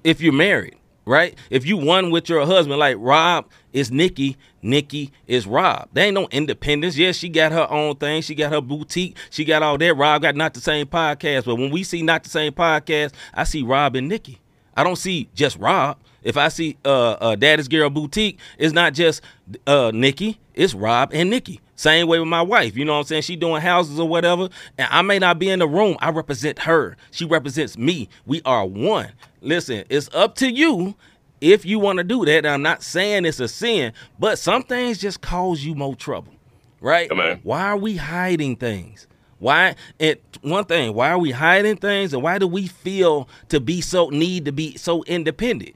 If 0.04 0.20
you're 0.22 0.34
married, 0.34 0.76
right? 1.06 1.38
If 1.50 1.66
you 1.66 1.78
one 1.78 2.12
with 2.12 2.30
your 2.30 2.46
husband, 2.46 2.80
like 2.80 2.98
Rob 3.00 3.48
is 3.72 3.92
Nikki, 3.92 4.38
Nikki 4.62 5.12
is 5.28 5.48
Rob. 5.48 5.90
There 5.94 6.06
ain't 6.06 6.16
no 6.16 6.28
independence. 6.32 6.98
Yes, 6.98 7.16
she 7.16 7.30
got 7.30 7.52
her 7.52 7.68
own 7.72 7.96
thing. 7.96 8.22
She 8.22 8.36
got 8.36 8.52
her 8.52 8.62
boutique. 8.62 9.18
She 9.30 9.46
got 9.46 9.64
all 9.64 9.78
that. 9.78 9.94
Rob 9.96 10.22
got 10.22 10.36
not 10.36 10.54
the 10.54 10.62
same 10.62 10.88
podcast. 10.88 11.46
But 11.46 11.56
when 11.56 11.72
we 11.72 11.84
see 11.84 12.02
not 12.02 12.24
the 12.24 12.30
same 12.30 12.54
podcast, 12.54 13.14
I 13.34 13.44
see 13.44 13.64
Rob 13.64 13.96
and 13.96 14.10
Nikki. 14.10 14.40
I 14.76 14.84
don't 14.84 14.96
see 14.96 15.30
just 15.36 15.58
Rob. 15.58 15.98
If 16.24 16.38
I 16.38 16.50
see 16.50 16.78
uh, 16.86 17.12
uh 17.14 17.36
Daddy's 17.36 17.68
Girl 17.68 17.90
Boutique, 17.90 18.40
it's 18.58 18.74
not 18.74 18.94
just 18.94 19.22
uh 19.68 19.92
Nikki, 19.94 20.40
it's 20.54 20.74
Rob 20.74 21.12
and 21.14 21.30
Nikki. 21.30 21.60
Same 21.76 22.08
way 22.08 22.20
with 22.20 22.28
my 22.28 22.42
wife. 22.42 22.78
You 22.78 22.86
know 22.86 22.94
what 22.94 23.00
I'm 23.00 23.06
saying? 23.06 23.22
She 23.24 23.36
doing 23.36 23.62
houses 23.62 24.00
or 24.00 24.08
whatever. 24.08 24.50
And 24.78 24.88
I 24.92 25.02
may 25.02 25.20
not 25.20 25.40
be 25.40 25.50
in 25.50 25.60
the 25.60 25.68
room. 25.68 25.98
I 26.00 26.12
represent 26.12 26.60
her. 26.60 26.96
She 27.12 27.26
represents 27.26 27.78
me. 27.78 28.10
We 28.26 28.42
are 28.46 28.66
one. 28.66 29.12
Listen, 29.42 29.84
it's 29.90 30.10
up 30.14 30.36
to 30.36 30.50
you 30.50 30.96
if 31.42 31.66
you 31.66 31.80
want 31.80 31.98
to 31.98 32.04
do 32.04 32.26
that. 32.26 32.46
I'm 32.46 32.62
not 32.62 32.84
saying 32.84 33.26
it's 33.26 33.40
a 33.40 33.48
sin, 33.48 33.92
but 34.20 34.40
some 34.40 34.64
things 34.64 35.00
just 35.00 35.22
cause 35.22 35.66
you 35.66 35.76
more 35.76 35.96
trouble. 35.96 36.34
Right? 36.80 37.10
Come 37.10 37.20
on. 37.20 37.40
Why 37.44 37.64
are 37.66 37.78
we 37.78 37.98
hiding 37.98 38.56
things? 38.56 39.08
Why? 39.40 39.76
And 40.00 40.18
one 40.42 40.66
thing, 40.66 40.94
why 40.94 41.10
are 41.10 41.20
we 41.20 41.32
hiding 41.32 41.76
things, 41.76 42.14
and 42.14 42.24
why 42.24 42.38
do 42.38 42.48
we 42.48 42.68
feel 42.68 43.28
to 43.50 43.60
be 43.60 43.82
so 43.82 44.10
need 44.10 44.46
to 44.46 44.54
be 44.54 44.78
so 44.78 45.04
independent? 45.04 45.76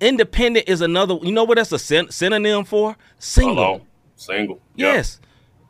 Independent 0.00 0.68
is 0.68 0.80
another. 0.80 1.16
You 1.22 1.32
know 1.32 1.44
what 1.44 1.56
that's 1.56 1.72
a 1.72 1.78
syn- 1.78 2.10
synonym 2.10 2.64
for? 2.64 2.96
Single. 3.18 3.54
Hello, 3.54 3.80
single. 4.16 4.60
Yes. 4.74 5.20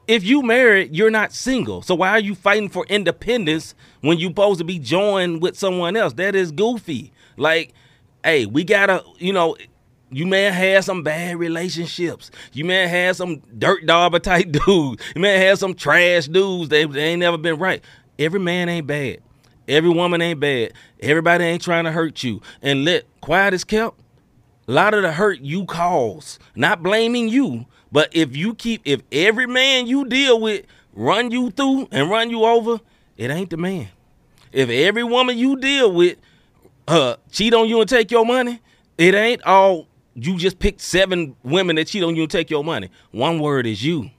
If 0.09 0.25
you 0.25 0.43
married, 0.43 0.95
you're 0.95 1.11
not 1.11 1.33
single. 1.33 1.83
So 1.83 1.95
why 1.95 2.11
are 2.11 2.21
you 2.21 2.35
fighting 2.35 2.69
for 2.69 2.87
independence 2.87 3.75
when 4.03 4.19
you 4.19 4.29
supposed 4.29 4.59
to 4.59 4.65
be 4.65 4.79
joined 4.79 5.43
with 5.43 5.59
someone 5.59 5.97
else? 5.97 6.13
That 6.15 6.35
is 6.37 6.53
goofy. 6.53 7.13
Like, 7.37 7.73
hey, 8.23 8.47
we 8.47 8.63
gotta, 8.63 9.03
you 9.19 9.33
know, 9.33 9.57
you 10.11 10.25
may 10.27 10.45
have 10.45 10.55
had 10.55 10.85
some 10.85 11.03
bad 11.03 11.37
relationships. 11.39 12.31
You 12.53 12.65
may 12.65 12.83
have 12.83 12.91
had 12.91 13.17
some 13.17 13.43
dirt 13.59 13.85
dauber 13.87 14.21
type 14.21 14.53
dudes. 14.67 15.03
You 15.15 15.21
may 15.21 15.33
have 15.39 15.49
had 15.49 15.59
some 15.59 15.75
trash 15.75 16.29
dudes. 16.29 16.69
They, 16.69 16.85
they 16.85 17.05
ain't 17.05 17.21
never 17.21 17.37
been 17.39 17.59
right. 17.59 17.83
Every 18.19 18.41
man 18.41 18.69
ain't 18.69 18.87
bad. 18.87 19.19
Every 19.69 19.91
woman 19.91 20.23
ain't 20.23 20.39
bad. 20.39 20.73
Everybody 21.01 21.45
ain't 21.45 21.63
trying 21.63 21.85
to 21.85 21.91
hurt 21.91 22.23
you. 22.23 22.41
And 22.63 22.85
let 22.85 23.05
quiet 23.21 23.55
is 23.55 23.65
kept. 23.65 23.99
A 24.69 24.73
lot 24.73 24.95
of 24.95 25.03
the 25.03 25.13
hurt 25.13 25.41
you 25.41 25.65
cause, 25.65 26.39
not 26.57 26.83
blaming 26.83 27.29
you, 27.29 27.67
but 27.93 28.09
if 28.15 28.37
you 28.37 28.55
keep, 28.55 28.83
if 28.85 29.03
every 29.13 29.47
man 29.47 29.87
you 29.87 30.05
deal 30.07 30.41
with 30.41 30.65
run 30.93 31.31
you 31.31 31.51
through 31.51 31.89
and 31.93 32.11
run 32.11 32.31
you 32.31 32.45
over, 32.45 32.81
it 33.17 33.31
ain't 33.31 33.51
the 33.51 33.57
man. 33.57 33.89
If 34.53 34.69
every 34.69 35.05
woman 35.05 35.39
you 35.39 35.57
deal 35.57 35.93
with 35.93 36.19
uh 36.89 37.17
cheat 37.31 37.55
on 37.55 37.69
you 37.69 37.81
and 37.81 37.89
take 37.89 38.11
your 38.11 38.25
money, 38.27 38.61
it 38.99 39.15
ain't 39.15 39.43
all 39.45 39.87
you 40.15 40.37
just 40.39 40.59
picked 40.59 40.81
seven 40.81 41.37
women 41.45 41.77
that 41.77 41.87
cheat 41.87 42.03
on 42.03 42.17
you 42.17 42.23
and 42.23 42.31
take 42.31 42.51
your 42.51 42.65
money. 42.65 42.91
One 43.13 43.39
word 43.39 43.67
is 43.67 43.85
you. 43.85 44.11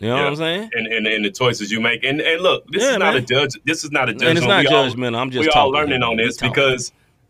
You 0.00 0.08
know 0.08 0.16
what 0.16 0.26
I'm 0.26 0.36
saying? 0.36 0.70
And, 0.74 0.86
and 0.88 1.06
and 1.06 1.24
the 1.24 1.30
choices 1.30 1.70
you 1.70 1.80
make. 1.80 2.04
And 2.04 2.20
and 2.20 2.42
look, 2.42 2.66
this 2.70 2.82
Yeah, 2.82 2.90
is 2.92 2.98
not 2.98 3.14
man. 3.14 3.22
a 3.22 3.26
judge. 3.26 3.50
This 3.64 3.84
is 3.84 3.90
not 3.90 4.08
a 4.08 4.12
judgment. 4.12 4.28
And 4.30 4.38
it's 4.38 4.46
not 4.46 4.60
We 4.64 4.66
all- 4.66 4.84
judgmental. 4.90 5.16
I'm 5.16 5.30
just 5.30 5.46
we 5.46 5.48
all 5.50 5.70
learning 5.70 6.02
on 6.02 6.16
this 6.16 6.36
talking. 6.36 6.64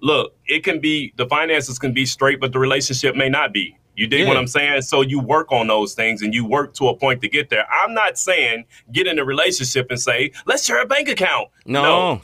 Look, 0.04 0.36
it 0.46 0.62
can 0.62 0.78
be 0.80 1.12
the 1.16 1.26
finances 1.26 1.78
can 1.78 1.92
be 1.92 2.04
straight, 2.06 2.38
but 2.40 2.52
the 2.52 2.58
relationship 2.58 3.16
may 3.16 3.28
not 3.28 3.52
be. 3.52 3.76
You 3.96 4.06
dig 4.08 4.26
what 4.26 4.36
I'm 4.36 4.48
saying? 4.48 4.82
So 4.82 5.02
you 5.02 5.20
work 5.20 5.52
on 5.52 5.68
those 5.68 5.94
things 5.94 6.20
and 6.22 6.34
you 6.34 6.44
work 6.44 6.74
to 6.74 6.88
a 6.88 6.96
point 6.96 7.20
to 7.22 7.28
get 7.28 7.48
there. 7.48 7.64
I'm 7.70 7.94
not 7.94 8.18
saying 8.18 8.64
get 8.92 9.06
in 9.06 9.18
a 9.20 9.24
relationship 9.24 9.86
and 9.90 10.00
say, 10.00 10.32
let's 10.46 10.64
share 10.64 10.82
a 10.82 10.86
bank 10.86 11.08
account. 11.08 11.48
No, 11.64 12.20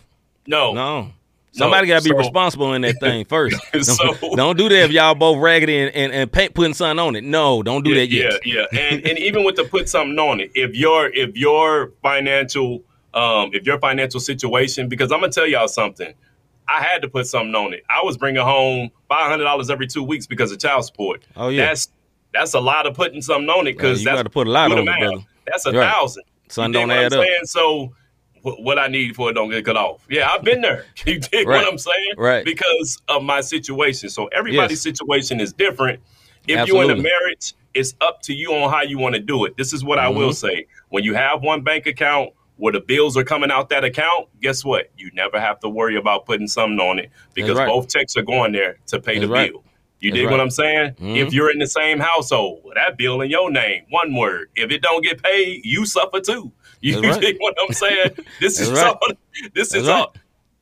No. 0.46 0.72
no. 0.72 1.10
Somebody 1.52 1.86
got 1.88 2.02
to 2.02 2.04
be 2.04 2.10
so- 2.10 2.16
responsible 2.18 2.72
in 2.74 2.82
that 2.82 2.96
thing 3.00 3.24
first. 3.24 3.56
So- 3.82 4.14
don't, 4.20 4.36
don't 4.36 4.56
do 4.58 4.68
that 4.68 4.84
if 4.84 4.90
y'all 4.90 5.14
both 5.14 5.38
raggedy 5.38 5.78
and, 5.78 5.94
and, 5.94 6.12
and 6.12 6.30
paint, 6.32 6.54
putting 6.54 6.74
something 6.74 6.98
on 6.98 7.14
it. 7.16 7.22
No, 7.24 7.62
don't 7.62 7.84
do 7.84 7.90
yeah, 7.90 8.00
that 8.00 8.10
yet. 8.10 8.40
Yeah, 8.44 8.64
yeah. 8.72 8.78
And 8.80 9.06
and 9.06 9.18
even 9.18 9.44
with 9.44 9.54
the 9.56 9.64
put 9.64 9.88
something 9.88 10.18
on 10.18 10.40
it, 10.40 10.50
if 10.54 10.74
your 10.76 11.06
if 11.08 11.36
your 11.36 11.92
financial 12.02 12.82
um 13.14 13.50
if 13.52 13.64
your 13.66 13.78
financial 13.78 14.20
situation, 14.20 14.88
because 14.88 15.10
I'm 15.12 15.20
gonna 15.20 15.32
tell 15.32 15.46
y'all 15.46 15.66
something, 15.68 16.14
I 16.72 16.82
had 16.82 17.02
to 17.02 17.08
put 17.08 17.26
something 17.26 17.54
on 17.54 17.72
it. 17.74 17.82
I 17.90 18.02
was 18.04 18.16
bringing 18.16 18.42
home 18.42 18.90
five 19.08 19.28
hundred 19.28 19.44
dollars 19.44 19.70
every 19.70 19.86
two 19.86 20.02
weeks 20.04 20.26
because 20.26 20.52
of 20.52 20.58
child 20.60 20.84
support. 20.84 21.24
Oh, 21.36 21.48
yeah. 21.48 21.66
that's 21.66 21.88
that's 22.32 22.54
a 22.54 22.60
lot 22.60 22.86
of 22.86 22.94
putting 22.94 23.20
something 23.22 23.48
on 23.50 23.66
it 23.66 23.70
Yeah, 23.70 23.82
because 23.82 24.00
you 24.00 24.06
gotta 24.06 24.30
put 24.30 24.46
a 24.46 24.50
lot 24.50 24.70
on 24.70 24.78
it, 24.78 24.84
brother. 24.98 25.24
That's 25.46 25.66
a 25.66 25.72
Right. 25.72 25.90
thousand. 25.90 26.22
Son 26.48 26.70
don't 26.72 26.90
add 26.90 27.12
up. 27.12 27.24
saying? 27.24 27.40
So 27.44 27.92
what 28.42 28.78
I 28.78 28.86
need 28.88 29.14
for 29.16 29.30
it 29.30 29.34
don't 29.34 29.50
get 29.50 29.64
cut 29.64 29.76
off. 29.76 30.06
Yeah, 30.08 30.30
I've 30.30 30.42
been 30.44 30.60
there. 30.60 30.86
You 31.06 31.18
dig 31.18 31.46
Right. 31.48 31.62
what 31.64 31.70
I'm 31.72 31.76
saying? 31.78 32.12
Right. 32.16 32.44
Because 32.44 32.98
of 33.08 33.22
my 33.22 33.40
situation. 33.40 34.08
So 34.08 34.26
everybody's 34.28 34.80
situation 34.80 35.40
is 35.40 35.52
different. 35.52 36.00
If 36.48 36.66
you're 36.68 36.84
in 36.84 36.90
a 36.90 36.96
marriage, 36.96 37.52
it's 37.74 37.94
up 38.00 38.22
to 38.22 38.32
you 38.34 38.52
on 38.54 38.70
how 38.70 38.82
you 38.82 38.96
want 38.98 39.14
to 39.14 39.20
do 39.20 39.44
it. 39.44 39.56
This 39.56 39.72
is 39.72 39.84
what 39.84 39.98
I 39.98 40.06
Mm-hmm. 40.06 40.18
will 40.18 40.32
say. 40.32 40.66
When 40.88 41.04
you 41.04 41.14
have 41.14 41.42
one 41.42 41.62
bank 41.62 41.86
account 41.86 42.30
where 42.60 42.72
the 42.72 42.80
bills 42.80 43.16
are 43.16 43.24
coming 43.24 43.50
out 43.50 43.70
that 43.70 43.84
account, 43.84 44.28
guess 44.40 44.64
what? 44.64 44.90
You 44.96 45.10
never 45.14 45.40
have 45.40 45.58
to 45.60 45.68
worry 45.68 45.96
about 45.96 46.26
putting 46.26 46.46
something 46.46 46.78
on 46.78 46.98
it 46.98 47.10
because 47.34 47.56
right. 47.56 47.66
both 47.66 47.88
checks 47.88 48.16
are 48.16 48.22
going 48.22 48.52
there 48.52 48.78
to 48.88 49.00
pay 49.00 49.14
That's 49.18 49.26
the 49.26 49.32
right. 49.32 49.50
bill. 49.50 49.64
You 50.00 50.10
That's 50.10 50.18
dig 50.20 50.26
right. 50.26 50.32
what 50.32 50.40
I'm 50.40 50.50
saying? 50.50 50.94
Mhm. 51.00 51.16
If 51.16 51.32
you're 51.32 51.50
in 51.50 51.58
the 51.58 51.66
same 51.66 51.98
household, 51.98 52.70
that 52.74 52.98
bill 52.98 53.22
in 53.22 53.30
your 53.30 53.50
name, 53.50 53.84
one 53.88 54.14
word. 54.14 54.50
If 54.56 54.70
it 54.70 54.82
don't 54.82 55.02
get 55.02 55.22
paid, 55.22 55.64
you 55.64 55.84
suffer 55.86 56.20
too. 56.20 56.52
You 56.82 56.98
That's 57.02 57.18
dig 57.18 57.36
what 57.40 57.54
I'm 57.60 57.74
saying? 57.74 58.12
This 58.40 58.58
is 58.60 58.70
all. 58.78 58.98
This 59.54 59.74
is 59.74 59.86
all. 59.86 60.14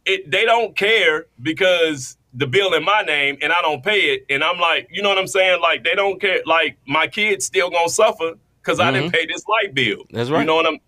It, 0.05 0.29
they 0.29 0.45
don't 0.45 0.77
care 0.77 1.27
because 1.43 2.17
the 2.35 2.47
bill 2.47 2.75
in 2.75 2.85
my 2.85 3.03
name 3.03 3.39
and 3.41 3.53
I 3.53 3.61
don't 3.63 3.85
pay 3.85 4.15
it, 4.15 4.27
and 4.29 4.43
I'm 4.43 4.59
like, 4.59 4.89
you 4.91 5.01
know 5.01 5.11
what 5.11 5.19
I'm 5.19 5.29
saying? 5.29 5.61
Like 5.61 5.85
they 5.85 5.95
don't 5.95 6.21
care. 6.21 6.41
Like 6.45 6.77
my 6.87 7.07
kids 7.07 7.45
still 7.45 7.71
gonna 7.71 7.89
suffer 7.89 8.33
because 8.61 8.81
I 8.81 8.91
didn't 8.91 9.13
pay 9.13 9.27
this 9.27 9.47
light 9.47 9.75
bill. 9.75 9.99
Mm-hmm. 9.99 10.17
That's 10.17 10.31
right. 10.31 10.41
You 10.41 10.47
know 10.47 10.57
what 10.57 10.67
I'm. 10.67 10.79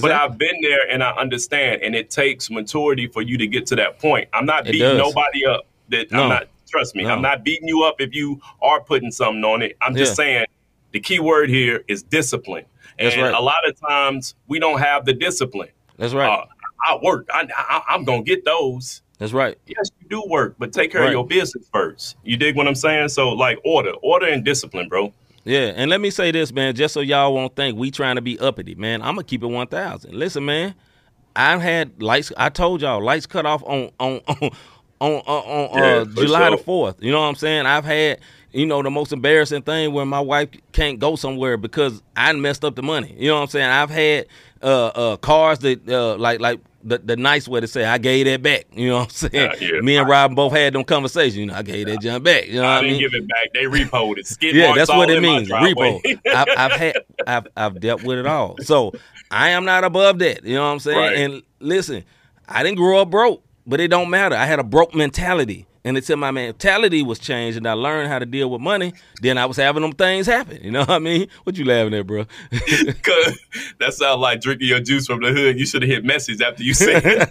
But 0.00 0.12
I've 0.12 0.38
been 0.38 0.60
there 0.62 0.88
and 0.90 1.02
I 1.02 1.10
understand, 1.12 1.82
and 1.82 1.94
it 1.94 2.10
takes 2.10 2.50
maturity 2.50 3.06
for 3.08 3.22
you 3.22 3.36
to 3.38 3.46
get 3.46 3.66
to 3.66 3.76
that 3.76 3.98
point. 3.98 4.28
I'm 4.32 4.46
not 4.46 4.66
It 4.66 4.72
beating 4.72 4.96
does. 4.96 4.98
nobody 4.98 5.44
up. 5.46 5.66
That 5.88 6.10
No. 6.12 6.22
I'm 6.24 6.28
not. 6.28 6.48
Trust 6.70 6.94
me, 6.94 7.02
No. 7.02 7.10
I'm 7.10 7.22
not 7.22 7.42
beating 7.42 7.66
you 7.66 7.82
up 7.82 8.00
if 8.00 8.14
you 8.14 8.40
are 8.62 8.80
putting 8.80 9.10
something 9.10 9.42
on 9.44 9.62
it. 9.62 9.76
I'm 9.82 9.96
just 9.96 10.12
Yeah. 10.12 10.14
saying 10.24 10.46
the 10.92 11.00
key 11.00 11.18
word 11.18 11.50
here 11.50 11.82
is 11.88 12.02
discipline. 12.04 12.64
And 12.98 13.06
That's 13.08 13.16
right. 13.20 13.34
a 13.34 13.40
lot 13.40 13.66
of 13.68 13.78
times 13.80 14.34
we 14.46 14.58
don't 14.60 14.78
have 14.78 15.04
the 15.04 15.12
discipline. 15.12 15.70
That's 15.98 16.14
right. 16.14 16.28
Uh, 16.28 16.44
I 16.86 16.96
work. 17.02 17.26
I, 17.32 17.48
I, 17.56 17.82
I'm 17.88 18.04
gonna 18.04 18.22
get 18.22 18.44
those. 18.44 19.02
That's 19.18 19.32
right. 19.32 19.58
Yes, 19.66 19.90
you 20.00 20.08
do 20.08 20.22
work, 20.28 20.54
but 20.58 20.72
take 20.72 20.92
care 20.92 21.00
Right. 21.02 21.08
of 21.08 21.12
your 21.12 21.26
business 21.26 21.68
first. 21.72 22.16
You 22.22 22.36
dig 22.36 22.56
what 22.56 22.66
I'm 22.68 22.74
saying? 22.74 23.08
So 23.10 23.30
like 23.30 23.58
order, 23.64 23.92
order 24.02 24.26
and 24.26 24.44
discipline, 24.44 24.88
bro. 24.88 25.12
Yeah, 25.44 25.72
and 25.74 25.90
let 25.90 26.00
me 26.00 26.10
say 26.10 26.30
this, 26.30 26.52
man, 26.52 26.74
just 26.74 26.94
so 26.94 27.00
y'all 27.00 27.34
won't 27.34 27.56
think 27.56 27.78
we 27.78 27.90
trying 27.90 28.16
to 28.16 28.22
be 28.22 28.38
uppity, 28.38 28.74
man. 28.74 29.00
I'm 29.02 29.14
gonna 29.14 29.24
keep 29.24 29.42
it 29.42 29.46
one 29.46 29.66
thousand. 29.66 30.14
Listen, 30.14 30.44
man, 30.44 30.74
I've 31.34 31.62
had 31.62 32.02
lights. 32.02 32.32
I 32.36 32.50
told 32.50 32.82
y'all 32.82 33.02
lights 33.02 33.26
cut 33.26 33.46
off 33.46 33.62
on 33.64 33.90
on 33.98 34.20
on 34.28 34.50
on, 35.00 35.22
on, 35.26 35.70
on 35.70 35.78
Yeah, 35.78 36.00
uh, 36.00 36.04
July 36.04 36.50
the 36.50 36.58
fourth. 36.58 37.02
You 37.02 37.10
know 37.10 37.20
what 37.20 37.28
I'm 37.28 37.34
saying? 37.36 37.66
I've 37.66 37.84
had 37.86 38.20
you 38.52 38.66
know 38.66 38.82
the 38.82 38.90
most 38.90 39.12
embarrassing 39.12 39.62
thing 39.62 39.92
when 39.94 40.08
my 40.08 40.20
wife 40.20 40.50
can't 40.72 40.98
go 40.98 41.16
somewhere 41.16 41.56
because 41.56 42.02
I 42.16 42.32
messed 42.34 42.64
up 42.64 42.76
the 42.76 42.82
money. 42.82 43.14
You 43.18 43.28
know 43.28 43.36
what 43.36 43.42
I'm 43.42 43.48
saying? 43.48 43.70
I've 43.70 43.90
had 43.90 44.26
uh, 44.62 44.86
uh, 44.86 45.16
cars 45.16 45.58
that 45.60 45.88
uh, 45.88 46.16
like 46.16 46.40
like. 46.40 46.60
The, 46.82 46.96
the 46.96 47.14
nice 47.14 47.46
way 47.46 47.60
to 47.60 47.66
say 47.66 47.84
I 47.84 47.98
gave 47.98 48.24
that 48.24 48.42
back, 48.42 48.64
you 48.72 48.88
know 48.88 49.00
what 49.00 49.02
I'm 49.02 49.10
saying? 49.10 49.34
Yeah, 49.34 49.74
yeah. 49.74 49.80
Me 49.82 49.98
and 49.98 50.08
Robin 50.08 50.34
both 50.34 50.52
had 50.52 50.72
them 50.72 50.82
conversations. 50.82 51.36
You 51.36 51.44
know, 51.44 51.54
I 51.54 51.60
gave 51.60 51.86
that 51.88 52.00
junk 52.00 52.24
back. 52.24 52.46
You 52.46 52.54
know 52.54 52.62
what 52.62 52.70
I 52.70 52.78
I 52.78 52.82
mean? 52.84 52.98
give 52.98 53.12
it 53.12 53.28
back. 53.28 53.52
They 53.52 53.64
repoed 53.64 54.16
it. 54.16 54.26
Skid 54.26 54.56
Yeah, 54.56 54.72
that's 54.74 54.88
what 54.88 55.10
it 55.10 55.20
means. 55.20 55.50
Repo. 55.50 56.00
I've, 56.34 56.48
I've 56.56 56.72
had, 56.72 56.94
I've, 57.26 57.46
I've 57.54 57.80
dealt 57.80 58.02
with 58.02 58.18
it 58.18 58.26
all. 58.26 58.56
So 58.62 58.92
I 59.30 59.50
am 59.50 59.66
not 59.66 59.84
above 59.84 60.20
that. 60.20 60.42
You 60.42 60.54
know 60.54 60.62
what 60.62 60.72
I'm 60.72 60.78
saying? 60.78 60.98
Right. 60.98 61.16
And 61.18 61.42
listen, 61.58 62.02
I 62.48 62.62
didn't 62.62 62.78
grow 62.78 63.02
up 63.02 63.10
broke, 63.10 63.44
but 63.66 63.78
it 63.78 63.88
don't 63.88 64.08
matter. 64.08 64.34
I 64.34 64.46
had 64.46 64.58
a 64.58 64.64
broke 64.64 64.94
mentality. 64.94 65.66
And 65.82 65.96
until 65.96 66.18
my 66.18 66.30
mentality 66.30 67.02
was 67.02 67.18
changed 67.18 67.56
and 67.56 67.66
I 67.66 67.72
learned 67.72 68.08
how 68.08 68.18
to 68.18 68.26
deal 68.26 68.50
with 68.50 68.60
money, 68.60 68.92
then 69.22 69.38
I 69.38 69.46
was 69.46 69.56
having 69.56 69.80
them 69.80 69.92
things 69.92 70.26
happen. 70.26 70.58
You 70.62 70.70
know 70.70 70.80
what 70.80 70.90
I 70.90 70.98
mean? 70.98 71.28
What 71.44 71.56
you 71.56 71.64
laughing 71.64 71.94
at, 71.94 72.06
bro? 72.06 72.26
That 73.78 73.94
sounds 73.94 74.20
like 74.20 74.40
drinking 74.42 74.68
your 74.68 74.80
juice 74.80 75.06
from 75.06 75.22
the 75.22 75.32
hood. 75.32 75.58
You 75.58 75.64
should 75.64 75.80
have 75.82 75.90
hit 75.90 76.04
message 76.04 76.42
after 76.42 76.62
you 76.62 76.74
said 76.74 77.02
it. 77.04 77.26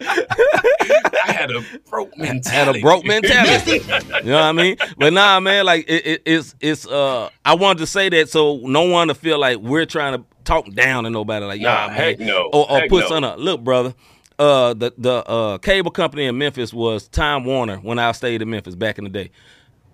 I 0.00 1.32
had 1.32 1.50
a 1.50 1.62
broke 1.90 2.16
mentality. 2.16 2.50
had 2.50 2.76
a 2.76 2.80
broke 2.80 3.04
mentality. 3.04 3.72
you 4.24 4.30
know 4.30 4.34
what 4.34 4.42
I 4.42 4.52
mean? 4.52 4.76
But 4.96 5.12
nah, 5.12 5.38
man, 5.40 5.66
like 5.66 5.84
it, 5.88 6.06
it, 6.06 6.22
it's 6.24 6.54
it's 6.60 6.86
uh 6.86 7.28
I 7.44 7.54
wanted 7.54 7.80
to 7.80 7.86
say 7.86 8.08
that 8.08 8.30
so 8.30 8.58
no 8.64 8.82
one 8.82 9.08
to 9.08 9.14
feel 9.14 9.38
like 9.38 9.58
we're 9.58 9.84
trying 9.86 10.18
to 10.18 10.24
talk 10.44 10.72
down 10.72 11.04
to 11.04 11.10
nobody 11.10 11.44
like 11.44 11.60
Nah, 11.60 11.88
y'all 11.88 11.94
man. 11.96 12.16
no. 12.20 12.48
Or, 12.52 12.70
or 12.70 12.80
put 12.88 13.00
no. 13.02 13.08
something 13.08 13.24
up. 13.24 13.38
Look, 13.38 13.62
brother. 13.62 13.94
Uh 14.38 14.72
the 14.74 14.92
the 14.96 15.28
uh 15.28 15.58
cable 15.58 15.90
company 15.90 16.26
in 16.26 16.38
Memphis 16.38 16.72
was 16.72 17.08
Time 17.08 17.44
Warner 17.44 17.78
when 17.78 17.98
I 17.98 18.12
stayed 18.12 18.40
in 18.40 18.50
Memphis 18.50 18.74
back 18.76 18.98
in 18.98 19.04
the 19.04 19.10
day. 19.10 19.30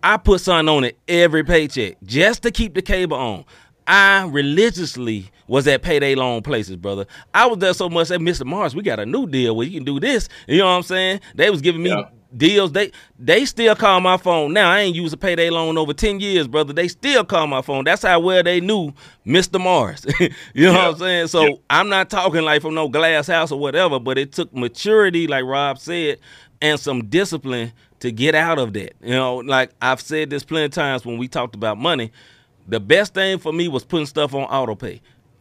I 0.03 0.19
put 0.19 0.43
something 0.43 0.69
on 0.69 0.85
it 0.85 0.99
every 1.09 1.45
paycheck 1.45 1.97
just 2.05 2.43
to 2.43 2.51
keep 2.51 2.75
the 2.75 2.83
cable 2.83 3.17
on. 3.17 3.45
I 3.87 4.27
religiously 4.27 5.31
was 5.47 5.67
at 5.67 5.83
payday 5.83 6.15
loan 6.15 6.43
places, 6.43 6.77
brother. 6.77 7.07
I 7.33 7.47
was 7.47 7.59
there 7.59 7.75
so 7.75 7.89
much 7.89 8.09
that 8.09 8.21
Mr. 8.21 8.45
Mars, 8.47 8.75
we 8.75 8.83
got 8.83 8.99
a 8.99 9.07
new 9.07 9.27
deal 9.27 9.57
where 9.57 9.67
you 9.67 9.79
can 9.79 9.85
do 9.85 10.01
this. 10.01 10.29
You 10.47 10.59
know 10.59 10.67
what 10.67 10.73
I'm 10.73 10.83
saying? 10.83 11.21
They 11.35 11.51
was 11.51 11.61
giving 11.61 11.83
me 11.83 11.91
Yeah. 11.91 12.05
Deals. 12.37 12.73
They 12.73 12.93
they 13.19 13.45
still 13.45 13.75
call 13.75 14.01
my 14.01 14.17
phone. 14.17 14.53
Now 14.53 14.71
I 14.71 14.81
ain't 14.81 14.97
used 14.97 15.15
a 15.15 15.17
payday 15.17 15.51
loan 15.51 15.79
over 15.79 15.93
10 15.93 16.21
years, 16.21 16.47
brother. 16.47 16.73
They 16.73 16.89
still 16.89 17.25
call 17.25 17.47
my 17.47 17.63
phone. 17.63 17.85
That's 17.85 18.03
how 18.03 18.21
well 18.21 18.43
they 18.43 18.61
knew 18.61 18.93
Mr. 19.27 19.61
Mars. 19.61 20.05
you 20.21 20.31
know 20.67 20.73
what 20.73 20.81
I'm 20.81 20.97
saying? 20.97 21.27
So 21.29 21.43
Yeah. 21.47 21.55
I'm 21.71 21.89
not 21.89 22.11
talking 22.11 22.43
like 22.43 22.63
from 22.63 22.75
no 22.75 22.89
glass 22.89 23.27
house 23.27 23.53
or 23.53 23.59
whatever, 23.59 23.99
but 23.99 24.19
it 24.19 24.33
took 24.33 24.55
maturity, 24.55 25.27
like 25.27 25.45
Rob 25.45 25.79
said, 25.79 26.19
and 26.61 26.79
some 26.79 27.07
discipline 27.07 27.73
to 28.01 28.11
get 28.13 28.35
out 28.35 28.59
of 28.59 28.73
that. 28.75 28.95
You 29.03 29.13
know, 29.13 29.37
like 29.37 29.71
I've 29.81 30.01
said 30.01 30.31
this 30.31 30.45
plenty 30.45 30.67
of 30.67 30.73
times 30.73 31.05
when 31.07 31.19
we 31.19 31.29
talked 31.29 31.55
about 31.55 31.79
money. 31.79 32.13
The 32.67 32.81
best 32.81 33.15
thing 33.15 33.39
for 33.39 33.53
me 33.53 33.69
was 33.69 33.85
putting 33.85 34.07
stuff 34.07 34.35
on 34.35 34.43
auto 34.45 34.75
pay, 34.75 35.01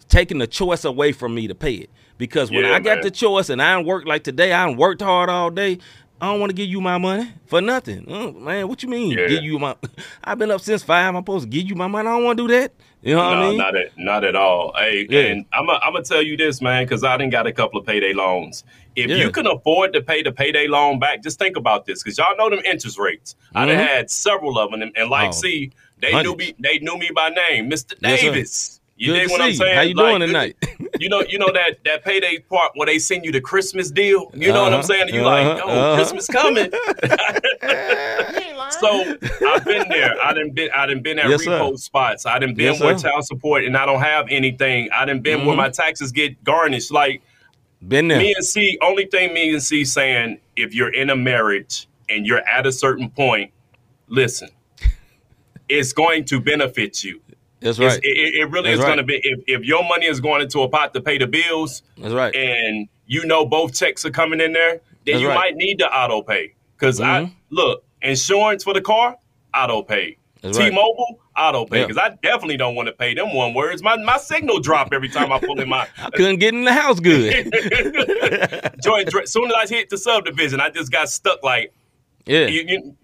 taking 0.09 0.37
the 0.39 0.47
choice 0.47 0.83
away 0.85 1.11
from 1.13 1.33
me 1.33 1.47
to 1.47 1.55
pay 1.55 1.73
it. 1.75 1.89
Because 2.17 2.51
when 2.51 2.63
Yeah, 2.63 2.73
I 2.73 2.79
got 2.79 2.97
man. 2.97 3.01
the 3.01 3.11
choice 3.11 3.49
and 3.49 3.61
I 3.61 3.81
don't 3.81 4.05
like 4.05 4.23
today, 4.23 4.51
I 4.53 4.69
worked 4.71 5.01
hard 5.01 5.29
all 5.29 5.49
day. 5.49 5.79
I 6.23 6.27
don't 6.27 6.39
want 6.39 6.51
to 6.51 6.55
give 6.55 6.69
you 6.69 6.79
my 6.79 6.97
money 6.97 7.29
for 7.47 7.59
nothing. 7.59 8.09
Uh, 8.09 8.31
man, 8.31 8.69
what 8.69 8.81
you 8.81 8.87
mean? 8.87 9.11
Yeah. 9.11 9.27
Give 9.27 9.43
you 9.43 9.59
my 9.59 9.75
I've 10.23 10.37
been 10.39 10.51
up 10.51 10.61
since 10.61 10.81
five. 10.81 11.13
I'm 11.13 11.19
supposed 11.21 11.43
to 11.43 11.49
give 11.49 11.67
you 11.67 11.75
my 11.75 11.87
money. 11.87 12.07
I 12.07 12.13
don't 12.13 12.23
want 12.23 12.37
to 12.37 12.47
do 12.47 12.53
that. 12.53 12.71
You 13.01 13.15
know 13.15 13.25
what 13.25 13.37
I 13.39 13.49
mean? 13.49 13.57
not 13.57 13.75
at 13.75 13.97
not 13.97 14.23
at 14.23 14.33
all. 14.33 14.73
Hey, 14.77 15.05
Yeah. 15.09 15.19
and 15.23 15.45
I'm 15.51 15.65
gonna 15.67 16.01
tell 16.01 16.21
you 16.21 16.37
this, 16.37 16.61
man, 16.61 16.85
because 16.85 17.03
I 17.03 17.17
didn't 17.17 17.33
got 17.33 17.45
a 17.45 17.51
couple 17.51 17.77
of 17.77 17.85
payday 17.85 18.13
loans. 18.13 18.63
If 18.95 19.09
Yeah. 19.09 19.17
you 19.17 19.31
can 19.31 19.47
afford 19.47 19.91
to 19.93 20.01
pay 20.01 20.23
the 20.23 20.31
payday 20.31 20.67
loan 20.67 20.97
back, 20.97 21.21
just 21.23 21.39
think 21.39 21.57
about 21.57 21.85
this, 21.85 22.01
because 22.01 22.17
y'all 22.17 22.37
know 22.37 22.49
them 22.49 22.61
interest 22.63 22.97
rates. 22.97 23.35
I 23.53 23.65
done 23.65 23.75
Mhm. 23.75 23.85
had 23.85 24.09
several 24.09 24.57
of 24.57 24.71
them, 24.71 24.81
and, 24.81 24.93
and 24.95 25.09
like, 25.09 25.29
Oh, 25.29 25.31
see, 25.33 25.71
they 25.99 26.23
knew 26.23 26.35
me. 26.37 26.53
They 26.57 26.79
knew 26.79 26.97
me 26.97 27.09
by 27.13 27.31
name, 27.31 27.69
Mr. 27.69 27.95
Yes. 28.01 28.21
Davis. 28.21 28.79
You 29.03 29.11
Good 29.11 29.19
dig 29.19 29.27
to 29.27 29.31
what 29.33 29.41
I'm 29.41 29.53
saying? 29.53 29.75
How 29.75 29.81
you 29.81 29.95
Like, 29.95 30.17
doing 30.17 30.21
tonight? 30.21 30.55
you 30.99 31.09
know, 31.09 31.21
you 31.27 31.37
know 31.37 31.51
that 31.51 31.83
that 31.83 32.05
payday 32.05 32.39
part 32.39 32.71
where 32.75 32.85
they 32.85 32.99
send 32.99 33.25
you 33.25 33.33
the 33.33 33.41
Christmas 33.41 33.91
deal. 33.91 34.31
You 34.33 34.53
know 34.53 34.61
what 34.63 34.67
I'm 34.71 34.79
Uh-huh, 34.79 34.81
saying? 34.83 35.01
And 35.07 35.13
you 35.13 35.23
like, 35.23 35.45
uh-huh, 35.45 35.61
oh, 35.65 35.69
uh-huh. 35.69 35.95
Christmas 35.95 36.25
coming. 36.27 36.71
so 38.79 39.17
I've 39.47 39.65
been 39.65 39.89
there. 39.89 40.15
I 40.23 40.33
done 40.33 40.51
been. 40.51 40.69
I 40.73 40.85
done 40.85 41.01
been 41.01 41.19
at 41.19 41.29
Yes, 41.29 41.43
sir. 41.43 41.51
repo 41.51 41.77
spots. 41.77 42.25
I 42.25 42.39
didn't 42.39 42.55
been 42.55 42.73
Yes, 42.73 42.81
with 42.81 42.99
sir. 43.01 43.09
child 43.09 43.25
support, 43.25 43.65
and 43.65 43.75
I 43.75 43.85
don't 43.85 43.99
have 44.01 44.27
anything. 44.29 44.87
I 44.95 45.03
didn't 45.05 45.23
been 45.23 45.45
where 45.45 45.55
Mhm. 45.55 45.57
my 45.57 45.69
taxes 45.69 46.13
get 46.13 46.41
garnished. 46.45 46.89
Like 46.91 47.21
Been 47.85 48.07
there. 48.07 48.19
me 48.19 48.33
and 48.33 48.45
C. 48.45 48.77
Only 48.81 49.05
thing 49.07 49.33
me 49.33 49.51
and 49.51 49.61
C 49.61 49.83
saying, 49.83 50.39
if 50.55 50.73
you're 50.73 50.93
in 50.93 51.09
a 51.09 51.15
marriage 51.17 51.87
and 52.07 52.25
you're 52.25 52.47
at 52.47 52.65
a 52.65 52.71
certain 52.71 53.09
point, 53.09 53.51
listen. 54.07 54.47
It's 55.69 55.91
going 55.93 56.25
to 56.25 56.39
benefit 56.39 57.03
you. 57.03 57.21
That's 57.63 57.79
right. 57.79 57.99
It, 58.03 58.35
it- 58.35 58.51
really 58.51 58.69
That's 58.69 58.79
is 58.79 58.83
right. 58.83 58.87
going 58.87 58.97
to 58.97 59.03
be. 59.03 59.19
If, 59.23 59.39
if 59.47 59.63
your 59.65 59.83
money 59.83 60.05
is 60.05 60.19
going 60.19 60.41
into 60.41 60.61
a 60.61 60.69
pot 60.69 60.93
to 60.93 61.01
pay 61.01 61.17
the 61.17 61.27
bills, 61.27 61.81
That's 61.97 62.13
right. 62.13 62.33
and 62.35 62.87
you 63.07 63.25
know 63.25 63.45
both 63.45 63.73
checks 63.73 64.05
are 64.05 64.11
coming 64.11 64.39
in 64.41 64.53
there, 64.53 64.71
then 64.73 64.81
That's 65.05 65.21
you 65.21 65.27
right. 65.29 65.35
might 65.35 65.55
need 65.55 65.79
the 65.79 65.87
auto 65.87 66.21
pay. 66.21 66.53
Because 66.77 66.99
I 67.01 67.23
Mhm. 67.23 67.31
look, 67.49 67.83
insurance 68.01 68.63
for 68.63 68.73
the 68.73 68.81
car, 68.81 69.15
auto 69.55 69.81
pay. 69.83 70.17
That's. 70.41 70.57
T-Mobile, 70.57 71.21
auto 71.37 71.65
pay. 71.65 71.79
Yeah. 71.79 71.87
Because 71.87 71.97
I 71.97 72.09
definitely 72.21 72.57
don't 72.57 72.75
want 72.75 72.87
to 72.87 72.93
pay 72.93 73.13
them 73.13 73.33
one 73.33 73.53
words. 73.53 73.81
My 73.81 73.95
my 73.95 74.17
signal 74.17 74.59
drop 74.59 74.91
every 74.91 75.07
time 75.07 75.31
I 75.31 75.39
pull 75.39 75.57
in 75.61 75.69
my 75.69 75.87
I 75.97 76.09
couldn't 76.09 76.39
get 76.39 76.53
in 76.53 76.65
the 76.65 76.73
house 76.73 76.99
good. 76.99 77.49
joint. 78.83 79.13
As 79.15 79.31
soon 79.31 79.45
as 79.47 79.53
I 79.57 79.65
hit 79.67 79.89
the 79.89 79.97
subdivision, 79.97 80.59
I 80.59 80.69
just 80.69 80.91
got 80.91 81.07
stuck. 81.09 81.41
Like 81.43 81.73
yeah. 82.25 82.47
you, 82.47 82.63
you- 82.67 82.95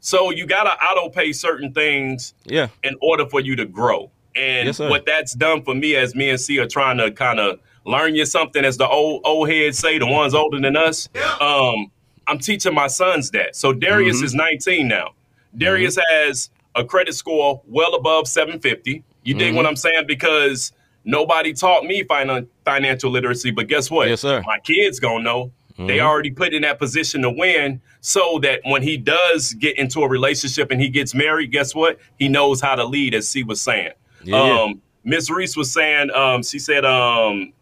so 0.00 0.30
you 0.30 0.46
gotta 0.46 0.70
auto 0.84 1.08
pay 1.10 1.32
certain 1.32 1.72
things 1.72 2.34
Yeah. 2.44 2.68
in 2.82 2.96
order 3.00 3.26
for 3.26 3.40
you 3.40 3.54
to 3.56 3.66
grow. 3.66 4.10
And 4.36 4.66
Yes, 4.66 4.78
what 4.78 5.06
that's 5.06 5.34
done 5.34 5.62
for 5.62 5.74
me 5.74 5.96
as 5.96 6.14
me 6.14 6.30
and 6.30 6.40
C 6.40 6.58
are 6.60 6.66
trying 6.66 6.98
to 6.98 7.10
kind 7.10 7.38
of 7.40 7.58
learn 7.84 8.14
you 8.14 8.24
something, 8.24 8.64
as 8.64 8.76
the 8.76 8.88
old 8.88 9.22
old 9.24 9.48
heads 9.50 9.78
say, 9.78 9.98
the 9.98 10.06
ones 10.06 10.34
older 10.34 10.60
than 10.60 10.76
us. 10.76 11.08
Um, 11.40 11.90
I'm 12.26 12.38
teaching 12.38 12.74
my 12.74 12.86
sons 12.86 13.30
that. 13.32 13.56
So 13.56 13.72
Darius 13.72 14.16
Mm-hmm. 14.18 14.24
is 14.26 14.34
19 14.34 14.88
now. 14.88 15.10
Darius 15.56 15.98
has 16.10 16.50
a 16.76 16.84
credit 16.84 17.14
score 17.14 17.60
well 17.66 17.94
above 17.94 18.28
750. 18.28 19.02
You 19.24 19.34
dig 19.34 19.48
Mm-hmm. 19.48 19.56
what 19.56 19.66
I'm 19.66 19.74
saying? 19.76 20.04
Because 20.06 20.72
nobody 21.04 21.52
taught 21.52 21.84
me 21.84 22.04
finan- 22.04 22.46
financial 22.64 23.10
literacy, 23.10 23.50
but 23.50 23.66
guess 23.66 23.90
what? 23.90 24.08
Yes, 24.08 24.20
sir. 24.20 24.42
My 24.46 24.58
kids 24.60 25.00
gonna 25.00 25.24
know. 25.24 25.50
They 25.86 25.98
Mhm. 25.98 26.02
already 26.02 26.30
put 26.30 26.52
in 26.52 26.62
that 26.62 26.78
position 26.78 27.22
to 27.22 27.30
win, 27.30 27.80
so 28.00 28.38
that 28.42 28.60
when 28.64 28.82
he 28.82 28.96
does 28.96 29.54
get 29.54 29.78
into 29.78 30.02
a 30.02 30.08
relationship 30.08 30.70
and 30.70 30.80
he 30.80 30.88
gets 30.88 31.14
married, 31.14 31.52
guess 31.52 31.74
what? 31.74 31.98
He 32.18 32.28
knows 32.28 32.60
how 32.60 32.74
to 32.74 32.84
lead, 32.84 33.14
as 33.14 33.28
C 33.28 33.42
was 33.44 33.62
saying. 33.62 33.92
Yeah. 34.24 34.40
Um, 34.40 34.82
Miss 35.04 35.30
Reese 35.30 35.56
was 35.56 35.72
saying, 35.72 36.10
um, 36.10 36.42
she 36.42 36.58
said, 36.58 36.84
um, 36.84 37.52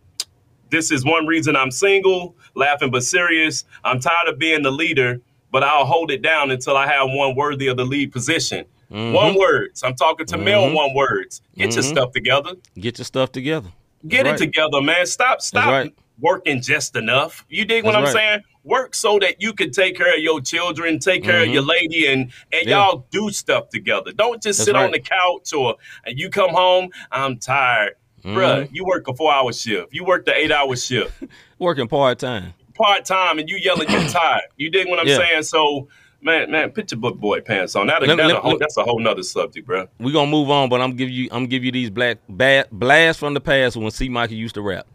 this 0.70 0.90
is 0.90 1.04
one 1.04 1.26
reason 1.26 1.54
I'm 1.54 1.70
single, 1.70 2.34
laughing 2.54 2.90
but 2.90 3.04
serious. 3.04 3.64
I'm 3.84 4.00
tired 4.00 4.28
of 4.28 4.38
being 4.38 4.62
the 4.62 4.72
leader, 4.72 5.20
but 5.52 5.62
I'll 5.62 5.84
hold 5.86 6.10
it 6.10 6.20
down 6.20 6.50
until 6.50 6.76
I 6.76 6.86
have 6.88 7.08
one 7.10 7.36
worthy 7.36 7.68
of 7.68 7.76
the 7.76 7.84
lead 7.84 8.10
position. 8.12 8.64
Mhm. 8.92 9.12
One 9.12 9.38
words. 9.38 9.82
I'm 9.84 9.94
talking 9.94 10.26
to 10.26 10.38
male 10.38 10.66
Mhm. 10.68 10.74
one 10.74 10.94
words. 10.94 11.40
Get 11.56 11.74
your 11.74 11.84
Mhm. 11.84 11.88
stuff 11.90 12.12
together. 12.12 12.52
Get 12.78 12.98
your 12.98 13.04
stuff 13.04 13.30
together. 13.32 13.68
Get 14.06 14.24
That's 14.24 14.40
it 14.40 14.44
right. 14.46 14.52
together, 14.52 14.80
man. 14.80 15.06
Stop, 15.06 15.40
stop 15.42 15.66
right. 15.66 15.92
Working 16.20 16.60
just 16.60 16.96
enough. 16.96 17.44
You 17.48 17.64
dig 17.64 17.84
what 17.84 17.94
I'm 17.94 18.04
right. 18.04 18.12
saying? 18.12 18.40
Work 18.64 18.94
so 18.94 19.18
that 19.20 19.40
you 19.40 19.52
can 19.52 19.70
take 19.70 19.96
care 19.96 20.14
of 20.14 20.20
your 20.20 20.40
children, 20.40 20.98
take 20.98 21.22
care 21.24 21.42
of 21.42 21.48
Mhm. 21.48 21.52
your 21.54 21.62
lady, 21.62 22.06
and 22.06 22.30
and 22.52 22.66
Yeah. 22.66 22.84
y'all 22.86 23.06
do 23.10 23.30
stuff 23.30 23.68
together. 23.70 24.12
Don't 24.12 24.42
just 24.42 24.58
That's 24.58 24.66
sit 24.66 24.76
on 24.76 24.90
the 24.92 24.98
couch 25.00 25.52
or 25.52 25.76
and 26.04 26.18
you 26.18 26.28
come 26.28 26.50
home. 26.50 26.90
I'm 27.10 27.38
tired, 27.38 27.94
Mhm. 28.24 28.34
bruh. 28.34 28.68
You 28.72 28.84
work 28.84 29.08
a 29.08 29.14
four 29.14 29.32
hour 29.32 29.52
shift. 29.52 29.94
You 29.94 30.04
work 30.04 30.26
the 30.26 30.36
eight 30.36 30.52
hour 30.52 30.74
shift. 30.76 31.12
Working 31.58 31.88
part 31.88 32.18
time. 32.18 32.54
part 32.74 33.04
time 33.04 33.40
and 33.40 33.48
you 33.50 33.56
yelling 33.56 33.90
you're 33.90 34.00
tired. 34.08 34.42
You 34.56 34.70
dig 34.70 34.86
what 34.88 35.00
I'm 35.00 35.08
Yeah. 35.08 35.16
saying? 35.16 35.42
So 35.44 35.88
man, 36.20 36.50
man, 36.50 36.70
put 36.70 36.90
your 36.92 37.00
book 37.00 37.16
boy 37.16 37.40
pants 37.40 37.74
on. 37.74 37.86
That, 37.88 38.02
Let 38.02 38.16
that, 38.16 38.26
let- 38.26 38.36
a 38.36 38.40
whole, 38.40 38.58
that's 38.58 38.76
a 38.76 38.82
whole 38.84 38.98
nother 39.00 39.22
subject, 39.22 39.66
bro. 39.66 39.86
we 39.98 40.12
gonna 40.12 40.30
move 40.30 40.50
on, 40.50 40.68
but 40.68 40.80
I'm 40.80 40.94
give 40.94 41.08
you 41.10 41.28
I'm 41.32 41.46
give 41.46 41.64
you 41.64 41.72
these 41.72 41.90
black 41.90 42.18
bad 42.28 42.66
blasts 42.70 43.18
from 43.18 43.34
the 43.34 43.40
past 43.40 43.76
when 43.76 43.90
C 43.90 44.08
Michael 44.08 44.36
used 44.36 44.54
to 44.56 44.62
rap. 44.62 44.86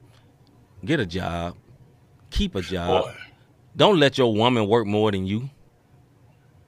Get 0.84 1.00
a 1.00 1.06
job. 1.06 1.56
Keep 2.30 2.56
a 2.56 2.62
job. 2.62 3.04
Boy. 3.04 3.16
Don't 3.76 4.00
let 4.00 4.18
your 4.18 4.34
woman 4.34 4.68
work 4.68 4.86
more 4.86 5.12
than 5.12 5.26
you. 5.26 5.50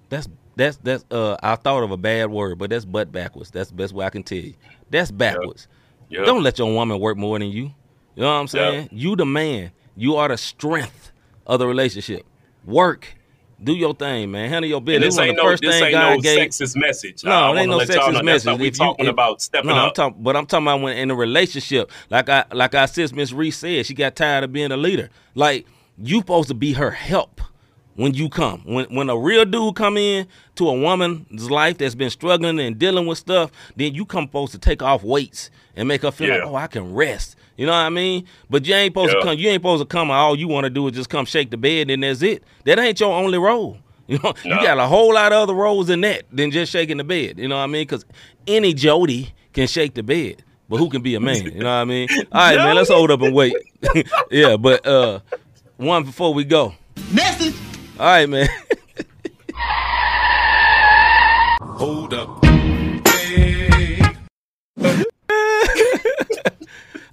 That's 0.09 0.27
that's 0.55 0.77
that's 0.77 1.03
uh 1.11 1.37
I 1.41 1.55
thought 1.55 1.83
of 1.83 1.91
a 1.91 1.97
bad 1.97 2.31
word, 2.31 2.57
but 2.57 2.69
that's 2.69 2.85
butt 2.85 3.11
backwards. 3.11 3.51
That's 3.51 3.69
the 3.69 3.75
best 3.75 3.93
way 3.93 4.05
I 4.05 4.09
can 4.09 4.23
tell 4.23 4.37
you. 4.37 4.53
That's 4.89 5.11
backwards. 5.11 5.67
Yeah. 6.09 6.23
Don't 6.23 6.43
let 6.43 6.59
your 6.59 6.73
woman 6.73 6.99
work 6.99 7.17
more 7.17 7.37
than 7.39 7.49
you. 7.49 7.73
You 8.15 8.21
know 8.21 8.27
what 8.27 8.39
I'm 8.39 8.47
saying? 8.47 8.89
Yeah. 8.91 8.97
You 8.97 9.15
the 9.15 9.25
man. 9.25 9.71
You 9.95 10.15
are 10.15 10.27
the 10.27 10.37
strength 10.37 11.11
of 11.45 11.59
the 11.59 11.67
relationship. 11.67 12.25
Work. 12.63 13.15
Do 13.63 13.73
your 13.73 13.93
thing, 13.95 14.31
man. 14.31 14.49
Handle 14.49 14.69
your 14.69 14.81
business. 14.81 15.15
this 15.15 15.15
This 15.15 15.25
ain't 15.25 15.37
the 15.37 15.43
no 15.43 15.49
first 15.49 15.63
this 15.63 15.75
thing 15.75 15.83
ain't 15.85 15.93
God 15.93 16.15
no 16.15 16.19
gave. 16.21 16.39
sexist 16.49 16.75
message. 16.75 17.23
No, 17.23 17.31
I 17.31 17.35
it 17.35 17.59
ain't 17.61 17.69
no 17.69 17.77
wanna 17.77 17.87
let 17.89 17.95
y'all 17.95 18.09
sexist 18.13 18.23
message. 18.25 18.45
not- 18.47 18.59
We 18.59 18.67
If 18.67 18.73
you- 18.73 18.85
talking 18.85 19.05
if- 19.05 19.11
about 19.11 19.41
stepping 19.41 19.69
no, 19.69 19.75
I'm 19.75 19.85
up. 19.89 19.93
talking, 19.95 20.17
but 20.21 20.35
I'm 20.35 20.45
talking 20.45 20.65
about 20.67 20.81
when 20.81 20.97
in 20.97 21.09
a 21.09 21.15
relationship, 21.15 21.91
like 22.09 22.27
I 22.29 22.43
like 22.51 22.75
I 22.75 22.85
sis 22.85 23.13
Miss 23.13 23.31
Reese 23.31 23.57
said, 23.57 23.85
she 23.85 23.93
got 23.93 24.15
tired 24.15 24.43
of 24.43 24.51
being 24.53 24.71
a 24.71 24.77
leader. 24.77 25.09
Like 25.35 25.65
you 25.97 26.17
supposed 26.19 26.49
to 26.49 26.53
be 26.53 26.73
her 26.73 26.91
help 26.91 27.39
when 27.95 28.13
you 28.13 28.29
come. 28.29 28.61
When 28.65 28.85
when 28.95 29.09
a 29.09 29.17
real 29.17 29.45
dude 29.45 29.75
come 29.75 29.97
in 29.97 30.27
to 30.55 30.69
a 30.69 30.73
woman's 30.79 31.49
life 31.49 31.77
that's 31.77 31.95
been 31.95 32.09
struggling 32.09 32.59
and 32.59 32.77
dealing 32.77 33.07
with 33.07 33.17
stuff, 33.17 33.51
then 33.75 33.93
you 33.93 34.05
come 34.05 34.25
supposed 34.25 34.51
to 34.53 34.59
take 34.59 34.81
off 34.81 35.03
weights 35.03 35.49
and 35.75 35.87
make 35.87 36.03
her 36.03 36.11
feel 36.11 36.29
like, 36.29 36.43
oh, 36.43 36.55
I 36.55 36.67
can 36.67 36.93
rest. 36.93 37.35
You 37.57 37.65
know 37.65 37.71
what 37.71 37.77
I 37.79 37.89
mean? 37.89 38.25
But 38.49 38.65
you 38.65 38.75
ain't 38.75 38.91
supposed 38.91 39.13
Yeah. 39.13 39.19
to 39.19 39.25
come. 39.25 39.37
You 39.39 39.49
ain't 39.49 39.61
supposed 39.61 39.81
to 39.81 39.85
come. 39.85 40.11
All 40.11 40.37
you 40.37 40.47
want 40.47 40.65
to 40.65 40.69
do 40.69 40.87
is 40.87 40.93
just 40.93 41.09
come 41.09 41.25
shake 41.25 41.51
the 41.51 41.57
bed, 41.57 41.89
and 41.89 42.03
that's 42.03 42.21
it. 42.21 42.43
That 42.65 42.79
ain't 42.79 42.99
your 42.99 43.13
only 43.13 43.37
role. 43.37 43.77
You 44.07 44.19
know, 44.23 44.35
you 44.43 44.51
got 44.51 44.77
a 44.77 44.85
whole 44.85 45.15
lot 45.15 45.31
of 45.33 45.39
other 45.41 45.55
roles 45.55 45.89
in 45.89 46.01
that 46.01 46.25
than 46.31 46.51
just 46.51 46.71
shaking 46.71 46.97
the 46.97 47.03
bed. 47.03 47.39
You 47.39 47.47
know 47.47 47.55
what 47.57 47.63
I 47.63 47.65
mean? 47.65 47.81
Because 47.87 48.05
any 48.45 48.71
Jody 48.71 49.33
can 49.51 49.65
shake 49.67 49.95
the 49.95 50.03
bed, 50.03 50.43
but 50.69 50.77
who 50.77 50.91
can 50.91 51.01
be 51.01 51.15
a 51.15 51.19
man? 51.19 51.43
You 51.45 51.51
know 51.61 51.65
what 51.65 51.69
I 51.71 51.85
mean? 51.85 52.07
All 52.31 52.39
right, 52.39 52.55
man. 52.55 52.75
Let's 52.75 52.89
hold 52.89 53.09
up 53.09 53.23
and 53.23 53.33
wait. 53.33 53.55
yeah, 54.29 54.57
but 54.57 54.85
uh, 54.85 55.21
one 55.77 56.03
before 56.03 56.35
we 56.35 56.43
go. 56.43 56.75
Nasty. 57.15 57.55
All 57.97 58.05
right, 58.05 58.27
man. 58.27 58.49
Hold 61.61 62.13
up. 62.13 62.43
Hey. 62.43 64.01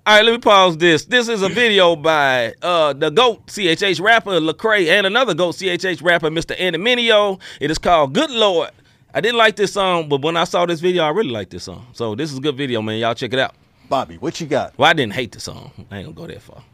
All 0.05 0.17
right, 0.17 0.25
let 0.25 0.33
me 0.33 0.39
pause 0.39 0.77
this. 0.79 1.05
This 1.05 1.29
is 1.29 1.43
a 1.43 1.49
video 1.49 1.95
by 1.95 2.55
uh, 2.63 2.95
the 2.95 3.11
GOAT 3.11 3.47
CHH 3.47 4.01
rapper 4.01 4.41
Lecrae 4.41 4.89
and 4.89 5.07
another 5.07 5.35
GOAT 5.35 5.55
CHH 5.55 6.03
rapper, 6.03 6.31
Mr. 6.31 6.57
Andy 6.59 7.39
It 7.61 7.71
is 7.71 7.79
called 7.79 8.13
Good 8.13 8.33
Lord. 8.33 8.71
I 9.15 9.21
didn't 9.21 9.39
like 9.39 9.55
this 9.55 9.73
song, 9.73 10.09
but 10.09 10.21
when 10.23 10.37
I 10.37 10.43
saw 10.43 10.67
this 10.67 10.81
video, 10.81 11.05
I 11.05 11.11
really 11.11 11.31
liked 11.31 11.53
this 11.53 11.63
song. 11.63 11.87
So 11.93 12.17
this 12.17 12.33
is 12.33 12.39
a 12.39 12.41
good 12.41 12.57
video, 12.57 12.83
man. 12.83 12.99
Y'all 12.99 13.15
check 13.15 13.33
it 13.33 13.39
out. 13.39 13.55
Bobby, 13.89 14.17
what 14.17 14.41
you 14.41 14.49
got? 14.49 14.77
Well, 14.77 14.91
I 14.91 14.95
didn't 14.95 15.13
hate 15.13 15.31
the 15.31 15.39
song. 15.39 15.71
I 15.93 15.99
ain't 15.99 16.07
gonna 16.07 16.27
go 16.27 16.27
that 16.27 16.43
far. 16.43 16.65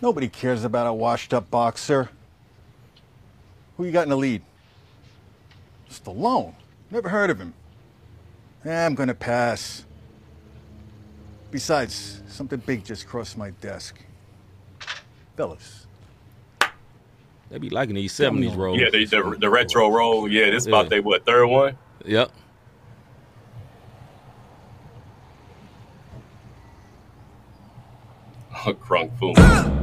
Nobody 0.00 0.30
cares 0.30 0.64
about 0.64 0.86
a 0.86 0.94
washed 0.94 1.34
up 1.34 1.50
boxer. 1.50 2.08
Who 3.80 3.86
you 3.86 3.92
got 3.92 4.02
in 4.02 4.10
the 4.10 4.16
lead? 4.18 4.42
Stallone. 5.88 6.52
Never 6.90 7.08
heard 7.08 7.30
of 7.30 7.38
him. 7.40 7.54
Eh, 8.62 8.84
I'm 8.84 8.94
gonna 8.94 9.14
pass. 9.14 9.86
Besides, 11.50 12.20
something 12.28 12.58
big 12.58 12.84
just 12.84 13.06
crossed 13.06 13.38
my 13.38 13.52
desk. 13.62 13.98
Fellas, 15.34 15.86
They 17.48 17.56
be 17.56 17.70
liking 17.70 17.94
these 17.94 18.12
seventies 18.12 18.52
on- 18.52 18.58
roles. 18.58 18.78
Yeah, 18.78 18.90
they, 18.92 19.06
the, 19.06 19.38
the 19.40 19.48
retro 19.48 19.88
roll. 19.88 20.28
Yeah, 20.28 20.50
this 20.50 20.66
Yeah. 20.66 20.76
about 20.78 20.90
they 20.90 21.00
what 21.00 21.24
third 21.24 21.46
one? 21.46 21.78
Yep. 22.04 22.30
A 28.66 28.74
crunk 28.74 29.18
Fu. 29.18 29.79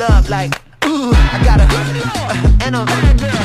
Up 0.00 0.28
like. 0.28 0.54
Ooh, 0.86 1.12
I 1.12 1.38
got 1.44 1.60
her, 1.60 1.68
uh, 1.70 2.64
and 2.64 2.74
I'm, 2.74 2.88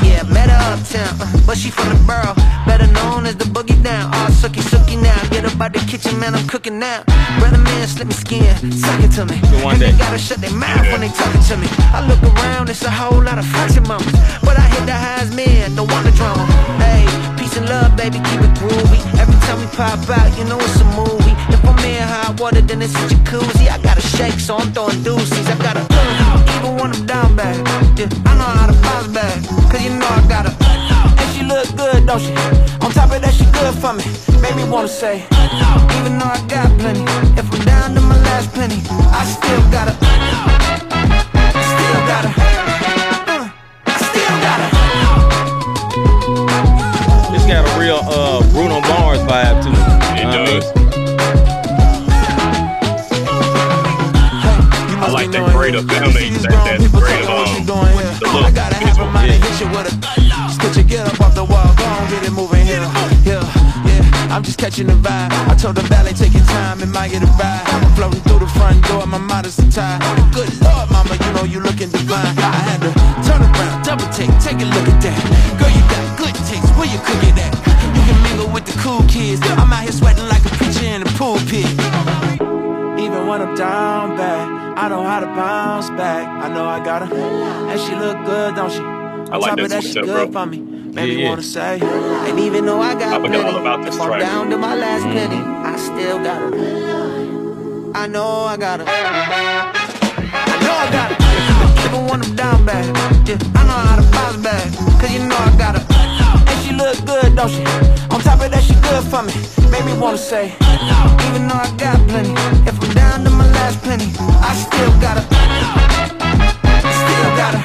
yeah, 0.02 0.24
met 0.24 0.50
her 0.50 0.64
uptown, 0.74 1.14
uh, 1.20 1.28
but 1.46 1.58
she 1.58 1.70
from 1.70 1.90
the 1.90 2.00
borough, 2.08 2.34
better 2.66 2.88
known 2.88 3.26
as 3.28 3.36
the 3.36 3.44
boogie 3.46 3.78
down. 3.84 4.08
All 4.16 4.32
sookie 4.32 4.64
sookie 4.64 4.98
now, 4.98 5.20
get 5.30 5.44
up 5.44 5.60
out 5.60 5.74
the 5.74 5.80
kitchen, 5.80 6.18
man, 6.18 6.34
I'm 6.34 6.48
cooking 6.48 6.80
now. 6.80 7.04
Brother 7.40 7.60
man, 7.60 7.88
slip 7.88 8.08
me 8.08 8.14
skin, 8.14 8.56
suck 8.72 9.04
it 9.04 9.12
to 9.20 9.26
me. 9.26 9.38
one 9.62 9.76
and 9.76 9.80
day. 9.80 9.92
they 9.92 9.98
gotta 9.98 10.18
shut 10.18 10.40
their 10.40 10.56
mouth 10.56 10.88
when 10.92 11.02
they 11.02 11.10
talking 11.10 11.44
to 11.44 11.58
me. 11.58 11.68
I 11.92 12.02
look 12.08 12.24
around, 12.24 12.70
it's 12.70 12.84
a 12.84 12.90
whole 12.90 13.22
lot 13.22 13.38
of 13.38 13.46
French 13.46 13.76
mamas, 13.86 14.16
but 14.42 14.58
I 14.58 14.66
hit 14.72 14.86
the 14.88 14.96
highs, 14.96 15.36
man, 15.36 15.76
don't 15.76 15.92
want 15.92 16.06
the 16.08 16.14
drama. 16.16 16.46
Hey, 16.80 17.04
peace 17.38 17.58
and 17.58 17.68
love, 17.68 17.96
baby, 17.98 18.18
keep 18.32 18.40
it 18.42 18.54
groovy. 18.58 19.00
Every 19.20 19.38
time 19.46 19.60
we 19.60 19.68
pop 19.76 20.00
out, 20.10 20.32
you 20.38 20.46
know 20.46 20.58
it's 20.58 20.80
a 20.80 20.88
movie. 20.96 21.35
If 21.50 21.64
I'm 21.66 21.78
in 21.86 22.02
hot 22.02 22.40
water, 22.40 22.62
then 22.62 22.82
it's 22.82 22.94
a 22.96 23.06
jacuzzi. 23.08 23.70
I 23.70 23.78
gotta 23.82 24.02
shake, 24.02 24.40
so 24.40 24.58
I'm 24.58 24.72
throwing 24.74 25.02
deuces. 25.04 25.48
I 25.48 25.58
gotta, 25.58 25.86
uh, 25.90 26.58
even 26.58 26.78
when 26.78 26.92
I'm 26.94 27.06
down 27.06 27.36
bad, 27.36 27.56
yeah, 27.98 28.10
I 28.26 28.34
know 28.38 28.52
how 28.60 28.68
to 28.68 28.78
bounce 28.82 29.08
back. 29.08 29.36
Cause 29.72 29.82
you 29.84 29.92
know 29.98 30.08
I 30.08 30.22
got 30.28 30.46
her. 30.48 30.56
And 31.20 31.28
she 31.34 31.44
look 31.44 31.68
good, 31.76 32.06
don't 32.08 32.22
she? 32.22 32.34
On 32.84 32.92
top 32.92 33.12
of 33.12 33.22
that, 33.22 33.34
she 33.34 33.46
good 33.46 33.74
for 33.82 33.94
me. 33.94 34.06
Made 34.42 34.56
me 34.56 34.70
wanna 34.70 34.88
say, 34.88 35.26
even 35.98 36.20
though 36.20 36.34
I 36.38 36.40
got 36.48 36.70
plenty, 36.80 37.04
if 37.40 37.46
I'm 37.52 37.66
down 37.66 37.96
to 37.96 38.02
my 38.02 38.18
last 38.30 38.54
penny, 38.54 38.82
I 39.12 39.24
still 39.26 39.65
catching 64.66 64.88
the 64.88 64.98
vibe. 64.98 65.30
I 65.46 65.54
told 65.54 65.76
the 65.78 65.86
ballet, 65.90 66.14
take 66.14 66.34
your 66.34 66.44
time, 66.46 66.82
it 66.82 66.90
might 66.90 67.12
get 67.12 67.22
a 67.22 67.30
ride. 67.38 67.62
I'm 67.70 67.94
floating 67.94 68.22
through 68.26 68.40
the 68.40 68.50
front 68.58 68.82
door, 68.90 69.06
my 69.06 69.20
modest 69.20 69.60
attire. 69.60 70.02
Good 70.34 70.50
lord, 70.66 70.90
mama, 70.90 71.14
you 71.22 71.30
know 71.38 71.46
you 71.46 71.60
looking 71.62 71.90
divine. 71.94 72.34
I 72.42 72.50
had 72.66 72.82
to 72.82 72.92
turn 73.22 73.46
around, 73.46 73.86
double 73.86 74.10
take, 74.10 74.34
take 74.42 74.58
a 74.58 74.66
look 74.66 74.88
at 74.90 74.98
that. 75.06 75.22
Girl, 75.62 75.70
you 75.70 75.84
got 75.94 76.04
good 76.18 76.34
taste, 76.50 76.66
where 76.82 76.90
you 76.90 76.98
cook 77.06 77.22
it 77.30 77.38
at? 77.46 77.54
You 77.94 78.02
can 78.10 78.18
mingle 78.26 78.50
with 78.50 78.66
the 78.66 78.74
cool 78.82 79.06
kids. 79.06 79.40
I'm 79.54 79.70
out 79.72 79.84
here 79.86 79.94
sweating 79.94 80.26
like 80.34 80.42
a 80.42 80.50
preacher 80.58 80.90
in 80.90 81.04
the 81.06 81.12
pulpit. 81.14 81.70
Even 82.98 83.28
when 83.30 83.46
I'm 83.46 83.54
down 83.54 84.18
bad, 84.18 84.50
I 84.82 84.90
know 84.90 85.04
how 85.06 85.20
to 85.20 85.28
bounce 85.28 85.92
back. 85.92 86.26
I 86.26 86.50
know 86.50 86.66
I 86.66 86.84
got 86.84 87.06
her, 87.08 87.14
and 87.70 87.80
she 87.86 87.94
look 87.94 88.18
good, 88.26 88.56
don't 88.56 88.72
she? 88.72 88.82
On 88.82 89.30
like 89.30 89.42
top 89.42 89.58
that 89.58 89.66
of 89.66 89.70
that, 89.70 89.82
too, 89.84 89.88
she 89.88 89.94
too, 89.94 90.06
good 90.06 90.32
bro. 90.32 90.42
for 90.42 90.50
me. 90.50 90.75
Made 90.96 91.10
Yeah, 91.10 91.16
me 91.16 91.24
yeah. 91.24 91.30
wanna 91.30 91.42
say, 91.44 91.80
and 91.82 92.40
even 92.40 92.66
though 92.66 92.80
I 92.80 92.94
got 92.96 93.20
I 93.20 93.28
forgot 93.28 93.46
all 93.54 93.60
about 93.60 93.84
this 93.84 93.96
if 93.96 94.02
I'm 94.02 94.08
track. 94.08 94.22
down 94.22 94.50
to 94.50 94.58
my 94.58 94.76
last 94.76 95.04
mm-hmm. 95.04 95.28
penny, 95.28 95.42
I 95.44 95.76
still 95.76 96.20
got 96.24 96.40
her. 96.40 97.92
I 97.94 98.08
know 98.08 98.46
I 98.48 98.56
got 98.56 98.80
her. 98.80 98.86
I 98.88 100.56
know 100.64 100.72
I 100.72 100.88
got 100.96 101.12
her. 101.12 101.20
Even 101.86 102.08
when 102.08 102.24
I'm 102.24 102.36
down 102.38 102.66
bad, 102.66 102.86
yeah, 103.28 103.36
I 103.60 103.64
know 103.68 103.80
how 103.88 103.96
to 104.00 104.08
bounce 104.10 104.38
back. 104.38 104.64
Cause 105.02 105.12
you 105.12 105.20
know 105.28 105.36
I 105.36 105.52
got 105.58 105.76
her. 105.76 105.84
And 106.48 106.58
she 106.64 106.72
look 106.72 106.96
good, 107.04 107.36
don't 107.36 107.52
she? 107.52 107.60
On 108.16 108.22
top 108.22 108.40
of 108.40 108.50
that, 108.56 108.64
she 108.64 108.76
good 108.88 109.04
for 109.12 109.22
me. 109.28 109.36
Made 109.70 109.84
me 109.84 110.00
wanna 110.00 110.18
say, 110.18 110.56
even 111.28 111.50
though 111.50 111.60
I 111.60 111.68
got 111.76 112.00
plenty, 112.08 112.32
if 112.64 112.80
I'm 112.82 112.94
down 112.96 113.26
to 113.26 113.32
my 113.32 113.52
last 113.52 113.84
penny, 113.84 114.08
I 114.40 114.56
still 114.56 114.96
got 115.04 115.20
her. 115.20 115.28
Still 117.04 117.32
got 117.36 117.54
her. 117.54 117.64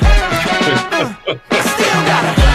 Still 1.70 2.02
got 2.10 2.24
her. 2.26 2.49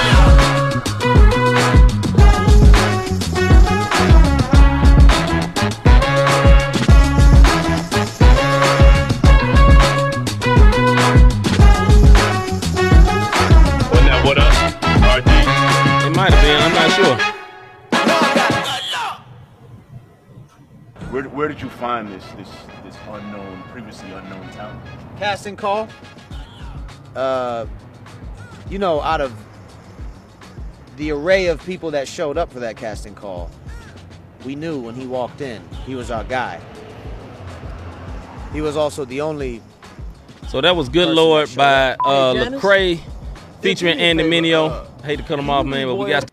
You 21.66 21.72
find 21.72 22.07
this 22.07 22.24
this 22.38 22.49
this 22.84 22.95
unknown, 23.09 23.63
previously 23.72 24.09
unknown 24.11 24.47
talent? 24.51 24.80
Casting 25.18 25.55
call. 25.55 25.88
Uh, 27.16 27.66
you 28.70 28.78
know, 28.78 29.01
out 29.01 29.20
of 29.22 29.34
the 30.97 31.11
array 31.11 31.47
of 31.47 31.63
people 31.66 31.91
that 31.91 32.07
showed 32.07 32.38
up 32.38 32.51
for 32.51 32.59
that 32.59 32.78
casting 32.78 33.16
call, 33.16 33.49
we 34.45 34.55
knew 34.55 34.80
when 34.80 34.95
he 34.95 35.07
walked 35.07 35.41
in, 35.41 35.61
he 35.86 35.95
was 35.95 36.11
our 36.11 36.24
guy. 36.24 36.61
He 38.53 38.61
was 38.61 38.78
also 38.78 39.03
the 39.05 39.22
only. 39.22 39.61
So 40.49 40.61
that 40.61 40.76
was 40.76 40.88
Good 40.88 41.09
Lord 41.09 41.49
by 41.55 41.95
uh, 42.05 42.34
Hey, 42.36 42.45
Lecrae 42.45 42.99
featuring 43.61 43.99
Andy 43.99 44.24
favor, 44.24 44.36
Mineo. 44.36 44.70
uh, 44.70 45.03
Hate 45.03 45.18
to 45.18 45.24
cut 45.24 45.39
him 45.39 45.49
off, 45.49 45.66
man, 45.66 45.88
but 45.88 45.95
we 45.95 46.09
got. 46.09 46.30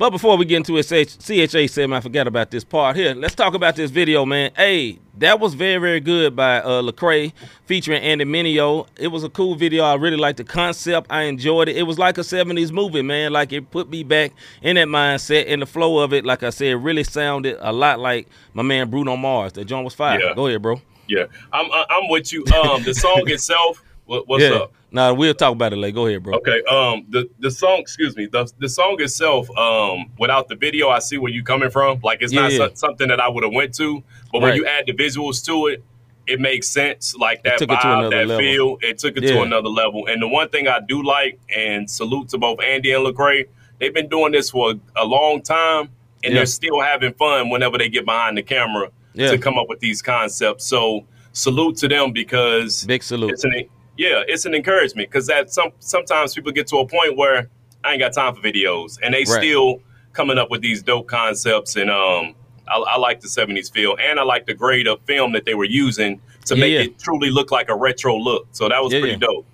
But 0.00 0.08
before 0.08 0.38
we 0.38 0.46
get 0.46 0.66
into 0.66 0.76
his 0.76 0.88
CHA 0.88 1.66
segment, 1.66 1.92
I 1.92 2.00
forgot 2.00 2.26
about 2.26 2.50
this 2.50 2.64
part 2.64 2.96
here. 2.96 3.14
Let's 3.14 3.34
talk 3.34 3.52
about 3.52 3.76
this 3.76 3.90
video, 3.90 4.24
man. 4.24 4.50
Hey, 4.56 4.98
that 5.18 5.38
was 5.40 5.52
very, 5.52 5.76
very 5.76 6.00
good 6.00 6.34
by 6.34 6.62
uh, 6.62 6.80
Lecrae 6.80 7.34
featuring 7.66 8.02
Andy 8.02 8.24
Mineo. 8.24 8.86
It 8.96 9.08
was 9.08 9.24
a 9.24 9.28
cool 9.28 9.56
video. 9.56 9.84
I 9.84 9.96
really 9.96 10.16
liked 10.16 10.38
the 10.38 10.44
concept. 10.44 11.08
I 11.10 11.24
enjoyed 11.24 11.68
it. 11.68 11.76
It 11.76 11.82
was 11.82 11.98
like 11.98 12.16
a 12.16 12.22
70s 12.22 12.72
movie, 12.72 13.02
man. 13.02 13.34
Like 13.34 13.52
it 13.52 13.70
put 13.70 13.90
me 13.90 14.02
back 14.02 14.32
in 14.62 14.76
that 14.76 14.88
mindset 14.88 15.44
and 15.48 15.60
the 15.60 15.66
flow 15.66 15.98
of 15.98 16.14
it. 16.14 16.24
Like 16.24 16.44
I 16.44 16.48
said, 16.48 16.82
really 16.82 17.04
sounded 17.04 17.58
a 17.60 17.70
lot 17.70 18.00
like 18.00 18.26
my 18.54 18.62
man 18.62 18.88
Bruno 18.88 19.18
Mars. 19.18 19.52
That 19.52 19.66
joint 19.66 19.84
was 19.84 19.92
fire. 19.92 20.18
Yeah. 20.18 20.32
Go 20.34 20.46
ahead, 20.46 20.62
bro. 20.62 20.80
Yeah, 21.08 21.26
I'm 21.52 21.70
I'm 21.70 22.08
with 22.08 22.32
you. 22.32 22.42
Um, 22.54 22.82
the 22.84 22.94
song 22.94 23.24
itself. 23.26 23.82
What, 24.06 24.26
what's 24.26 24.44
yeah. 24.44 24.54
up? 24.54 24.72
Nah, 24.92 25.12
we'll 25.12 25.34
talk 25.34 25.52
about 25.52 25.72
it 25.72 25.76
later. 25.76 25.94
Go 25.94 26.06
ahead, 26.06 26.22
bro. 26.22 26.34
Okay. 26.38 26.62
Um, 26.64 27.06
the 27.10 27.28
the 27.38 27.50
song. 27.50 27.78
Excuse 27.78 28.16
me. 28.16 28.26
The 28.26 28.50
the 28.58 28.68
song 28.68 28.96
itself. 29.00 29.48
Um, 29.56 30.06
without 30.18 30.48
the 30.48 30.56
video, 30.56 30.88
I 30.88 30.98
see 30.98 31.16
where 31.18 31.30
you're 31.32 31.44
coming 31.44 31.70
from. 31.70 32.00
Like 32.02 32.22
it's 32.22 32.32
Yeah, 32.32 32.42
not 32.42 32.52
yeah. 32.52 32.58
so- 32.58 32.74
something 32.74 33.08
that 33.08 33.20
I 33.20 33.28
would 33.28 33.44
have 33.44 33.52
went 33.52 33.74
to, 33.76 34.02
but 34.32 34.40
when 34.42 34.50
Right. 34.50 34.56
you 34.56 34.66
add 34.66 34.86
the 34.86 34.92
visuals 34.92 35.44
to 35.46 35.68
it, 35.68 35.84
it 36.26 36.40
makes 36.40 36.68
sense. 36.68 37.14
Like 37.16 37.42
that 37.44 37.60
vibe, 37.60 38.10
that 38.10 38.26
level. 38.26 38.38
feel. 38.38 38.78
It 38.82 38.98
took 38.98 39.16
it 39.16 39.22
Yeah. 39.22 39.34
to 39.34 39.42
another 39.42 39.68
level. 39.68 40.06
And 40.06 40.20
the 40.20 40.28
one 40.28 40.48
thing 40.48 40.66
I 40.66 40.80
do 40.80 41.02
like, 41.04 41.38
and 41.54 41.88
salute 41.88 42.28
to 42.30 42.38
both 42.38 42.60
Andy 42.60 42.92
and 42.92 43.04
Lecrae, 43.06 43.44
they've 43.78 43.94
been 43.94 44.08
doing 44.08 44.32
this 44.32 44.50
for 44.50 44.72
a, 44.72 45.02
a 45.02 45.04
long 45.04 45.40
time, 45.42 45.88
and 46.24 46.36
they're 46.36 46.46
still 46.46 46.80
having 46.80 47.12
fun 47.14 47.48
whenever 47.48 47.78
they 47.78 47.88
get 47.88 48.04
behind 48.04 48.36
the 48.38 48.42
camera 48.42 48.90
to 49.16 49.38
come 49.38 49.56
up 49.58 49.68
with 49.68 49.78
these 49.80 50.02
concepts. 50.02 50.66
So 50.66 51.04
salute 51.32 51.76
to 51.78 51.88
them 51.88 52.12
because 52.12 52.84
big 52.86 53.02
salute. 53.04 53.30
It's 53.32 53.44
an 53.44 53.64
yeah, 54.00 54.22
it's 54.26 54.46
an 54.46 54.54
encouragement 54.54 55.10
because 55.10 55.26
that 55.26 55.52
some 55.52 55.72
sometimes 55.78 56.34
people 56.34 56.52
get 56.52 56.66
to 56.68 56.78
a 56.78 56.86
point 56.86 57.18
where 57.18 57.50
I 57.84 57.92
ain't 57.92 58.00
got 58.00 58.14
time 58.14 58.34
for 58.34 58.40
videos, 58.40 58.98
and 59.02 59.12
they 59.12 59.24
Right. 59.28 59.42
still 59.42 59.82
coming 60.14 60.38
up 60.38 60.50
with 60.50 60.62
these 60.62 60.82
dope 60.82 61.06
concepts. 61.06 61.76
And 61.76 61.90
um, 61.90 62.34
I, 62.66 62.78
I 62.78 62.96
like 62.96 63.20
the 63.20 63.28
'70s 63.28 63.70
feel, 63.70 63.96
and 64.00 64.18
I 64.18 64.22
like 64.22 64.46
the 64.46 64.54
grade 64.54 64.86
of 64.88 65.00
film 65.02 65.32
that 65.32 65.44
they 65.44 65.54
were 65.54 65.66
using 65.66 66.18
to 66.46 66.54
Yeah, 66.56 66.60
make 66.60 66.72
yeah. 66.72 66.80
it 66.80 66.98
truly 66.98 67.30
look 67.30 67.50
like 67.50 67.68
a 67.68 67.76
retro 67.76 68.16
look. 68.16 68.46
So 68.52 68.70
that 68.70 68.82
was 68.82 68.90
Yeah, 68.94 69.00
pretty 69.00 69.14
yeah. 69.20 69.26
dope. 69.28 69.46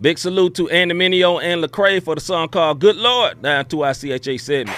Big 0.00 0.18
salute 0.18 0.56
to 0.56 0.68
Andy 0.68 0.94
Mineo 0.96 1.40
and 1.40 1.62
Lecrae 1.62 2.02
for 2.02 2.16
the 2.16 2.20
song 2.20 2.48
called 2.48 2.80
Good 2.80 2.96
Lord. 2.96 3.40
Down 3.40 3.66
to 3.66 3.84
our 3.84 3.94
CHA 3.94 4.36
segment. 4.38 4.76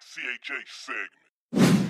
CHA 0.00 0.54
segment. 0.66 1.83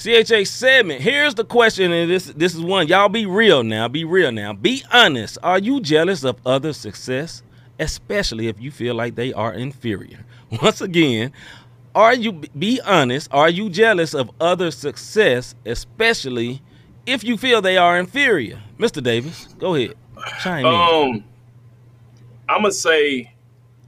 Here's 0.00 1.34
the 1.34 1.44
question, 1.44 1.90
and 1.90 2.08
this 2.08 2.26
this 2.26 2.54
is 2.54 2.60
one. 2.60 2.86
Y'all 2.86 3.08
be 3.08 3.26
real 3.26 3.64
now. 3.64 3.88
Be 3.88 4.04
real 4.04 4.30
now. 4.30 4.52
Be 4.52 4.84
honest. 4.92 5.38
Are 5.42 5.58
you 5.58 5.80
jealous 5.80 6.22
of 6.22 6.36
others' 6.46 6.76
success, 6.76 7.42
especially 7.80 8.46
if 8.46 8.60
you 8.60 8.70
feel 8.70 8.94
like 8.94 9.16
they 9.16 9.32
are 9.32 9.52
inferior? 9.52 10.24
Once 10.62 10.80
again, 10.80 11.32
are 11.96 12.14
you 12.14 12.32
be 12.56 12.80
honest? 12.82 13.28
Are 13.32 13.50
you 13.50 13.68
jealous 13.68 14.14
of 14.14 14.30
others' 14.40 14.76
success, 14.76 15.56
especially 15.66 16.62
if 17.04 17.24
you 17.24 17.36
feel 17.36 17.60
they 17.60 17.76
are 17.76 17.98
inferior? 17.98 18.62
Mr. 18.78 19.02
Davis, 19.02 19.48
go 19.58 19.74
ahead. 19.74 19.94
Chime 20.38 20.64
in. 20.64 20.74
Um, 20.74 21.24
I'm 22.48 22.62
gonna 22.62 22.70
say 22.70 23.32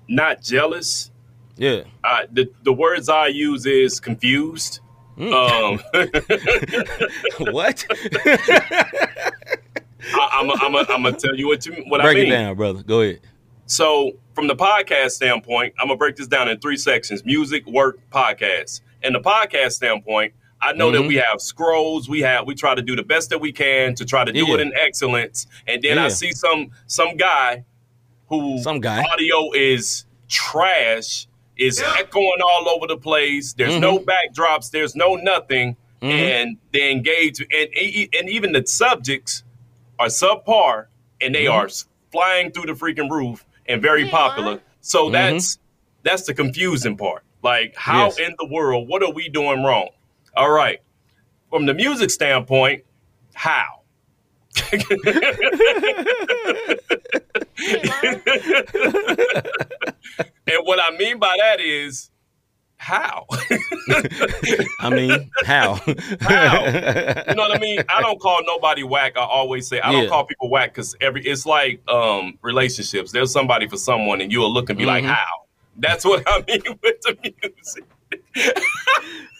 not 0.09 0.43
jealous. 0.43 1.13
Yeah. 1.57 1.83
Uh, 2.03 2.23
the 2.33 2.51
the 2.65 2.73
words 2.73 3.09
I 3.09 3.29
use 3.29 3.65
is 3.65 4.01
confused. 4.01 4.81
Mm. 5.19 5.33
Um, 5.33 5.79
what? 7.53 7.85
I, 10.13 10.29
I'm 10.33 10.51
I'm 10.51 10.77
I'm 10.77 11.03
gonna 11.03 11.13
tell 11.13 11.35
you 11.37 11.47
what 11.47 11.65
you 11.67 11.73
what 11.89 12.01
Break 12.01 12.17
I 12.17 12.21
mean. 12.21 12.29
Break 12.29 12.29
it 12.29 12.31
down, 12.31 12.57
brother. 12.57 12.83
Go 12.83 13.03
ahead. 13.03 13.21
So, 13.67 14.13
from 14.35 14.47
the 14.49 14.57
podcast 14.57 15.11
standpoint, 15.11 15.75
I'm 15.79 15.89
gonna 15.89 15.99
break 15.99 16.17
this 16.17 16.27
down 16.27 16.49
in 16.49 16.59
three 16.59 16.77
sections: 16.77 17.25
music, 17.25 17.67
work, 17.67 17.99
podcast. 18.11 18.81
And 19.03 19.15
the 19.15 19.21
podcast 19.21 19.73
standpoint, 19.73 20.33
I 20.61 20.73
know 20.73 20.91
that 20.91 21.03
Mhm. 21.03 21.09
we 21.09 21.17
have 21.17 21.41
scrolls. 21.41 22.09
We 22.09 22.21
have 22.21 22.47
we 22.47 22.55
try 22.55 22.75
to 22.75 22.83
do 22.83 22.97
the 22.97 23.03
best 23.03 23.31
that 23.31 23.41
we 23.41 23.53
can 23.53 23.95
to 23.97 24.05
try 24.05 24.25
to 24.25 24.33
do 24.33 24.47
Yeah. 24.47 24.55
it 24.55 24.61
in 24.61 24.73
excellence. 24.75 25.47
And 25.67 25.83
then 25.83 25.99
I 25.99 26.09
see 26.09 26.33
some 26.33 26.71
some 26.87 27.17
guy 27.17 27.65
who 28.29 28.59
Some 28.63 28.81
guy. 28.81 29.03
audio 29.13 29.51
is 29.53 30.05
trash, 30.29 31.27
is 31.61 31.81
echoing 31.81 32.41
all 32.43 32.69
over 32.71 32.87
the 32.87 32.97
place. 32.97 33.53
There's 33.53 33.79
no 33.79 33.99
Mhm. 33.99 34.07
backdrops. 34.07 34.71
There's 34.71 34.97
no 34.97 35.15
nothing. 35.17 35.77
Mhm. 36.03 36.11
And 36.11 36.57
they 36.73 36.91
engage, 36.91 37.41
and 37.41 37.69
e- 37.77 38.09
and 38.19 38.29
even 38.31 38.53
the 38.53 38.67
subjects 38.67 39.45
are 39.99 40.07
subpar, 40.07 40.87
and 41.21 41.35
they 41.35 41.45
Mhm. 41.45 41.53
are 41.53 41.69
flying 42.11 42.51
through 42.51 42.67
the 42.67 42.73
freaking 42.73 43.11
roof 43.11 43.45
and 43.67 43.83
very 43.83 44.09
popular. 44.09 44.61
So 44.81 45.09
Mhm. 45.09 45.13
that's 45.13 45.59
that's 46.03 46.23
the 46.23 46.33
confusing 46.33 46.97
part. 46.97 47.23
Like, 47.43 47.75
how 47.77 48.07
Yes. 48.07 48.19
in 48.19 48.35
the 48.39 48.47
world? 48.47 48.89
What 48.89 49.03
are 49.03 49.13
we 49.13 49.29
doing 49.29 49.63
wrong? 49.63 49.91
All 50.35 50.51
right, 50.51 50.81
from 51.51 51.67
the 51.67 51.75
music 51.75 52.11
standpoint, 52.11 52.85
how? 53.35 53.80
and 60.47 60.59
what 60.65 60.79
I 60.81 60.97
mean 60.97 61.19
by 61.19 61.37
that 61.39 61.61
is 61.61 62.11
how. 62.77 63.27
I 64.81 64.89
mean, 64.91 65.31
how? 65.45 65.75
How? 66.21 66.65
you 66.65 67.35
know 67.35 67.43
what 67.43 67.55
I 67.55 67.59
mean? 67.61 67.81
I 67.89 68.01
don't 68.01 68.19
call 68.23 68.41
nobody 68.47 68.83
whack. 68.83 69.17
I 69.17 69.21
always 69.21 69.69
say 69.69 69.81
I 69.81 69.93
don't 69.93 70.09
call 70.09 70.25
people 70.25 70.49
whack 70.51 70.73
because 70.75 70.97
every 71.01 71.23
it's 71.25 71.45
like 71.47 71.83
um 71.89 72.39
relationships. 72.43 73.13
There's 73.13 73.33
somebody 73.33 73.69
for 73.69 73.77
someone, 73.77 74.21
and 74.21 74.33
you'll 74.33 74.53
look 74.53 74.71
and 74.71 74.79
be 74.79 74.87
like, 74.87 75.05
Mhm. 75.05 75.09
how? 75.15 75.27
That's 75.77 76.05
what 76.05 76.23
I 76.27 76.43
mean 76.49 76.63
with 76.83 77.01
the 77.03 77.17
music. 77.23 77.85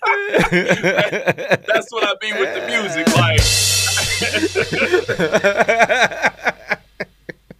That's 0.03 1.91
what 1.93 2.05
I 2.05 2.15
mean 2.23 2.39
with 2.39 2.55
the 2.55 2.63
music. 2.67 3.07
Like, 3.17 3.41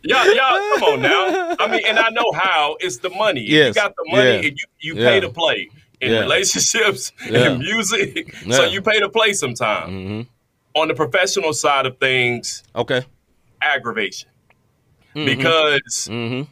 y'all, 0.03 0.35
y'all, 0.35 0.59
come 0.79 0.83
on 0.85 1.03
now. 1.03 1.55
I 1.59 1.67
mean, 1.71 1.83
and 1.87 1.99
I 1.99 2.09
know 2.11 2.33
how. 2.33 2.77
It's 2.81 2.99
the 2.99 3.11
money. 3.11 3.43
If 3.47 3.51
you 3.69 3.73
got 3.75 3.95
the 3.97 4.05
money, 4.11 4.25
Yeah. 4.31 4.35
and 4.37 4.45
you, 4.45 4.67
you 4.81 4.95
Yeah. 4.97 5.09
pay 5.11 5.21
to 5.21 5.29
play 5.29 5.69
in 6.01 6.13
Yeah. 6.13 6.21
relationships, 6.21 7.13
in 7.29 7.59
music. 7.59 8.35
So 8.51 8.65
you 8.65 8.83
pay 8.83 9.01
to 9.01 9.09
play 9.09 9.33
sometime. 9.35 9.91
Mhm. 9.91 10.27
On 10.75 10.89
the 10.89 10.95
professional 10.95 11.53
side 11.53 11.85
of 11.87 11.99
things, 11.99 12.63
Okay. 12.75 13.03
aggravation. 13.61 14.29
Mhm. 15.17 15.27
Because 15.27 16.09
Mhm. 16.11 16.47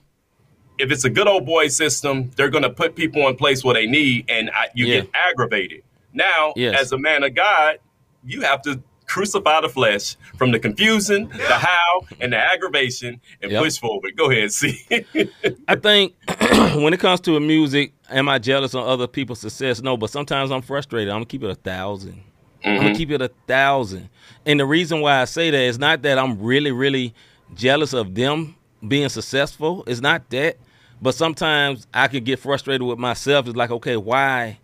If 0.79 0.91
it's 0.91 1.05
a 1.05 1.11
good 1.11 1.27
old 1.27 1.47
boy 1.47 1.69
system, 1.69 2.31
they're 2.37 2.51
going 2.51 2.63
to 2.63 2.71
put 2.71 2.95
people 2.95 3.27
in 3.29 3.37
place 3.37 3.65
where 3.65 3.75
they 3.75 3.87
need, 3.87 4.27
and 4.29 4.51
I, 4.51 4.69
you 4.75 4.87
Yeah. 4.87 5.01
get 5.01 5.11
aggravated. 5.15 5.83
Now, 6.13 6.53
Yes. 6.57 6.81
as 6.81 6.93
a 6.93 6.99
man 6.99 7.23
of 7.25 7.35
God, 7.35 7.79
you 8.25 8.43
have 8.43 8.63
to 8.63 8.81
crucify 9.07 9.61
the 9.63 9.69
flesh 9.69 10.17
from 10.37 10.53
the 10.53 10.59
confusion, 10.59 11.29
the 11.31 11.55
how, 11.55 12.03
and 12.21 12.33
the 12.33 12.37
aggravation, 12.37 13.21
and 13.43 13.51
Yep. 13.51 13.63
push 13.63 13.79
forward. 13.79 14.17
Go 14.17 14.31
ahead, 14.31 14.45
and 14.45 14.53
see. 14.53 14.85
I 15.69 15.75
think 15.77 16.15
when 16.77 16.93
it 16.93 17.01
comes 17.01 17.21
to 17.23 17.37
a 17.37 17.41
music, 17.41 17.93
am 18.11 18.29
I 18.29 18.39
jealous 18.39 18.75
on 18.75 18.87
other 18.87 19.07
people's 19.07 19.41
success? 19.41 19.81
No, 19.81 19.97
but 19.97 20.11
sometimes 20.11 20.51
I'm 20.51 20.63
frustrated. 20.63 21.09
I'm 21.09 21.17
gonna 21.17 21.27
keep 21.27 21.43
it 21.43 21.47
a 21.47 21.55
1000 21.55 22.23
i 22.65 22.69
I'm 22.69 22.75
mm-hmm. 22.75 22.83
gonna 22.87 22.95
keep 22.95 23.11
it 23.11 23.23
a 23.23 23.31
thousand. 23.47 24.09
And 24.45 24.61
the 24.61 24.67
reason 24.67 25.01
why 25.01 25.21
I 25.21 25.25
say 25.25 25.51
that 25.51 25.61
is 25.61 25.79
not 25.79 26.03
that 26.03 26.19
I'm 26.19 26.41
really, 26.41 26.73
really 26.73 27.15
jealous 27.55 27.93
of 27.93 28.15
them 28.15 28.57
being 28.87 29.09
successful. 29.09 29.85
It's 29.87 30.01
not 30.01 30.29
that. 30.31 30.57
But 31.01 31.15
sometimes 31.15 31.87
I 31.95 32.09
could 32.09 32.25
get 32.25 32.39
frustrated 32.39 32.83
with 32.83 32.99
myself. 32.99 33.47
It's 33.47 33.57
like, 33.57 33.71
okay, 33.71 33.97
why 33.97 34.59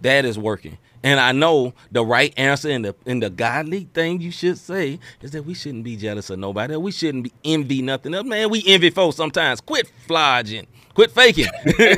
that 0.00 0.24
is 0.24 0.38
working? 0.38 0.78
And 1.04 1.18
I 1.18 1.32
know 1.32 1.74
the 1.90 2.04
right 2.04 2.32
answer 2.36 2.70
and 2.70 2.84
the 2.84 2.94
the 3.04 3.30
godly 3.30 3.88
thing 3.92 4.20
you 4.20 4.30
should 4.30 4.56
say 4.56 5.00
is 5.20 5.32
that 5.32 5.44
we 5.44 5.54
shouldn't 5.54 5.84
be 5.84 5.96
jealous 5.96 6.30
of 6.30 6.38
nobody. 6.38 6.76
We 6.76 6.92
shouldn't 6.92 7.24
be 7.24 7.32
envy 7.44 7.82
nothing 7.82 8.14
else. 8.14 8.26
Man, 8.26 8.50
we 8.50 8.62
envy 8.66 8.90
folks 8.90 9.16
sometimes. 9.16 9.60
Quit 9.60 9.90
flogging. 10.06 10.66
Quit 10.94 11.10
faking. 11.10 11.46
you 11.78 11.96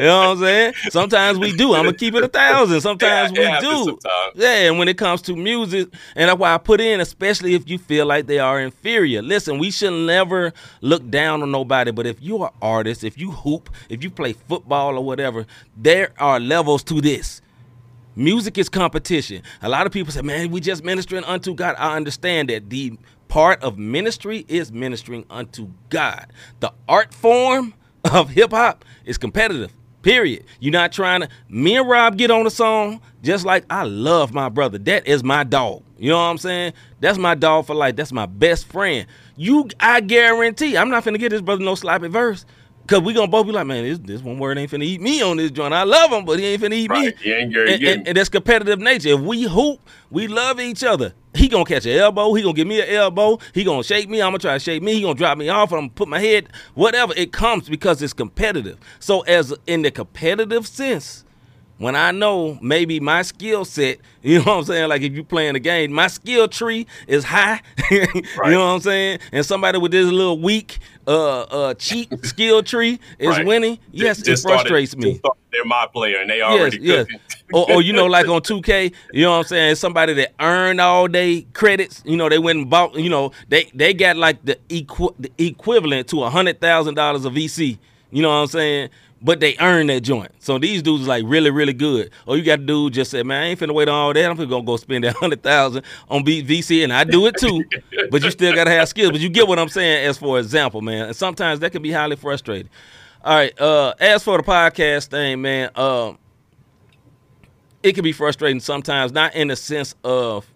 know 0.00 0.18
what 0.18 0.28
I'm 0.28 0.38
saying? 0.38 0.74
Sometimes 0.90 1.38
we 1.38 1.52
do. 1.56 1.74
I'm 1.74 1.84
gonna 1.84 1.96
keep 1.96 2.14
it 2.14 2.24
a 2.24 2.28
thousand. 2.28 2.80
Sometimes 2.80 3.32
Yeah, 3.36 3.60
we 3.60 3.66
do. 3.66 3.84
sometimes. 3.84 4.32
Yeah, 4.34 4.68
and 4.68 4.78
when 4.78 4.88
it 4.88 4.98
comes 4.98 5.22
to 5.22 5.36
music, 5.36 5.88
and 6.16 6.28
that's 6.28 6.38
why 6.38 6.52
I 6.54 6.58
put 6.58 6.80
in, 6.80 7.00
especially 7.00 7.54
if 7.54 7.68
you 7.70 7.78
feel 7.78 8.06
like 8.06 8.26
they 8.26 8.38
are 8.40 8.60
inferior. 8.60 9.22
Listen, 9.22 9.58
we 9.58 9.70
should 9.70 9.92
never 9.92 10.52
look 10.80 11.08
down 11.08 11.42
on 11.42 11.50
nobody, 11.52 11.92
but 11.92 12.06
if 12.06 12.20
you 12.20 12.42
are 12.42 12.52
artist, 12.60 13.04
if 13.04 13.16
you 13.16 13.30
hoop, 13.30 13.70
if 13.88 14.02
you 14.02 14.10
play 14.10 14.32
football 14.32 14.96
or 14.96 15.04
whatever, 15.04 15.46
there 15.76 16.12
are 16.18 16.40
levels 16.40 16.82
to 16.84 17.00
this. 17.00 17.40
Music 18.16 18.56
is 18.58 18.68
competition. 18.68 19.42
A 19.62 19.68
lot 19.68 19.86
of 19.86 19.92
people 19.92 20.10
say, 20.12 20.22
man, 20.22 20.50
we 20.50 20.60
just 20.60 20.82
ministering 20.82 21.22
unto 21.24 21.54
God. 21.54 21.76
I 21.78 21.94
understand 21.96 22.48
that 22.48 22.70
the 22.70 22.98
part 23.28 23.62
of 23.62 23.76
ministry 23.76 24.44
is 24.48 24.72
ministering 24.72 25.26
unto 25.28 25.68
God. 25.90 26.26
The 26.60 26.72
art 26.88 27.12
form 27.12 27.74
of 28.12 28.30
hip 28.30 28.50
hop 28.50 28.84
is 29.04 29.18
competitive. 29.18 29.72
Period. 30.02 30.44
You're 30.60 30.72
not 30.72 30.92
trying 30.92 31.22
to. 31.22 31.28
Me 31.48 31.76
and 31.76 31.88
Rob 31.88 32.16
get 32.16 32.30
on 32.30 32.46
a 32.46 32.50
song 32.50 33.00
just 33.22 33.44
like 33.44 33.64
I 33.68 33.82
love 33.82 34.32
my 34.32 34.48
brother. 34.48 34.78
That 34.78 35.06
is 35.06 35.24
my 35.24 35.42
dog. 35.42 35.82
You 35.98 36.10
know 36.10 36.16
what 36.16 36.24
I'm 36.24 36.38
saying? 36.38 36.74
That's 37.00 37.18
my 37.18 37.34
dog 37.34 37.66
for 37.66 37.74
life. 37.74 37.96
That's 37.96 38.12
my 38.12 38.26
best 38.26 38.68
friend. 38.68 39.06
You, 39.36 39.68
I 39.80 40.00
guarantee, 40.00 40.76
I'm 40.76 40.90
not 40.90 41.04
finna 41.04 41.18
get 41.18 41.30
this 41.30 41.40
brother 41.40 41.64
no 41.64 41.74
sloppy 41.74 42.08
verse. 42.08 42.46
Cause 42.86 43.00
we 43.00 43.14
gonna 43.14 43.26
both 43.26 43.46
be 43.46 43.52
like, 43.52 43.66
man, 43.66 43.82
this, 43.82 43.98
this 43.98 44.22
one 44.22 44.38
word 44.38 44.58
ain't 44.58 44.70
finna 44.70 44.84
eat 44.84 45.00
me 45.00 45.20
on 45.20 45.38
this 45.38 45.50
joint. 45.50 45.74
I 45.74 45.82
love 45.82 46.12
him, 46.12 46.24
but 46.24 46.38
he 46.38 46.44
ain't 46.46 46.62
finna 46.62 46.74
eat 46.74 46.88
me. 46.88 47.06
Right. 47.06 47.26
Ain't 47.26 47.56
And, 47.56 47.82
and, 47.82 48.08
and 48.08 48.16
that's 48.16 48.28
competitive 48.28 48.78
nature. 48.78 49.08
If 49.08 49.20
we 49.20 49.42
hoop, 49.42 49.80
we 50.08 50.28
love 50.28 50.60
each 50.60 50.84
other. 50.84 51.12
He 51.36 51.48
gonna 51.48 51.64
catch 51.64 51.86
an 51.86 51.92
elbow. 51.92 52.32
He 52.34 52.42
gonna 52.42 52.54
give 52.54 52.66
me 52.66 52.80
an 52.80 52.88
elbow. 52.88 53.38
He 53.52 53.64
gonna 53.64 53.84
shake 53.84 54.08
me. 54.08 54.22
I'm 54.22 54.28
gonna 54.28 54.38
try 54.38 54.54
to 54.54 54.58
shake 54.58 54.82
me. 54.82 54.94
He 54.94 55.02
gonna 55.02 55.14
drop 55.14 55.36
me 55.38 55.48
off. 55.48 55.72
I'm 55.72 55.78
gonna 55.80 55.90
put 55.90 56.08
my 56.08 56.18
head. 56.20 56.48
Whatever 56.74 57.12
it 57.16 57.32
comes 57.32 57.68
because 57.68 58.00
it's 58.02 58.14
competitive. 58.14 58.78
So 59.00 59.20
as 59.22 59.54
in 59.66 59.82
the 59.82 59.90
competitive 59.90 60.66
sense, 60.66 61.24
when 61.78 61.94
I 61.94 62.10
know 62.10 62.58
maybe 62.62 63.00
my 63.00 63.22
skill 63.22 63.64
set, 63.64 63.98
you 64.22 64.38
know 64.38 64.44
what 64.44 64.58
I'm 64.58 64.64
saying? 64.64 64.88
Like 64.88 65.02
if 65.02 65.12
you 65.12 65.22
playing 65.24 65.56
a 65.56 65.60
game, 65.60 65.92
my 65.92 66.06
skill 66.08 66.48
tree 66.48 66.86
is 67.06 67.24
high. 67.24 67.60
you 67.90 68.06
know 68.44 68.60
what 68.66 68.74
I'm 68.74 68.80
saying? 68.80 69.18
And 69.32 69.44
somebody 69.44 69.78
with 69.78 69.92
this 69.92 70.06
little 70.06 70.38
weak, 70.40 70.78
uh, 71.06 71.42
uh, 71.42 71.74
cheap 71.74 72.12
skill 72.24 72.62
tree 72.62 72.98
is 73.18 73.28
Right. 73.28 73.46
winning. 73.46 73.78
Yes, 73.92 74.22
Just 74.22 74.44
it 74.44 74.48
frustrates 74.48 74.92
started- 74.92 75.14
me. 75.14 75.20
they're 75.52 75.64
my 75.64 75.86
player, 75.92 76.18
and 76.20 76.28
they 76.30 76.42
already 76.42 76.78
yes, 76.80 77.06
yes. 77.10 77.18
or, 77.52 77.70
or 77.74 77.82
you 77.82 77.92
know, 77.92 78.06
like 78.06 78.26
on 78.28 78.40
2K, 78.42 78.92
you 79.12 79.22
know 79.24 79.30
what 79.32 79.36
I'm 79.38 79.44
saying? 79.44 79.74
Somebody 79.76 80.12
that 80.14 80.32
earned 80.40 80.80
all 80.80 81.06
day 81.08 81.46
credits, 81.52 82.02
you 82.04 82.16
know, 82.16 82.28
they 82.28 82.38
went 82.38 82.58
and 82.58 82.68
bought, 82.70 82.94
you 82.96 83.08
know, 83.10 83.32
they 83.48 83.70
they 83.74 83.94
got 83.94 84.16
like 84.16 84.44
the, 84.44 84.58
equi- 84.70 85.14
the 85.18 85.30
equivalent 85.38 86.08
to 86.08 86.24
a 86.24 86.30
hundred 86.30 86.60
thousand 86.60 86.94
dollars 86.94 87.24
of 87.24 87.34
VC. 87.34 87.78
You 88.10 88.22
know 88.22 88.28
what 88.28 88.34
I'm 88.36 88.46
saying? 88.46 88.88
But 89.22 89.40
they 89.40 89.56
earn 89.60 89.86
that 89.86 90.02
joint. 90.02 90.30
So 90.40 90.58
these 90.58 90.82
dudes 90.82 91.06
like 91.06 91.24
really, 91.26 91.50
really 91.50 91.72
good. 91.72 92.10
Or 92.26 92.36
you 92.36 92.42
got 92.42 92.60
a 92.60 92.62
dude 92.62 92.92
just 92.92 93.10
say, 93.10 93.22
man, 93.22 93.42
I 93.42 93.46
ain't 93.46 93.58
finna 93.58 93.72
wait 93.74 93.88
on 93.88 93.94
all 93.94 94.12
that. 94.12 94.30
I'm 94.30 94.36
finna 94.36 94.48
gonna 94.50 94.64
go 94.64 94.76
spend 94.76 95.04
that 95.04 95.16
hundred 95.16 95.42
thousand 95.42 95.84
on 96.10 96.22
B- 96.22 96.44
VC, 96.44 96.84
and 96.84 96.92
I 96.92 97.04
do 97.04 97.26
it 97.26 97.36
too. 97.38 97.64
but 98.10 98.22
you 98.22 98.30
still 98.30 98.54
gotta 98.54 98.70
have 98.70 98.88
skills. 98.88 99.12
But 99.12 99.20
you 99.20 99.28
get 99.30 99.48
what 99.48 99.58
I'm 99.58 99.70
saying, 99.70 100.06
as 100.06 100.18
for 100.18 100.38
example, 100.38 100.82
man. 100.82 101.06
And 101.06 101.16
sometimes 101.16 101.60
that 101.60 101.72
can 101.72 101.82
be 101.82 101.90
highly 101.90 102.16
frustrating. 102.16 102.68
All 103.24 103.34
right. 103.34 103.58
Uh, 103.60 103.94
as 103.98 104.22
for 104.22 104.36
the 104.36 104.42
podcast 104.44 105.06
thing, 105.08 105.40
man, 105.42 105.70
um, 105.76 106.18
it 107.82 107.94
can 107.94 108.04
be 108.04 108.12
frustrating 108.12 108.60
sometimes, 108.60 109.12
not 109.12 109.34
in 109.34 109.48
the 109.48 109.56
sense 109.56 109.94
of 110.04 110.46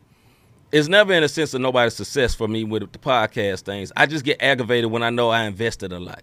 it's 0.72 0.88
never 0.88 1.12
in 1.12 1.22
the 1.22 1.28
sense 1.28 1.54
of 1.54 1.60
nobody's 1.60 1.94
success 1.94 2.34
for 2.34 2.46
me 2.46 2.64
with 2.64 2.92
the 2.92 2.98
podcast 2.98 3.62
things. 3.62 3.90
I 3.96 4.06
just 4.06 4.24
get 4.24 4.40
aggravated 4.40 4.90
when 4.90 5.02
I 5.02 5.10
know 5.10 5.30
I 5.30 5.44
invested 5.44 5.92
a 5.92 5.98
lot. 5.98 6.22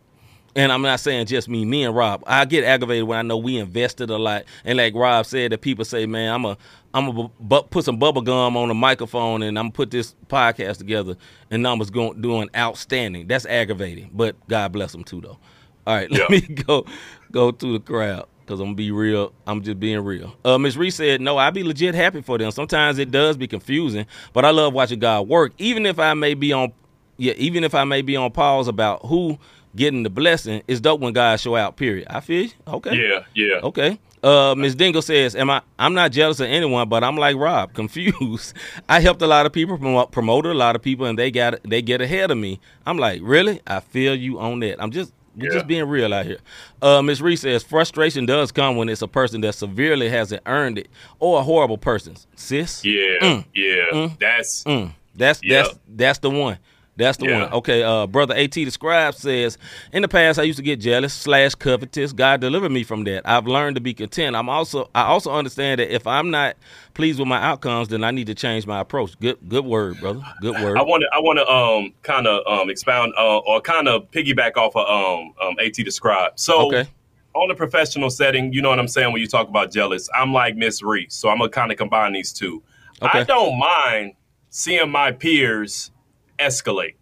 And 0.57 0.71
I'm 0.71 0.81
not 0.81 0.99
saying 0.99 1.27
just 1.27 1.47
me, 1.47 1.65
me 1.65 1.83
and 1.85 1.95
Rob. 1.95 2.23
I 2.27 2.43
get 2.45 2.63
aggravated 2.65 3.07
when 3.07 3.19
I 3.19 3.21
know 3.21 3.37
we 3.37 3.57
invested 3.59 4.09
a 4.09 4.17
lot. 4.17 4.45
And 4.65 4.77
like 4.77 4.95
Rob 4.95 5.25
said, 5.27 5.51
that 5.51 5.61
people 5.61 5.85
say, 5.85 6.07
"Man, 6.07 6.33
I'm 6.33 6.45
a, 6.45 6.57
I'm 6.95 7.07
a 7.09 7.29
bu- 7.39 7.63
put 7.63 7.85
some 7.85 7.97
bubble 7.99 8.23
gum 8.23 8.57
on 8.57 8.67
the 8.67 8.73
microphone 8.73 9.43
and 9.43 9.57
I'm 9.59 9.65
gonna 9.65 9.73
put 9.73 9.91
this 9.91 10.15
podcast 10.29 10.79
together." 10.79 11.15
And 11.51 11.63
numbers 11.63 11.91
going 11.91 12.21
doing 12.21 12.49
outstanding. 12.57 13.27
That's 13.27 13.45
aggravating. 13.45 14.09
But 14.13 14.35
God 14.47 14.73
bless 14.73 14.93
them 14.93 15.03
too, 15.03 15.21
though. 15.21 15.37
All 15.85 15.95
right, 15.95 16.11
let 16.11 16.29
me 16.29 16.41
go 16.41 16.85
go 17.31 17.51
to 17.51 17.73
the 17.73 17.79
crowd 17.79 18.27
because 18.41 18.59
I'm 18.59 18.67
gonna 18.67 18.75
be 18.75 18.91
real. 18.91 19.33
I'm 19.45 19.61
just 19.61 19.79
being 19.79 19.99
real. 20.03 20.35
Uh, 20.43 20.57
Miss 20.57 20.75
Reese 20.75 20.95
said, 20.95 21.21
"No, 21.21 21.37
I 21.37 21.51
be 21.51 21.63
legit 21.63 21.93
happy 21.93 22.21
for 22.21 22.39
them. 22.39 22.49
Sometimes 22.51 22.97
it 22.97 23.11
does 23.11 23.37
be 23.37 23.47
confusing, 23.47 24.07
but 24.33 24.43
I 24.43 24.49
love 24.49 24.73
watching 24.73 24.99
God 24.99 25.27
work. 25.27 25.53
Even 25.59 25.85
if 25.85 25.99
I 25.99 26.15
may 26.15 26.33
be 26.33 26.51
on, 26.51 26.73
yeah, 27.17 27.33
even 27.33 27.63
if 27.63 27.75
I 27.75 27.83
may 27.83 28.01
be 28.01 28.15
on 28.15 28.31
pause 28.31 28.67
about 28.67 29.05
who 29.05 29.37
getting 29.75 30.03
the 30.03 30.09
blessing, 30.09 30.61
it's 30.67 30.79
dope 30.79 30.99
when 31.01 31.13
God 31.13 31.39
show 31.39 31.55
out. 31.55 31.75
Period. 31.77 32.07
I 32.09 32.19
feel 32.19 32.43
you. 32.43 32.51
Okay. 32.67 32.95
Yeah, 32.95 33.19
yeah. 33.33 33.59
Okay. 33.63 33.99
Uh, 34.23 34.55
Ms. 34.57 34.73
Dingle 34.75 35.01
says, 35.03 35.35
"Am 35.35 35.49
I? 35.49 35.61
I'm 35.77 35.93
not 35.93 36.11
jealous 36.11 36.39
of 36.39 36.47
anyone, 36.47 36.89
but 36.89 37.03
I'm 37.03 37.15
like 37.17 37.35
Rob, 37.37 37.73
confused. 37.75 38.53
I 38.89 38.99
helped 38.99 39.21
a 39.21 39.27
lot 39.27 39.45
of 39.45 39.53
people, 39.53 39.77
promote, 39.77 40.11
promoted 40.11 40.51
a 40.51 40.55
lot 40.57 40.75
of 40.75 40.81
people, 40.81 41.05
and 41.05 41.17
they 41.17 41.29
got 41.31 41.61
they 41.63 41.81
get 41.83 42.01
ahead 42.01 42.31
of 42.31 42.37
me. 42.37 42.59
I'm 42.85 42.97
like, 42.97 43.21
really? 43.23 43.61
I 43.67 43.79
feel 43.79 44.15
you 44.15 44.39
on 44.39 44.59
that. 44.61 44.81
I'm 44.81 44.91
just 44.91 45.13
we're 45.35 45.51
just 45.51 45.67
being 45.67 45.87
real 45.87 46.15
out 46.15 46.25
here. 46.25 46.39
Uh, 46.81 46.99
Ms. 47.03 47.21
Reese 47.21 47.41
says, 47.41 47.61
frustration 47.61 48.25
does 48.25 48.51
come 48.51 48.75
when 48.75 48.89
it's 48.89 49.03
a 49.03 49.07
person 49.07 49.41
that 49.41 49.53
severely 49.53 50.09
hasn't 50.09 50.41
earned 50.47 50.79
it, 50.79 50.87
or 51.19 51.39
a 51.39 51.43
horrible 51.43 51.77
person. 51.77 52.15
Sis, 52.35 52.83
Yeah, 52.83 53.19
Mm. 53.21 53.45
yeah. 53.53 54.09
That's 54.19 54.63
Mm. 54.63 54.93
That's 55.15 55.39
Yeah. 55.43 55.61
that's 55.63 55.75
that's 55.87 56.19
the 56.19 56.31
one. 56.31 56.57
That's 56.97 57.17
the 57.17 57.25
Yeah. 57.25 57.43
one. 57.43 57.53
Okay, 57.53 57.83
uh, 57.83 58.07
brother 58.07 58.35
At 58.35 58.51
the 58.51 58.69
scribe 58.69 59.13
says, 59.13 59.57
in 59.93 60.01
the 60.01 60.07
past 60.07 60.39
I 60.39 60.43
used 60.43 60.57
to 60.57 60.63
get 60.63 60.79
jealous 60.79 61.13
slash 61.13 61.55
covetous. 61.55 62.11
God 62.11 62.41
delivered 62.41 62.71
me 62.71 62.83
from 62.83 63.03
that. 63.05 63.21
I've 63.25 63.47
learned 63.47 63.75
to 63.75 63.81
be 63.81 63.93
content. 63.93 64.35
I'm 64.35 64.49
also 64.49 64.89
I 64.95 65.03
also 65.03 65.31
understand 65.31 65.79
that 65.79 65.93
if 65.93 66.07
I'm 66.07 66.31
not 66.31 66.57
pleased 66.93 67.19
with 67.19 67.27
my 67.27 67.41
outcomes, 67.41 67.87
then 67.89 68.03
I 68.03 68.11
need 68.11 68.27
to 68.27 68.35
change 68.35 68.65
my 68.65 68.79
approach. 68.79 69.17
Good 69.19 69.37
good 69.47 69.65
word, 69.65 69.99
brother. 69.99 70.21
Good 70.41 70.57
word. 70.57 70.77
I 70.77 70.81
want 70.81 71.03
to 71.03 71.09
I 71.15 71.19
want 71.19 71.37
to 71.39 71.47
um 71.47 71.93
kind 72.03 72.27
of 72.27 72.45
um 72.47 72.69
expound 72.69 73.13
uh, 73.17 73.37
or 73.39 73.61
kind 73.61 73.87
of 73.87 74.09
piggyback 74.11 74.57
off 74.57 74.75
of 74.75 74.87
um 74.87 75.33
um 75.41 75.55
At 75.59 75.73
describe. 75.73 76.33
So 76.35 76.67
Okay. 76.67 76.89
on 77.35 77.51
a 77.51 77.55
professional 77.55 78.09
setting, 78.09 78.51
you 78.51 78.61
know 78.63 78.69
what 78.69 78.79
I'm 78.79 78.87
saying 78.87 79.11
when 79.13 79.21
you 79.21 79.27
talk 79.27 79.47
about 79.47 79.71
jealous, 79.71 80.09
I'm 80.15 80.33
like 80.33 80.55
Miss 80.55 80.81
Reese, 80.81 81.13
so 81.13 81.29
I'm 81.29 81.37
gonna 81.37 81.49
kind 81.49 81.71
of 81.71 81.77
combine 81.77 82.13
these 82.13 82.33
two. 82.33 82.63
Okay. 83.01 83.19
I 83.21 83.23
don't 83.23 83.59
mind 83.59 84.13
seeing 84.49 84.89
my 84.89 85.11
peers 85.11 85.91
escalate 86.39 86.95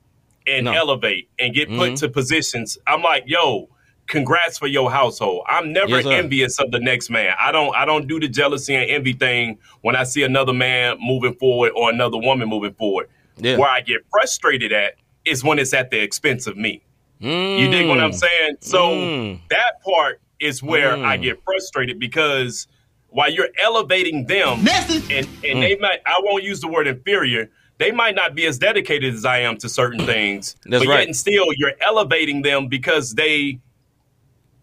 and 0.48 0.66
No. 0.66 0.74
elevate 0.74 1.30
and 1.40 1.54
get 1.54 1.70
put 1.70 1.92
Mhm. 1.94 2.00
to 2.00 2.10
positions. 2.10 2.78
I'm 2.86 3.02
like, 3.02 3.24
yo, 3.28 3.70
congrats 4.08 4.58
for 4.60 4.68
your 4.68 4.92
household. 4.92 5.44
I'm 5.48 5.74
never 5.74 5.98
Yes, 5.98 6.06
envious 6.06 6.60
of 6.60 6.70
the 6.72 6.80
next 6.80 7.10
man. 7.10 7.34
I 7.40 7.52
don't 7.52 7.76
I 7.76 7.86
don't 7.86 8.08
do 8.08 8.20
the 8.20 8.28
jealousy 8.28 8.76
and 8.76 8.90
envy 8.90 9.14
thing 9.14 9.58
when 9.82 9.96
I 9.96 10.04
see 10.04 10.24
another 10.24 10.54
man 10.54 10.98
moving 11.00 11.34
forward 11.36 11.72
or 11.76 11.90
another 11.90 12.18
woman 12.18 12.48
moving 12.48 12.74
forward. 12.74 13.10
Yeah. 13.38 13.58
Where 13.58 13.70
I 13.70 13.82
get 13.82 14.02
frustrated 14.12 14.72
at 14.72 14.96
is 15.26 15.44
when 15.44 15.58
it's 15.60 15.74
at 15.74 15.90
the 15.90 16.00
expense 16.02 16.46
of 16.48 16.56
me. 16.56 16.82
You 17.20 17.68
dig 17.70 17.88
what 17.88 18.00
I'm 18.00 18.12
Mm. 18.12 18.16
saying? 18.16 18.58
So 18.60 18.90
Mm. 18.96 19.40
that 19.50 19.82
part 19.84 20.22
is 20.40 20.62
where 20.62 20.94
I 21.04 21.18
Mm. 21.18 21.22
get 21.24 21.44
frustrated 21.44 21.98
because 22.00 22.68
while 23.10 23.32
you're 23.32 23.50
elevating 23.60 24.28
them 24.28 24.60
and, 24.60 25.02
and 25.10 25.26
Mm. 25.58 25.62
they 25.62 25.78
might 25.78 26.02
I 26.06 26.20
won't 26.22 26.44
use 26.44 26.60
the 26.62 26.68
word 26.68 26.86
inferior, 26.88 27.50
they 27.78 27.91
might 27.91 28.15
not 28.15 28.36
be 28.36 28.45
as 28.45 28.57
dedicated 28.57 29.13
as 29.13 29.26
I 29.26 29.39
am 29.39 29.57
to 29.57 29.69
certain 29.69 30.05
things. 30.05 30.55
That's 30.65 30.84
but 30.84 30.89
right. 30.89 30.99
yet 30.99 31.07
and 31.07 31.15
still 31.15 31.47
you're 31.57 31.73
elevating 31.82 32.41
them 32.41 32.67
because 32.67 33.13
they 33.13 33.59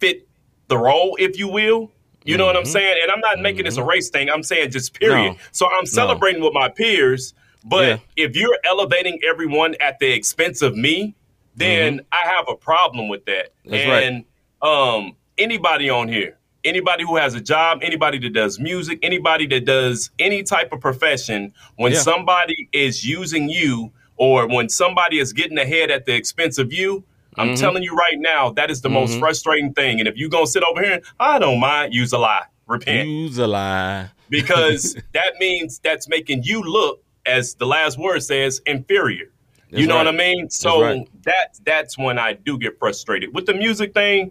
fit 0.01 0.27
the 0.69 0.79
role, 0.79 1.17
if 1.21 1.39
you 1.39 1.49
will. 1.49 1.91
You 2.25 2.37
know 2.37 2.47
what 2.47 2.57
I'm 2.57 2.63
Mhm. 2.63 2.69
saying? 2.69 2.99
And 3.03 3.11
I'm 3.11 3.21
not 3.21 3.41
making 3.41 3.65
this 3.65 3.77
a 3.77 3.83
race 3.85 4.09
thing. 4.09 4.31
I'm 4.31 4.43
saying 4.45 4.71
just 4.71 4.99
period. 4.99 5.33
No. 5.33 5.37
So 5.51 5.69
I'm 5.77 5.87
celebrating 5.87 6.41
with 6.43 6.53
my 6.55 6.69
peers, 6.69 7.35
but 7.65 7.85
Yeah. 7.89 7.99
if 8.17 8.37
you're 8.37 8.59
elevating 8.65 9.19
everyone 9.29 9.75
at 9.81 9.99
the 9.99 10.13
expense 10.13 10.63
of 10.63 10.77
me, 10.77 11.15
then 11.57 12.01
I 12.13 12.19
have 12.29 12.49
a 12.49 12.55
problem 12.55 13.09
with 13.09 13.25
that. 13.27 13.53
Mm-hmm. 13.67 13.71
That's 13.71 13.89
right. 13.89 14.03
and 14.05 14.25
um 14.63 15.17
anybody 15.37 15.91
on 15.91 16.07
here, 16.09 16.39
anybody 16.65 17.05
who 17.05 17.17
has 17.17 17.35
a 17.35 17.41
job, 17.41 17.81
anybody 17.83 18.19
that 18.19 18.33
does 18.33 18.59
music, 18.59 18.99
anybody 19.03 19.47
that 19.49 19.65
does 19.65 20.11
any 20.19 20.43
type 20.43 20.73
of 20.73 20.81
profession, 20.81 21.53
when 21.77 21.93
Yeah. 21.93 21.99
somebody 21.99 22.69
is 22.73 23.05
using 23.05 23.49
you 23.49 23.93
or 24.17 24.47
when 24.47 24.69
somebody 24.69 25.19
is 25.19 25.33
getting 25.33 25.59
ahead 25.59 25.91
at 25.91 26.07
the 26.07 26.15
expense 26.15 26.59
of 26.59 26.73
you, 26.73 27.05
I'm 27.37 27.51
Mhm. 27.55 27.61
telling 27.61 27.83
you 27.83 27.95
right 27.95 28.19
now, 28.19 28.51
that 28.51 28.71
is 28.71 28.83
the 28.83 28.91
most 28.91 29.13
Mhm. 29.15 29.19
frustrating 29.21 29.73
thing. 29.73 29.99
And 30.01 30.09
if 30.09 30.17
you're 30.17 30.29
gonna 30.29 30.47
sit 30.47 30.63
over 30.63 30.83
here, 30.83 30.93
and, 30.95 31.03
I 31.19 31.39
don't 31.39 31.59
mind, 31.61 31.95
use 31.95 32.13
a 32.13 32.19
lie. 32.19 32.45
Repent 32.67 33.09
Use 33.09 33.39
a 33.39 33.47
lie. 33.47 34.11
because 34.29 34.95
that 35.15 35.35
means 35.41 35.81
that's 35.83 36.09
making 36.09 36.43
you 36.45 36.63
look, 36.63 37.03
as 37.27 37.55
the 37.55 37.67
last 37.67 37.99
word 37.99 38.23
says, 38.23 38.61
inferior. 38.67 39.31
That's 39.71 39.81
you 39.81 39.87
know 39.87 39.97
right. 39.97 40.05
what 40.07 40.15
I 40.15 40.19
mean? 40.19 40.51
So 40.51 40.83
right. 40.83 41.09
that 41.25 41.59
that's 41.65 41.97
when 41.97 42.19
I 42.19 42.35
do 42.35 42.59
get 42.59 42.79
frustrated 42.79 43.35
with 43.35 43.47
the 43.47 43.55
music 43.55 43.95
thing. 43.95 44.31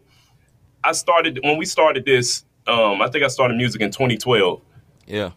I 0.83 0.91
started 0.93 1.39
when 1.43 1.57
we 1.57 1.65
started 1.65 2.05
this. 2.05 2.45
Um, 2.67 3.01
I 3.01 3.09
think 3.09 3.23
I 3.23 3.27
started 3.27 3.57
music 3.57 3.81
in 3.81 3.91
2012. 3.91 4.61
Yeah. 5.07 5.31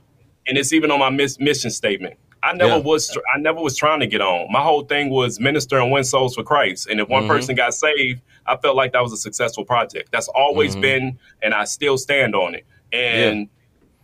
and 0.46 0.58
it's 0.58 0.74
even 0.74 0.90
on 0.90 0.98
my 0.98 1.08
miss, 1.08 1.40
mission 1.40 1.70
statement. 1.70 2.16
I 2.42 2.52
never 2.52 2.72
Yeah. 2.72 2.76
was. 2.82 3.16
I 3.34 3.38
never 3.38 3.62
was 3.62 3.78
trying 3.78 4.00
to 4.00 4.06
get 4.06 4.20
on. 4.20 4.52
My 4.52 4.60
whole 4.60 4.82
thing 4.84 5.08
was 5.08 5.40
minister 5.40 5.78
and 5.80 5.90
win 5.90 6.04
souls 6.04 6.34
for 6.34 6.42
Christ. 6.42 6.86
And 6.90 7.00
if 7.00 7.08
one 7.08 7.24
Mhm. 7.24 7.28
person 7.28 7.54
got 7.54 7.72
saved, 7.72 8.20
I 8.44 8.56
felt 8.58 8.76
like 8.76 8.92
that 8.92 9.02
was 9.02 9.10
a 9.14 9.16
successful 9.16 9.64
project. 9.64 10.12
That's 10.12 10.28
always 10.28 10.76
Mhm. 10.76 10.80
been, 10.82 11.18
and 11.42 11.54
I 11.54 11.64
still 11.64 11.96
stand 11.96 12.34
on 12.34 12.54
it. 12.54 12.66
And 12.92 13.48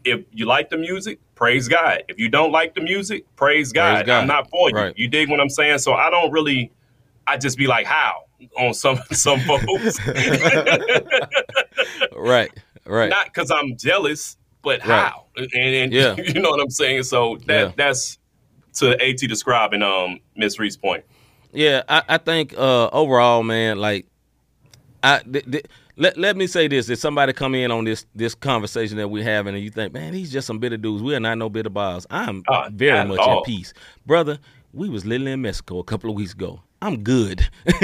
if 0.05 0.21
you 0.33 0.47
like 0.47 0.71
the 0.71 0.79
music, 0.79 1.19
praise 1.35 1.69
God. 1.69 2.05
If 2.09 2.19
you 2.19 2.31
don't 2.31 2.53
like 2.53 2.75
the 2.75 2.81
music, 2.81 3.25
praise 3.37 3.71
God. 3.71 4.07
God. 4.07 4.23
I'm 4.23 4.27
not 4.27 4.49
for 4.49 4.71
you. 4.71 4.77
Right. 4.77 4.95
You 4.97 5.09
dig 5.09 5.29
what 5.29 5.41
I'm 5.41 5.51
saying? 5.51 5.79
So 5.81 5.93
I 5.93 6.09
don't 6.09 6.33
really. 6.33 6.73
I 7.27 7.37
just 7.37 7.59
be 7.59 7.67
like, 7.67 7.85
how 7.87 8.23
on 8.59 8.75
some 8.75 8.99
some 9.13 9.41
folks. 9.41 9.99
Right. 12.17 12.51
Right. 12.87 13.11
Not 13.11 13.27
because 13.27 13.51
I'm 13.51 13.77
jealous, 13.77 14.37
but 14.63 14.81
Right. 14.81 15.09
how? 15.11 15.27
And, 15.37 15.49
and 15.55 15.93
Yeah. 15.93 16.17
you 16.19 16.41
know 16.41 16.51
what 16.51 16.61
I'm 16.61 16.71
saying. 16.71 17.05
So 17.05 17.39
that 17.47 17.61
Yeah. 17.69 17.73
that's 17.77 18.19
to 18.75 18.93
At 19.03 19.17
describing 19.19 19.83
um 19.83 20.21
Miss 20.37 20.59
Reed's 20.59 20.77
point. 20.77 21.05
Yeah, 21.53 21.83
I, 21.89 22.03
I 22.09 22.19
think 22.19 22.55
uh, 22.57 22.89
overall, 22.93 23.43
man, 23.43 23.79
like, 23.79 24.07
I 25.03 25.19
th- 25.19 25.45
th- 25.51 25.67
let 25.97 26.17
let 26.17 26.37
me 26.37 26.47
say 26.47 26.69
this: 26.69 26.89
if 26.89 27.01
somebody 27.01 27.33
come 27.33 27.57
in 27.57 27.73
on 27.73 27.85
this 27.85 28.07
this 28.15 28.37
conversation 28.37 28.97
that 28.99 29.09
we're 29.09 29.25
having, 29.25 29.57
and 29.57 29.65
you 29.65 29.71
think, 29.71 29.93
man, 29.93 30.13
these 30.13 30.31
just 30.31 30.47
some 30.47 30.61
bitter 30.61 30.77
dudes, 30.77 31.03
we 31.03 31.13
are 31.17 31.19
not 31.21 31.37
no 31.39 31.49
bitter 31.49 31.69
balls. 31.71 32.07
I'm 32.09 32.45
Uh, 32.47 32.71
very 32.73 33.05
much 33.09 33.19
all. 33.19 33.39
at 33.41 33.45
peace, 33.45 33.75
brother. 34.07 34.39
We 34.73 34.89
was 34.89 35.05
literally 35.05 35.33
in 35.33 35.43
Mexico 35.43 35.81
a 35.81 35.85
couple 35.85 36.09
of 36.11 36.15
weeks 36.17 36.33
ago. 36.35 36.63
I'm 36.83 37.03
good. 37.03 37.47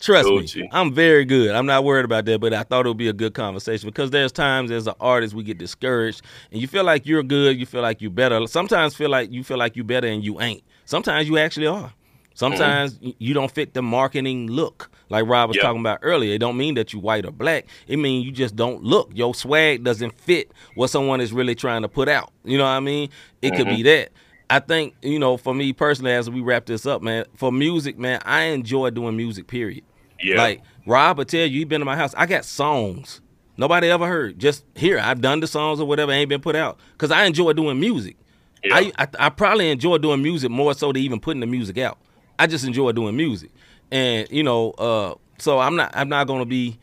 Trust 0.00 0.28
Gucci. 0.28 0.62
me, 0.62 0.68
I'm 0.72 0.92
very 0.92 1.24
good. 1.24 1.54
I'm 1.54 1.66
not 1.66 1.84
worried 1.84 2.04
about 2.04 2.24
that, 2.24 2.40
but 2.40 2.52
I 2.52 2.64
thought 2.64 2.86
it 2.86 2.88
would 2.88 2.96
be 2.96 3.08
a 3.08 3.12
good 3.12 3.34
conversation 3.34 3.88
because 3.88 4.10
there's 4.10 4.32
times 4.32 4.70
as 4.70 4.86
an 4.86 4.94
artist 5.00 5.34
we 5.34 5.44
get 5.44 5.58
discouraged 5.58 6.22
and 6.50 6.60
you 6.60 6.66
feel 6.66 6.84
like 6.84 7.06
you're 7.06 7.22
good, 7.22 7.56
you 7.58 7.66
feel 7.66 7.82
like 7.82 8.00
you're 8.00 8.10
better. 8.10 8.44
Sometimes 8.48 8.94
feel 8.96 9.10
like 9.10 9.30
you 9.30 9.44
feel 9.44 9.58
like 9.58 9.76
you're 9.76 9.84
better 9.84 10.08
and 10.08 10.24
you 10.24 10.40
ain't. 10.40 10.62
Sometimes 10.86 11.28
you 11.28 11.38
actually 11.38 11.68
are. 11.68 11.92
Sometimes 12.34 12.98
y- 13.02 13.14
you 13.18 13.34
don't 13.34 13.50
fit 13.50 13.74
the 13.74 13.82
marketing 13.82 14.48
look. 14.48 14.90
Like 15.10 15.26
Rob 15.26 15.48
was 15.50 15.56
Yeah. 15.58 15.64
talking 15.64 15.80
about 15.80 15.98
earlier, 16.02 16.34
it 16.34 16.38
don't 16.38 16.56
mean 16.56 16.74
that 16.76 16.92
you 16.94 16.98
white 16.98 17.26
or 17.26 17.30
black. 17.30 17.66
It 17.86 17.98
means 17.98 18.24
you 18.24 18.32
just 18.32 18.56
don't 18.56 18.82
look. 18.82 19.10
Your 19.14 19.34
swag 19.34 19.84
doesn't 19.84 20.18
fit 20.18 20.50
what 20.74 20.88
someone 20.88 21.20
is 21.20 21.32
really 21.32 21.54
trying 21.54 21.82
to 21.82 21.88
put 21.88 22.08
out. 22.08 22.32
You 22.44 22.56
know 22.56 22.64
what 22.64 22.70
I 22.70 22.80
mean? 22.80 23.10
It 23.42 23.54
could 23.54 23.66
be 23.68 23.82
that. 23.82 24.10
I 24.52 24.58
think, 24.58 24.94
you 25.02 25.18
know, 25.18 25.36
for 25.36 25.54
me 25.54 25.72
personally, 25.72 26.12
as 26.12 26.28
we 26.28 26.40
wrap 26.40 26.66
this 26.66 26.84
up, 26.84 27.00
man, 27.02 27.24
for 27.34 27.50
music, 27.50 27.98
man, 27.98 28.20
I 28.24 28.42
enjoy 28.44 28.90
doing 28.90 29.16
music, 29.16 29.46
period. 29.46 29.84
Yeah. 30.20 30.36
Like 30.36 30.62
Rob 30.86 31.18
will 31.18 31.24
tell 31.24 31.46
you, 31.46 31.60
he 31.60 31.64
been 31.64 31.80
to 31.80 31.84
my 31.84 31.96
house. 31.96 32.14
I 32.16 32.26
got 32.26 32.44
songs 32.44 33.20
nobody 33.56 33.88
ever 33.88 34.06
heard. 34.06 34.38
Just 34.38 34.64
here, 34.74 34.98
I've 34.98 35.20
done 35.20 35.40
the 35.40 35.46
songs 35.46 35.80
or 35.80 35.86
whatever, 35.86 36.12
ain't 36.12 36.28
been 36.28 36.40
put 36.40 36.56
out 36.56 36.78
because 36.92 37.10
I 37.10 37.24
enjoy 37.24 37.52
doing 37.52 37.80
music. 37.80 38.16
Yeah. 38.64 38.76
I, 38.76 38.92
I 38.98 39.08
I 39.18 39.28
probably 39.30 39.70
enjoy 39.70 39.98
doing 39.98 40.22
music 40.22 40.50
more 40.50 40.74
so 40.74 40.92
than 40.92 41.02
even 41.02 41.20
putting 41.20 41.40
the 41.40 41.46
music 41.46 41.78
out. 41.78 41.98
I 42.38 42.46
just 42.46 42.64
enjoy 42.64 42.92
doing 42.92 43.16
music, 43.16 43.50
and 43.90 44.28
you 44.30 44.42
know, 44.42 44.72
uh, 44.72 45.14
so 45.38 45.58
I'm 45.58 45.76
not 45.76 45.92
I'm 45.94 46.08
not 46.08 46.26
gonna 46.26 46.44
be 46.44 46.78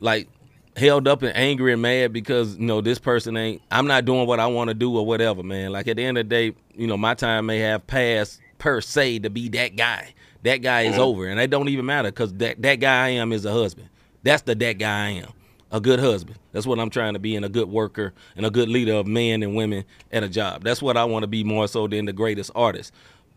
like 0.00 0.28
held 0.76 1.08
up 1.08 1.22
and 1.22 1.36
angry 1.36 1.72
and 1.72 1.82
mad 1.82 2.12
because 2.12 2.56
you 2.56 2.66
know 2.66 2.80
this 2.80 2.98
person 2.98 3.36
ain't 3.36 3.62
I'm 3.70 3.86
not 3.86 4.04
doing 4.04 4.26
what 4.26 4.40
I 4.40 4.46
want 4.46 4.68
to 4.68 4.74
do 4.74 4.96
or 4.96 5.04
whatever, 5.04 5.42
man. 5.42 5.72
Like 5.72 5.88
at 5.88 5.96
the 5.96 6.04
end 6.04 6.18
of 6.18 6.28
the 6.28 6.28
day, 6.28 6.54
you 6.74 6.86
know, 6.86 6.96
my 6.96 7.14
time 7.14 7.46
may 7.46 7.58
have 7.58 7.86
passed 7.86 8.40
per 8.58 8.80
se 8.80 9.20
to 9.20 9.30
be 9.30 9.48
that 9.50 9.76
guy. 9.76 10.14
That 10.42 10.58
guy 10.58 10.82
is 10.82 10.92
mm-hmm. 10.92 11.02
over, 11.02 11.26
and 11.26 11.38
it 11.38 11.50
don't 11.50 11.68
even 11.68 11.84
matter 11.84 12.10
because 12.10 12.32
that 12.34 12.62
that 12.62 12.76
guy 12.76 13.06
I 13.06 13.08
am 13.10 13.32
is 13.32 13.44
a 13.44 13.52
husband. 13.52 13.88
That's 14.22 14.42
the 14.42 14.54
that 14.54 14.78
guy 14.78 15.06
I 15.06 15.10
am, 15.10 15.32
a 15.70 15.80
good 15.80 16.00
husband. 16.00 16.38
That's 16.52 16.66
what 16.66 16.78
I'm 16.78 16.90
trying 16.90 17.12
to 17.14 17.18
be, 17.18 17.36
and 17.36 17.44
a 17.44 17.48
good 17.48 17.68
worker 17.68 18.14
and 18.36 18.46
a 18.46 18.50
good 18.50 18.68
leader 18.68 18.94
of 18.94 19.06
men 19.06 19.42
and 19.42 19.54
women 19.54 19.84
at 20.12 20.22
a 20.22 20.28
job. 20.28 20.64
That's 20.64 20.80
what 20.80 20.96
I 20.96 21.04
want 21.04 21.24
to 21.24 21.26
be 21.26 21.44
more 21.44 21.68
so 21.68 21.86
than 21.86 22.06
the 22.06 22.12
greatest 22.12 22.50
artist. 22.54 22.92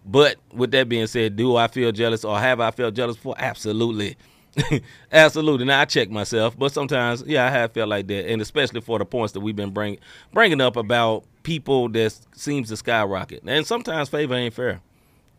But 0.05 0.37
with 0.51 0.71
that 0.71 0.89
being 0.89 1.07
said, 1.07 1.35
do 1.35 1.55
I 1.55 1.67
feel 1.67 1.91
jealous 1.91 2.25
or 2.25 2.37
have 2.37 2.59
I 2.59 2.71
felt 2.71 2.93
jealous 2.93 3.15
before? 3.15 3.35
Absolutely. 3.37 4.17
Absolutely. 5.11 5.65
Now 5.65 5.81
I 5.81 5.85
check 5.85 6.09
myself, 6.09 6.57
but 6.57 6.71
sometimes, 6.71 7.23
yeah, 7.25 7.45
I 7.45 7.49
have 7.49 7.73
felt 7.73 7.89
like 7.89 8.07
that, 8.07 8.29
and 8.29 8.41
especially 8.41 8.81
for 8.81 8.99
the 8.99 9.05
points 9.05 9.33
that 9.33 9.39
we've 9.39 9.55
been 9.55 9.71
bring, 9.71 9.97
bringing 10.31 10.61
up 10.61 10.75
about 10.75 11.23
people 11.43 11.89
that 11.89 12.17
seems 12.35 12.69
to 12.69 12.77
skyrocket, 12.77 13.43
and 13.45 13.65
sometimes 13.65 14.09
favor 14.09 14.35
ain't 14.35 14.53
fair. 14.53 14.81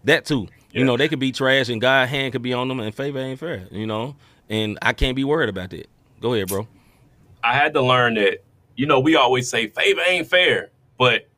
That 0.05 0.25
too, 0.27 0.49
you 0.73 0.85
know, 0.85 0.97
they 0.97 1.09
could 1.09 1.21
be 1.21 1.33
trash, 1.33 1.69
and 1.69 1.81
God 1.81 2.09
hand 2.09 2.33
could 2.33 2.43
be 2.43 2.53
on 2.53 2.69
them, 2.69 2.81
and 2.81 2.95
favor 2.95 3.19
ain't 3.19 3.39
fair, 3.39 3.67
you 3.71 3.87
know, 3.87 4.17
and 4.49 4.79
I 4.83 4.93
can't 4.93 5.17
be 5.17 5.25
worried 5.25 5.49
about 5.49 5.71
that. 5.71 5.89
Go 6.21 6.35
ahead, 6.35 6.49
bro. 6.49 6.67
I 7.43 7.55
had 7.55 7.73
to 7.75 7.83
learn 7.83 8.15
that, 8.15 8.39
you 8.77 8.87
know, 8.87 9.01
we 9.01 9.17
always 9.17 9.49
say 9.49 9.69
favor 9.69 10.01
ain't 10.07 10.27
fair, 10.27 10.71
but 10.99 11.29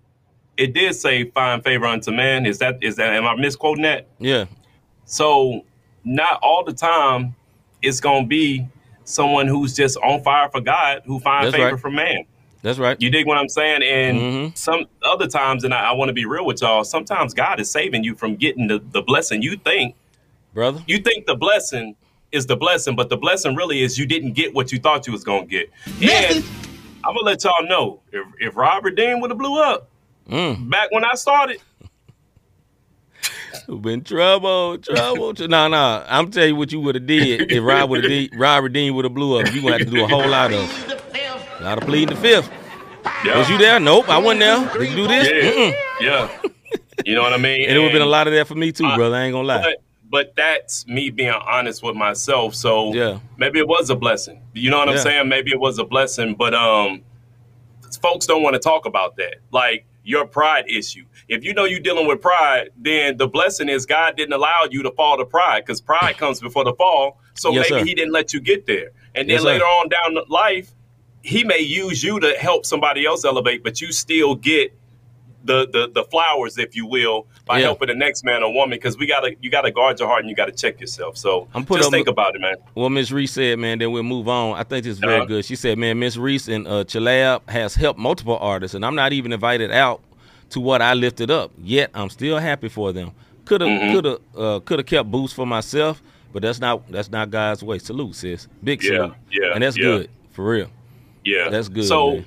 it 0.57 0.73
did 0.73 0.95
say 0.95 1.25
find 1.31 1.63
favor 1.63 1.85
unto 1.85 2.11
man. 2.11 2.47
Is 2.47 2.59
that 2.59 2.79
is 2.83 2.97
that 2.97 3.13
am 3.13 3.27
I 3.27 3.35
misquoting 3.35 3.83
that? 3.83 4.07
Yeah, 4.19 4.47
So 5.05 5.65
not 6.05 6.39
all 6.43 6.65
the 6.65 6.73
time 6.73 7.35
it's 7.87 8.01
gonna 8.01 8.27
be 8.27 8.67
someone 9.05 9.47
who's 9.47 9.75
just 9.75 9.97
on 9.99 10.23
fire 10.23 10.49
for 10.51 10.61
God 10.61 11.03
who 11.07 11.21
finds 11.21 11.53
That's 11.53 11.57
favor 11.63 11.73
right. 11.77 11.81
from 11.81 11.95
man. 11.95 12.25
that's 12.63 12.79
right. 12.81 13.01
You 13.01 13.11
dig 13.11 13.27
what 13.27 13.39
I'm 13.39 13.49
saying? 13.49 13.83
And 13.85 14.19
Mhm. 14.21 14.57
some 14.59 14.87
other 15.05 15.29
times, 15.29 15.63
and 15.63 15.73
I, 15.73 15.91
I 15.91 15.93
want 15.93 16.09
to 16.09 16.13
be 16.13 16.25
real 16.25 16.45
with 16.45 16.61
y'all, 16.63 16.83
sometimes 16.83 17.33
God 17.33 17.61
is 17.61 17.71
saving 17.71 18.03
you 18.03 18.15
from 18.17 18.35
getting 18.35 18.67
the, 18.67 18.83
the 18.91 19.03
blessing 19.03 19.41
you 19.43 19.57
think. 19.57 19.95
brother. 20.53 20.83
You 20.89 20.99
think 20.99 21.27
the 21.27 21.37
blessing 21.37 21.95
is 22.33 22.47
the 22.47 22.57
blessing, 22.57 22.97
but 22.97 23.09
the 23.09 23.17
blessing 23.17 23.55
really 23.55 23.83
is 23.83 23.97
you 23.99 24.07
didn't 24.07 24.33
get 24.33 24.53
what 24.55 24.73
you 24.73 24.79
thought 24.81 25.07
you 25.07 25.13
was 25.13 25.23
gonna 25.23 25.47
get. 25.47 25.71
And 26.03 26.43
I'm 27.05 27.15
gonna 27.15 27.21
let 27.21 27.45
y'all 27.45 27.65
know 27.69 28.01
if, 28.11 28.27
if 28.41 28.57
Robert 28.57 28.97
Dean 28.97 29.21
would 29.21 29.31
have 29.31 29.39
blew 29.39 29.63
up 29.63 29.89
Mm. 30.29 30.69
back 30.69 30.91
when 30.91 31.05
I 31.05 31.15
started, 31.15 31.59
You've 31.59 31.76
been 33.81 34.03
trouble, 34.03 34.79
trouble. 34.79 35.35
tr- 35.35 35.47
No, 35.49 35.69
no. 35.69 36.05
I'm 36.09 36.31
telling 36.31 36.51
you 36.51 36.57
what 36.57 36.73
you 36.73 36.81
would 36.81 36.95
have 36.95 37.07
did 37.07 37.51
if 37.51 37.63
Rob 37.63 37.91
would 37.91 38.05
have 38.05 38.11
did, 38.11 38.35
Robert 38.37 38.71
Dean 38.71 38.95
would 38.95 39.05
have 39.05 39.15
blew 39.15 39.39
up. 39.41 39.53
You 39.53 39.61
gonna 39.63 39.79
have 39.79 39.87
to 39.87 39.91
do 39.93 40.05
a 40.05 40.09
whole 40.09 40.27
lot 40.29 40.53
of, 40.53 40.61
a 41.61 41.65
lot 41.65 41.79
of 41.79 41.85
pleading 41.85 42.15
the 42.15 42.21
fifth. 42.21 42.51
yeah, 43.25 43.39
Was 43.39 43.49
you 43.49 43.59
there? 43.59 43.79
Nope, 43.81 44.09
I 44.09 44.19
wasn't 44.19 44.41
there. 44.41 44.79
Did 44.79 44.91
you 44.91 44.97
do 44.97 45.07
this? 45.09 45.29
Yeah. 45.29 45.51
Mm-mm. 45.51 45.75
yeah, 46.01 46.39
you 47.05 47.15
know 47.15 47.23
what 47.23 47.33
I 47.33 47.39
mean. 47.39 47.69
And 47.69 47.77
it 47.77 47.79
would 47.79 47.85
have 47.85 47.93
been 47.93 48.03
a 48.03 48.07
lot 48.07 48.27
of 48.27 48.33
that 48.35 48.47
for 48.47 48.55
me 48.55 48.73
too, 48.73 48.87
Uh, 48.87 48.97
brother. 48.97 49.17
I 49.17 49.25
ain't 49.25 49.33
gonna 49.33 49.47
lie. 49.49 49.63
But, 49.63 49.83
but 50.09 50.37
that's 50.37 50.87
me 50.87 51.11
being 51.11 51.31
honest 51.31 51.83
with 51.83 51.97
myself. 51.97 52.55
So 52.55 52.93
Yeah. 52.95 53.19
maybe 53.37 53.59
it 53.59 53.67
was 53.69 53.91
a 53.91 53.97
blessing. 53.97 54.43
You 54.55 54.71
know 54.71 54.79
what 54.79 54.89
I'm 54.89 54.99
saying? 54.99 55.29
Maybe 55.29 55.51
it 55.51 55.59
was 55.61 55.79
a 55.79 55.85
blessing, 55.85 56.35
but 56.35 56.55
um, 56.55 57.03
folks 58.01 58.27
don't 58.27 58.43
want 58.43 58.55
to 58.55 58.61
talk 58.61 58.87
about 58.87 59.17
that. 59.17 59.37
Like 59.51 59.85
your 60.05 60.27
pride 60.27 60.67
issue. 60.69 61.05
If 61.29 61.45
you 61.45 61.55
know 61.55 61.65
you're 61.65 61.81
dealing 61.81 62.07
with 62.07 62.21
pride, 62.21 62.71
then 62.77 63.17
the 63.17 63.27
blessing 63.27 63.69
is 63.69 63.85
God 63.87 64.17
didn't 64.17 64.33
allow 64.35 64.67
you 64.71 64.83
to 64.85 64.91
fall 64.93 65.17
to 65.19 65.25
pride 65.25 65.65
because 65.65 65.81
pride 65.81 66.17
comes 66.19 66.41
before 66.41 66.65
the 66.65 66.75
fall. 66.75 67.21
So 67.35 67.51
Yes, 67.53 67.69
maybe 67.71 67.81
sir. 67.83 67.87
He 67.87 67.95
didn't 67.95 68.13
let 68.13 68.33
you 68.33 68.41
get 68.41 68.67
there. 68.67 68.91
And 69.15 69.29
then 69.29 69.35
Yes, 69.35 69.43
sir. 69.43 69.49
later 69.49 69.65
on 69.65 69.89
down 69.89 70.15
the 70.15 70.25
life, 70.29 70.71
He 71.23 71.43
may 71.43 71.59
use 71.59 72.05
you 72.05 72.21
to 72.21 72.35
help 72.39 72.65
somebody 72.65 73.05
else 73.05 73.25
elevate, 73.25 73.65
but 73.65 73.81
you 73.81 73.91
still 73.93 74.37
get 74.37 74.73
the 75.45 75.67
the, 75.69 75.89
the 75.93 76.05
flowers, 76.05 76.59
if 76.59 76.75
you 76.77 76.87
will, 76.87 77.27
by 77.45 77.59
Yeah. 77.59 77.67
helping 77.67 77.89
the 77.89 77.95
next 77.95 78.25
man 78.25 78.43
or 78.45 78.53
woman. 78.53 78.77
Because 78.79 78.97
we 78.97 79.07
gotta 79.07 79.35
you 79.41 79.51
gotta 79.51 79.71
guard 79.73 79.99
your 79.99 80.07
heart 80.09 80.21
and 80.21 80.31
you 80.31 80.37
gotta 80.37 80.53
check 80.53 80.81
yourself. 80.81 81.17
So 81.17 81.49
I'm 81.55 81.65
just 81.67 81.87
up- 81.87 81.93
think 81.93 82.07
about 82.09 82.37
it, 82.37 82.41
man. 82.41 82.55
Well, 82.77 82.91
Miss 82.91 83.11
Reese 83.11 83.33
said, 83.33 83.59
man, 83.59 83.79
then 83.81 83.91
we'll 83.91 84.03
move 84.05 84.29
on. 84.29 84.57
I 84.57 84.63
think 84.63 84.85
this 84.85 84.93
is 84.95 84.99
very 85.01 85.17
Uh-huh. 85.17 85.25
good. 85.27 85.45
She 85.45 85.57
said, 85.57 85.77
man, 85.79 85.99
Miss 85.99 86.17
Reese 86.17 86.47
and 86.49 86.67
uh, 86.69 86.85
Chalab 86.85 87.49
has 87.49 87.75
helped 87.75 87.99
multiple 87.99 88.39
artists, 88.41 88.75
and 88.77 88.85
I'm 88.87 88.95
not 88.95 89.13
even 89.13 89.33
invited 89.33 89.71
out 89.73 90.01
to 90.51 90.61
what 90.61 90.81
I 90.83 90.95
lifted 90.95 91.31
up. 91.31 91.51
Yet 91.59 91.91
I'm 91.95 92.09
still 92.09 92.39
happy 92.39 92.69
for 92.69 92.93
them. 92.93 93.13
Could 93.45 93.61
have, 93.61 93.71
Mhm. 93.71 93.93
could 93.95 94.05
have, 94.05 94.19
uh, 94.37 94.61
could 94.61 94.79
have 94.81 94.87
kept 94.87 95.11
boost 95.11 95.35
for 95.35 95.47
myself, 95.47 96.03
but 96.33 96.43
that's 96.43 96.61
not 96.61 96.91
that's 96.91 97.11
not 97.11 97.31
God's 97.31 97.63
way. 97.63 97.79
Salute, 97.79 98.15
sis. 98.15 98.49
Big 98.63 98.83
Yeah, 98.83 98.89
salute. 98.91 99.15
yeah, 99.31 99.53
and 99.55 99.63
that's 99.63 99.77
yeah. 99.77 99.83
good 99.85 100.11
for 100.33 100.45
real. 100.49 100.69
Yeah, 101.25 101.49
That's 101.49 101.69
good, 101.69 101.85
So. 101.85 102.13
man. 102.13 102.25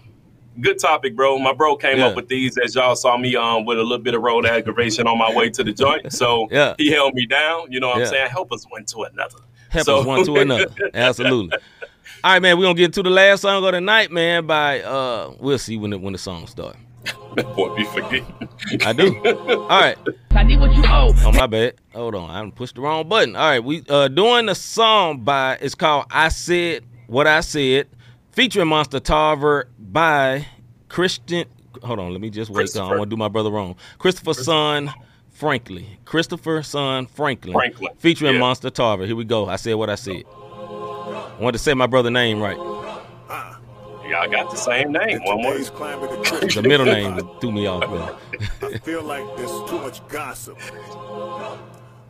Good 0.62 0.78
topic, 0.80 1.16
bro. 1.16 1.40
My 1.40 1.54
bro 1.54 1.78
came 1.78 2.00
Yeah. 2.00 2.08
up 2.08 2.18
with 2.18 2.28
these 2.28 2.58
as 2.58 2.76
y'all 2.76 2.96
saw 2.96 3.16
me 3.18 3.34
um 3.38 3.64
with 3.66 3.78
a 3.80 3.82
little 3.82 3.98
bit 4.04 4.14
of 4.14 4.22
road 4.22 4.46
aggravation 4.46 5.08
on 5.08 5.18
my 5.18 5.34
way 5.34 5.50
to 5.52 5.64
the 5.64 5.72
joint. 5.72 6.12
So 6.12 6.50
Yeah. 6.52 6.74
he 6.78 6.92
held 6.92 7.14
me 7.14 7.26
down. 7.26 7.72
You 7.72 7.80
know 7.80 7.88
what. 7.90 8.00
I'm 8.00 8.06
saying? 8.08 8.30
Help 8.30 8.52
us 8.52 8.66
one 8.70 8.84
to 8.86 9.04
another. 9.04 9.38
Help 9.70 9.86
So- 9.86 10.00
us 10.00 10.06
one 10.06 10.26
to 10.26 10.36
another. 10.36 10.66
Absolutely. 10.94 11.58
All 12.24 12.32
right, 12.34 12.42
man. 12.42 12.58
We're 12.58 12.66
gonna 12.66 12.74
get 12.74 12.92
to 12.94 13.04
the 13.04 13.10
last 13.10 13.42
song 13.42 13.64
of 13.64 13.72
the 13.72 13.80
night, 13.80 14.12
man. 14.12 14.48
By 14.48 14.82
uh, 14.82 15.32
we'll 15.40 15.60
see 15.60 15.78
when 15.78 15.92
the 15.92 15.98
when 15.98 16.12
the 16.12 16.20
song 16.20 16.46
start. 17.10 17.56
Boy, 17.56 17.76
be 17.76 17.84
forgetting. 17.86 18.26
I 18.86 18.94
do. 18.94 19.18
All 19.26 19.68
right. 19.68 19.98
I 20.32 20.44
need 20.44 20.60
what 20.60 20.74
you 20.76 20.84
owe. 20.86 21.14
Oh 21.26 21.32
my 21.34 21.48
bad. 21.48 21.76
Hold 21.94 22.16
on, 22.16 22.30
I 22.30 22.50
pushed 22.52 22.76
the 22.76 22.82
wrong 22.82 23.08
button. 23.08 23.36
All 23.36 23.50
right, 23.50 23.64
we 23.64 23.84
uh 23.90 24.08
doing 24.08 24.46
the 24.48 24.56
song 24.56 25.20
by 25.22 25.58
it's 25.62 25.76
called 25.76 26.06
"I 26.12 26.30
Said 26.30 26.84
What 27.08 27.28
I 27.28 27.42
Said," 27.42 27.88
featuring 28.32 28.68
Monster 28.68 29.00
Tarver 29.00 29.68
by 29.78 30.46
Christian. 30.88 31.46
Hold 31.84 32.00
on, 32.00 32.12
let 32.12 32.22
me 32.22 32.30
just 32.30 32.52
wait. 32.52 32.64
'cause 32.64 32.76
I 32.78 32.88
don't 32.88 32.98
want 33.00 33.10
to 33.10 33.16
do 33.16 33.20
my 33.20 33.28
brother 33.28 33.50
wrong. 33.52 33.76
Christopher 33.98 34.34
Son 34.34 34.92
Franklin. 35.32 35.86
Christopher 36.06 36.62
Son 36.64 37.06
Franklin. 37.06 37.54
Franklin. 37.54 37.94
Featuring 37.98 38.34
Yeah. 38.36 38.40
Monster 38.40 38.70
Tarver. 38.70 39.06
Here 39.06 39.16
we 39.16 39.24
go. 39.26 39.48
I 39.48 39.56
said 39.56 39.76
what 39.76 39.90
I 39.90 39.96
said. 39.96 40.24
I 40.32 41.42
wanted 41.42 41.54
to 41.54 41.60
say 41.60 41.74
my 41.74 41.88
brother 41.88 42.10
name 42.12 42.40
right. 42.42 42.58
Y'all 44.10 44.28
got 44.28 44.50
the 44.50 44.58
same 44.58 44.92
name. 44.92 45.20
One 45.24 45.42
more. 45.44 45.58
The 45.60 46.64
middle 46.66 46.86
name 46.86 47.20
threw 47.40 47.52
me 47.52 47.68
off. 47.68 47.82
Man. 47.82 48.74
I 48.74 48.78
feel 48.80 49.04
like 49.04 49.24
there's 49.38 49.70
too 49.70 49.80
much 49.80 50.06
gossip. 50.08 50.58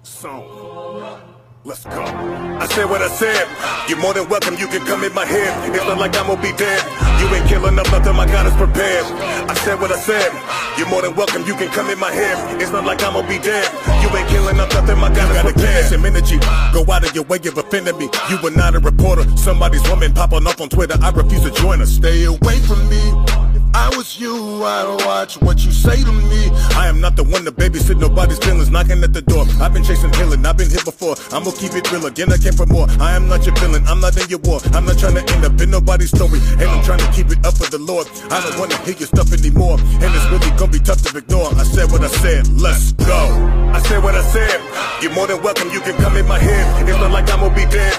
So, 0.02 1.22
let's 1.64 1.84
go. 1.84 1.92
I 1.92 2.68
said 2.68 2.90
what 2.90 3.02
I 3.02 3.08
said. 3.08 3.48
You're 3.88 4.00
more 4.00 4.14
than 4.14 4.28
welcome. 4.30 4.56
You 4.56 4.68
can 4.68 4.86
come 4.86 5.04
in 5.04 5.14
my 5.14 5.26
head. 5.26 5.52
It's 5.76 5.86
not 5.86 5.98
like 5.98 6.16
I'm 6.18 6.28
gonna 6.28 6.42
be 6.42 6.52
dead. 6.58 6.84
You 7.20 7.28
ain't 7.36 7.48
killing 7.48 7.78
up 7.80 7.90
nothing. 7.92 8.16
My 8.16 8.26
God 8.26 8.48
is 8.48 8.54
prepared. 8.54 9.06
I 9.50 9.54
said 9.66 9.80
what 9.80 9.92
I 9.92 10.00
said. 10.00 10.32
You're 10.78 10.90
more 10.90 11.02
than 11.02 11.16
welcome. 11.16 11.46
You 11.46 11.56
can 11.56 11.70
come 11.70 11.90
in 11.90 12.00
my 12.00 12.12
head. 12.12 12.62
It's 12.62 12.72
not 12.72 12.86
like 12.86 13.04
I'm 13.04 13.14
gonna 13.14 13.28
be 13.28 13.40
dead. 13.40 13.68
You 14.04 14.10
ain't 14.16 14.30
killing 14.30 14.60
up 14.60 14.70
nothing. 14.70 14.98
My 14.98 15.14
God 15.14 15.36
is 15.36 15.42
prepared. 15.54 15.86
Some 15.86 16.06
energy. 16.06 16.38
Go 16.74 16.86
out 16.92 17.04
of 17.04 17.14
your 17.16 17.26
way 17.26 17.38
of 17.38 17.58
offending 17.58 17.98
me. 17.98 18.10
You 18.30 18.38
were 18.42 18.52
not 18.52 18.76
a 18.76 18.80
reporter. 18.80 19.26
Somebody's 19.38 19.88
woman 19.90 20.14
popping 20.14 20.46
off 20.48 20.62
on 20.62 20.70
Twitter. 20.70 20.98
I 21.02 21.12
refuse 21.12 21.44
to 21.44 21.52
join 21.52 21.80
her. 21.80 21.86
Stay 21.86 22.26
away 22.26 22.60
from 22.60 22.88
me. 22.90 23.49
I 23.74 23.90
was 23.96 24.20
you, 24.20 24.64
I'd 24.64 25.06
watch 25.06 25.42
what 25.42 25.64
you 25.64 25.72
say 25.72 26.02
to 26.04 26.12
me. 26.12 26.50
I 26.76 26.88
am 26.88 27.00
not 27.00 27.16
the 27.16 27.24
one 27.24 27.46
to 27.46 27.52
babysit 27.52 28.00
nobody's 28.00 28.40
feelings, 28.40 28.70
knocking 28.70 29.04
at 29.04 29.14
the 29.14 29.22
door. 29.22 29.46
I've 29.62 29.74
been 29.74 29.84
chasing 29.84 30.12
healing, 30.14 30.46
I've 30.46 30.58
been 30.58 30.70
hit 30.70 30.86
before. 30.86 31.16
I'm 31.32 31.44
gonna 31.44 31.56
keep 31.56 31.74
it 31.74 31.92
real 31.92 32.06
again, 32.06 32.32
I 32.32 32.38
came 32.38 32.54
for 32.54 32.66
more. 32.66 32.88
I 33.00 33.16
am 33.16 33.28
not 33.28 33.46
your 33.46 33.56
villain, 33.56 33.86
I'm 33.88 34.00
not 34.00 34.18
in 34.18 34.30
your 34.30 34.40
war. 34.40 34.60
I'm 34.74 34.86
not 34.86 34.98
trying 34.98 35.16
to 35.16 35.24
end 35.34 35.46
up 35.46 35.60
in 35.62 35.70
nobody's 35.70 36.10
story, 36.10 36.40
and 36.58 36.68
I'm 36.70 36.84
trying 36.84 37.00
to 37.00 37.12
keep 37.12 37.30
it 37.30 37.46
up 37.46 37.56
for 37.58 37.70
the 37.70 37.80
Lord. 37.80 38.08
I 38.32 38.42
don't 38.42 38.58
wanna 38.58 38.78
hear 38.84 38.96
your 38.96 39.08
stuff 39.08 39.32
anymore, 39.34 39.78
and 39.80 40.10
it's 40.10 40.26
really 40.34 40.50
gonna 40.58 40.72
be 40.72 40.80
tough 40.80 41.02
to 41.06 41.18
ignore. 41.18 41.54
I 41.54 41.64
said 41.64 41.92
what 41.92 42.02
I 42.02 42.10
said, 42.10 42.48
let's 42.60 42.94
go. 42.94 43.22
I 43.70 43.82
said 43.86 44.04
what 44.04 44.16
I 44.16 44.24
said, 44.24 44.60
you're 45.02 45.14
more 45.14 45.28
than 45.28 45.42
welcome, 45.44 45.70
you 45.70 45.82
can 45.82 45.96
come 46.02 46.18
in 46.18 46.28
my 46.28 46.40
head. 46.40 46.66
It's 46.88 46.98
not 46.98 47.12
like 47.12 47.30
I'm 47.30 47.42
gonna 47.42 47.56
be 47.56 47.70
dead. 47.70 47.94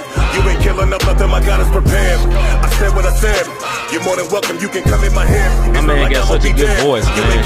You 0.80 0.86
ain't 0.88 0.88
killing 0.88 0.92
up 0.94 1.04
nothing, 1.04 1.30
my 1.30 1.40
God 1.44 1.60
is 1.60 1.68
prepared. 1.68 2.20
I 2.64 2.68
said 2.78 2.94
what 2.94 3.04
I 3.04 3.12
said, 3.20 3.44
you're 3.92 4.04
more 4.04 4.16
than 4.16 4.28
welcome, 4.30 4.56
you 4.60 4.68
can 4.68 4.82
come 4.84 5.02
in 5.04 5.12
my 5.14 5.26
head. 5.26 5.50
My 5.74 5.80
man 5.86 6.12
got 6.12 6.28
such 6.28 6.44
a 6.44 6.52
good 6.52 6.78
voice, 6.80 7.04
man. 7.04 7.44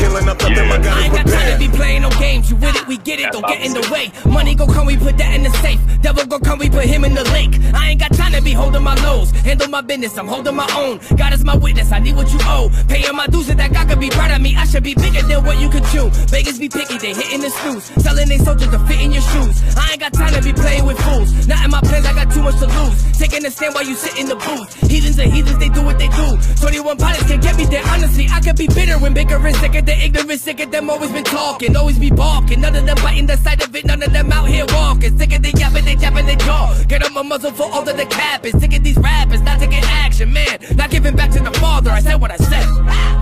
I 0.92 1.04
ain't 1.04 1.14
got 1.14 1.26
time 1.26 1.52
to 1.52 1.58
be 1.58 1.68
playing 1.76 2.02
no 2.02 2.10
games. 2.10 2.50
You 2.50 2.56
with 2.56 2.76
it, 2.76 2.86
we 2.86 2.96
get 2.98 3.18
it. 3.20 3.32
Don't 3.32 3.46
get 3.46 3.60
in 3.64 3.72
the 3.72 3.82
way. 3.90 4.12
Money 4.30 4.54
go 4.54 4.66
come, 4.66 4.86
we 4.86 4.96
put 4.96 5.18
that 5.18 5.34
in 5.34 5.42
the 5.42 5.50
safe. 5.64 5.80
Devil 6.02 6.26
go 6.26 6.38
come, 6.38 6.58
we 6.58 6.68
put 6.70 6.84
him 6.84 7.04
in 7.04 7.14
the 7.14 7.24
lake. 7.32 7.58
I 7.74 7.90
ain't 7.90 8.00
got 8.00 8.12
time 8.12 8.32
to 8.32 8.42
be 8.42 8.52
holding 8.52 8.82
my 8.82 8.94
nose. 8.96 9.30
Handle 9.30 9.68
my 9.68 9.80
business, 9.80 10.16
I'm 10.18 10.28
holding 10.28 10.54
my 10.54 10.68
own. 10.76 11.00
God 11.16 11.32
is 11.32 11.44
my 11.44 11.56
witness, 11.56 11.90
I 11.90 11.98
need 11.98 12.14
what 12.14 12.30
you 12.32 12.38
owe. 12.42 12.70
Paying 12.88 13.16
my 13.16 13.26
dues, 13.26 13.46
so 13.46 13.54
that 13.54 13.72
God 13.72 13.88
could 13.88 14.00
be 14.00 14.10
proud 14.10 14.30
of 14.30 14.40
me. 14.40 14.54
I 14.54 14.64
should 14.66 14.84
be 14.84 14.94
bigger 14.94 15.22
than 15.22 15.44
what 15.44 15.58
you 15.58 15.68
could 15.70 15.84
chew. 15.86 16.10
Beggars 16.30 16.58
be 16.58 16.68
picky, 16.68 16.98
they 16.98 17.14
hitting 17.14 17.40
the 17.40 17.50
snooze. 17.50 17.84
Selling 18.04 18.28
they 18.28 18.38
soldiers 18.38 18.68
to 18.68 18.78
fit 18.86 19.00
in 19.00 19.12
your 19.12 19.22
shoes. 19.22 19.62
I 19.76 19.92
ain't 19.92 20.00
got 20.00 20.12
time 20.12 20.32
to 20.34 20.42
be 20.42 20.52
playing 20.52 20.84
with 20.84 20.98
fools. 20.98 21.48
Not 21.48 21.64
in 21.64 21.70
my 21.70 21.80
plans, 21.80 22.06
I 22.06 22.12
got 22.12 22.30
too 22.32 22.42
much 22.42 22.58
to 22.60 22.66
lose. 22.66 23.18
Taking 23.24 23.46
a 23.46 23.50
stand 23.50 23.74
while 23.74 23.86
you 23.86 23.94
sit 23.94 24.20
in 24.20 24.28
the 24.28 24.36
booth. 24.36 24.68
Heathens 24.84 25.18
are 25.18 25.22
heathens, 25.22 25.56
they 25.56 25.70
do 25.70 25.80
what 25.82 25.98
they 25.98 26.08
do. 26.08 26.36
21 26.60 26.98
pilots 26.98 27.24
can 27.24 27.40
get 27.40 27.56
me 27.56 27.64
there. 27.64 27.82
Honestly, 27.86 28.28
I 28.30 28.38
could 28.38 28.54
be 28.54 28.66
bitter 28.66 28.98
when 28.98 29.14
bickering, 29.14 29.54
sick 29.54 29.74
of 29.76 29.86
the 29.86 29.96
ignorant, 29.96 30.38
sick 30.38 30.60
of 30.60 30.70
them 30.70 30.90
always 30.90 31.10
been 31.10 31.24
talking, 31.24 31.74
always 31.74 31.98
be 31.98 32.10
balking. 32.10 32.60
None 32.60 32.76
of 32.76 32.84
them 32.84 32.96
biting 32.96 33.26
the 33.26 33.38
side 33.38 33.62
of 33.62 33.74
it, 33.74 33.86
none 33.86 34.02
of 34.02 34.12
them 34.12 34.30
out 34.30 34.46
here 34.46 34.66
walking. 34.68 35.16
Sick 35.16 35.32
of 35.32 35.42
the 35.42 35.52
yapping, 35.56 35.86
they 35.86 35.96
tapping 35.96 36.26
their 36.26 36.36
jaw. 36.36 36.76
Get 36.86 37.02
on 37.02 37.14
my 37.14 37.22
muzzle 37.22 37.52
for 37.52 37.62
all 37.72 37.88
of 37.88 37.96
the 37.96 38.04
capping. 38.04 38.60
Sick 38.60 38.76
of 38.76 38.84
these 38.84 38.98
rappers, 38.98 39.40
not 39.40 39.58
taking 39.58 39.82
action, 40.04 40.30
man. 40.30 40.58
Not 40.76 40.90
giving 40.90 41.16
back 41.16 41.30
to 41.30 41.40
the 41.40 41.52
father. 41.52 41.92
I 41.92 42.00
said 42.00 42.20
what 42.20 42.30
I 42.30 42.36
said. 42.36 42.66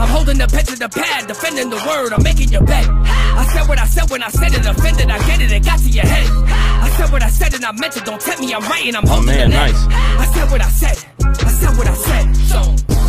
I'm 0.02 0.08
holding 0.08 0.36
the 0.36 0.48
pen 0.48 0.64
to 0.64 0.74
the 0.74 0.88
pad, 0.88 1.28
defending 1.28 1.70
the 1.70 1.78
word. 1.86 2.12
I'm 2.12 2.24
making 2.24 2.48
your 2.48 2.64
bet. 2.64 2.88
I 2.88 3.46
said 3.54 3.68
what 3.68 3.78
I 3.78 3.86
said 3.86 4.10
when 4.10 4.24
I 4.24 4.30
said 4.30 4.52
it, 4.52 4.66
offended. 4.66 5.10
I 5.10 5.18
get 5.28 5.40
it, 5.40 5.52
it 5.52 5.64
got 5.64 5.78
to 5.78 5.88
your 5.88 6.06
head. 6.06 6.26
I 6.82 6.90
said 6.96 7.12
what 7.12 7.22
I 7.22 7.28
said 7.28 7.54
and 7.54 7.64
I 7.64 7.70
meant 7.72 7.96
it. 7.96 8.04
Don't 8.04 8.20
tempt 8.20 8.40
me, 8.40 8.52
I'm 8.52 8.62
writing, 8.62 8.96
I'm 8.96 9.04
oh, 9.06 9.08
holding 9.08 9.26
man, 9.26 9.50
the 9.50 9.56
nice. 9.56 9.91
I 9.94 10.26
said 10.34 10.50
what 10.50 10.60
I 10.60 10.68
said. 10.68 10.98
I 11.22 11.50
said 11.50 11.76
what 11.76 11.86
I 11.86 11.94
said. 11.94 13.01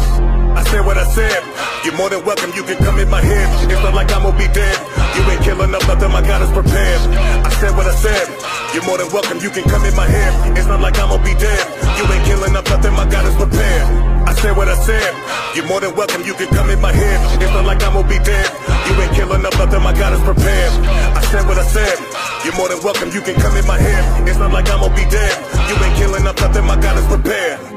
I 0.55 0.63
said 0.69 0.85
what 0.85 0.97
I 0.97 1.05
said. 1.13 1.41
You're 1.83 1.97
more 1.97 2.09
than 2.09 2.23
welcome, 2.25 2.51
you 2.55 2.63
can 2.63 2.77
come 2.77 2.99
in 2.99 3.09
my 3.09 3.21
head. 3.21 3.47
It's 3.69 3.81
not 3.83 3.93
like 3.93 4.11
I'm 4.13 4.23
gonna 4.23 4.37
be 4.37 4.47
dead. 4.53 4.77
You 5.17 5.21
ain't 5.29 5.43
killing 5.43 5.73
up 5.73 5.83
nothing, 5.87 6.11
my 6.11 6.21
God 6.21 6.41
is 6.41 6.51
prepared. 6.51 7.01
I 7.43 7.49
said 7.59 7.75
what 7.75 7.85
I 7.85 7.95
said. 7.95 8.27
You're 8.73 8.85
more 8.85 8.97
than 8.97 9.09
welcome, 9.11 9.39
you 9.41 9.49
can 9.49 9.63
come 9.67 9.83
in 9.85 9.95
my 9.95 10.07
head. 10.07 10.57
It's 10.57 10.67
not 10.67 10.79
like 10.79 10.97
I'm 10.97 11.09
gonna 11.09 11.23
be 11.23 11.35
dead. 11.35 11.63
You 11.97 12.05
ain't 12.07 12.25
killing 12.25 12.55
up 12.55 12.65
nothing, 12.69 12.93
my 12.93 13.05
God 13.09 13.25
is 13.25 13.35
prepared. 13.35 13.85
I 14.25 14.33
said 14.33 14.55
what 14.57 14.67
I 14.69 14.75
said. 14.79 15.11
You're 15.55 15.67
more 15.67 15.81
than 15.81 15.93
welcome, 15.95 16.23
you 16.23 16.33
can 16.33 16.47
come 16.47 16.69
in 16.69 16.81
my 16.81 16.91
head. 16.91 17.19
It's 17.41 17.53
not 17.53 17.65
like 17.65 17.83
I'm 17.83 17.93
gonna 17.93 18.07
be 18.07 18.19
dead. 18.23 18.47
You 18.87 18.93
ain't 19.01 19.13
killing 19.13 19.45
up 19.45 19.53
nothing, 19.59 19.83
my 19.83 19.93
God 19.93 20.13
is 20.13 20.23
prepared. 20.23 20.73
I 21.17 21.21
said 21.29 21.45
what 21.45 21.57
I 21.57 21.65
said. 21.67 21.97
You're 22.45 22.55
more 22.55 22.69
than 22.69 22.81
welcome, 22.81 23.09
you 23.11 23.21
can 23.21 23.35
come 23.35 23.55
in 23.57 23.65
my 23.67 23.77
head. 23.77 24.27
It's 24.27 24.39
not 24.39 24.51
like 24.51 24.69
I'm 24.69 24.81
gonna 24.81 24.95
be 24.95 25.05
dead. 25.09 25.33
You 25.69 25.75
ain't 25.83 25.95
killing 25.97 26.25
up 26.25 26.37
nothing, 26.39 26.65
my 26.65 26.79
God 26.79 26.97
is 26.97 27.05
prepared. 27.05 27.72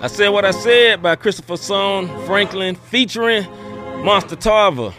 I 0.00 0.06
said 0.06 0.28
what 0.28 0.44
I 0.44 0.52
said 0.52 1.02
by 1.02 1.16
Christopher 1.16 1.56
Song 1.56 2.06
Franklin 2.24 2.76
featuring 2.76 3.44
Monster 4.04 4.36
Tarver. 4.36 4.94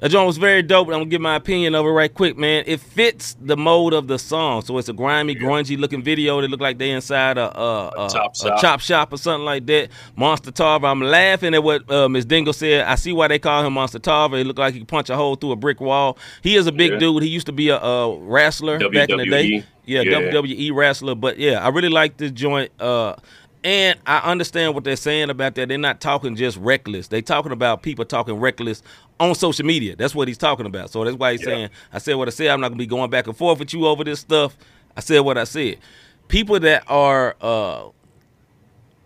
That 0.00 0.10
joint 0.10 0.26
was 0.26 0.36
very 0.38 0.62
dope. 0.62 0.88
I'm 0.88 0.92
gonna 0.94 1.04
give 1.06 1.20
my 1.20 1.36
opinion 1.36 1.74
of 1.74 1.84
it 1.86 1.90
right 1.90 2.12
quick, 2.12 2.36
man. 2.36 2.64
It 2.66 2.80
fits 2.80 3.36
the 3.40 3.56
mode 3.56 3.92
of 3.94 4.06
the 4.06 4.18
song, 4.18 4.62
so 4.62 4.76
it's 4.78 4.88
a 4.88 4.92
grimy, 4.92 5.34
grungy 5.34 5.78
looking 5.78 6.02
video. 6.02 6.40
That 6.40 6.48
look 6.50 6.60
like 6.60 6.78
they 6.78 6.90
inside 6.90 7.38
a, 7.38 7.56
a, 7.58 7.88
a, 7.88 8.10
chop 8.10 8.32
a 8.34 8.38
shop. 8.38 8.60
chop 8.60 8.80
shop 8.80 9.12
or 9.12 9.16
something 9.18 9.44
like 9.44 9.64
that. 9.66 9.90
Monster 10.16 10.50
Tarver. 10.50 10.86
I'm 10.86 11.00
laughing 11.00 11.54
at 11.54 11.62
what 11.62 11.90
uh, 11.90 12.08
Ms. 12.08 12.24
Dingle 12.26 12.52
said. 12.52 12.86
I 12.86 12.96
see 12.96 13.12
why 13.12 13.28
they 13.28 13.38
call 13.38 13.64
him 13.64 13.74
Monster 13.74 13.98
Tarver. 13.98 14.36
He 14.38 14.44
looked 14.44 14.58
like 14.58 14.74
he 14.74 14.80
could 14.80 14.88
punch 14.88 15.08
a 15.10 15.16
hole 15.16 15.36
through 15.36 15.52
a 15.52 15.56
brick 15.56 15.80
wall. 15.80 16.18
He 16.42 16.56
is 16.56 16.66
a 16.66 16.72
big 16.72 16.92
Yeah. 16.92 16.98
dude. 16.98 17.22
He 17.22 17.28
used 17.28 17.46
to 17.46 17.52
be 17.52 17.68
a, 17.68 17.78
a 17.78 18.18
wrestler 18.18 18.78
back 18.90 19.08
in 19.10 19.18
the 19.18 19.26
day. 19.26 19.64
Yeah, 19.86 20.00
Yeah. 20.02 20.18
WWE 20.20 20.74
wrestler. 20.74 21.14
But 21.14 21.38
yeah, 21.38 21.64
I 21.64 21.68
really 21.68 21.90
like 21.90 22.16
this 22.18 22.32
joint. 22.32 22.72
Uh, 22.80 23.14
and 23.64 23.98
I 24.06 24.18
understand 24.30 24.74
what 24.74 24.84
they're 24.84 24.94
saying 24.94 25.30
about 25.30 25.54
that. 25.54 25.68
They're 25.68 25.78
not 25.78 26.00
talking 26.00 26.36
just 26.36 26.58
reckless. 26.58 27.08
They're 27.08 27.22
talking 27.22 27.50
about 27.50 27.82
people 27.82 28.04
talking 28.04 28.34
reckless 28.34 28.82
on 29.18 29.34
social 29.34 29.64
media. 29.64 29.96
That's 29.96 30.14
what 30.14 30.28
he's 30.28 30.38
talking 30.38 30.66
about. 30.66 30.90
So 30.90 31.02
that's 31.02 31.16
why 31.16 31.32
he's 31.32 31.42
saying, 31.42 31.70
I 31.92 31.98
said 31.98 32.14
what 32.14 32.28
I 32.28 32.30
said. 32.30 32.48
I'm 32.48 32.60
not 32.60 32.68
gonna 32.68 32.78
be 32.78 32.86
going 32.86 33.10
back 33.10 33.26
and 33.26 33.36
forth 33.36 33.58
with 33.58 33.72
you 33.72 33.86
over 33.86 34.04
this 34.04 34.20
stuff. 34.20 34.56
I 34.96 35.00
said 35.00 35.20
what 35.20 35.38
I 35.38 35.44
said. 35.44 35.78
People 36.28 36.60
that 36.60 36.84
are 36.88 37.36
uh 37.40 37.88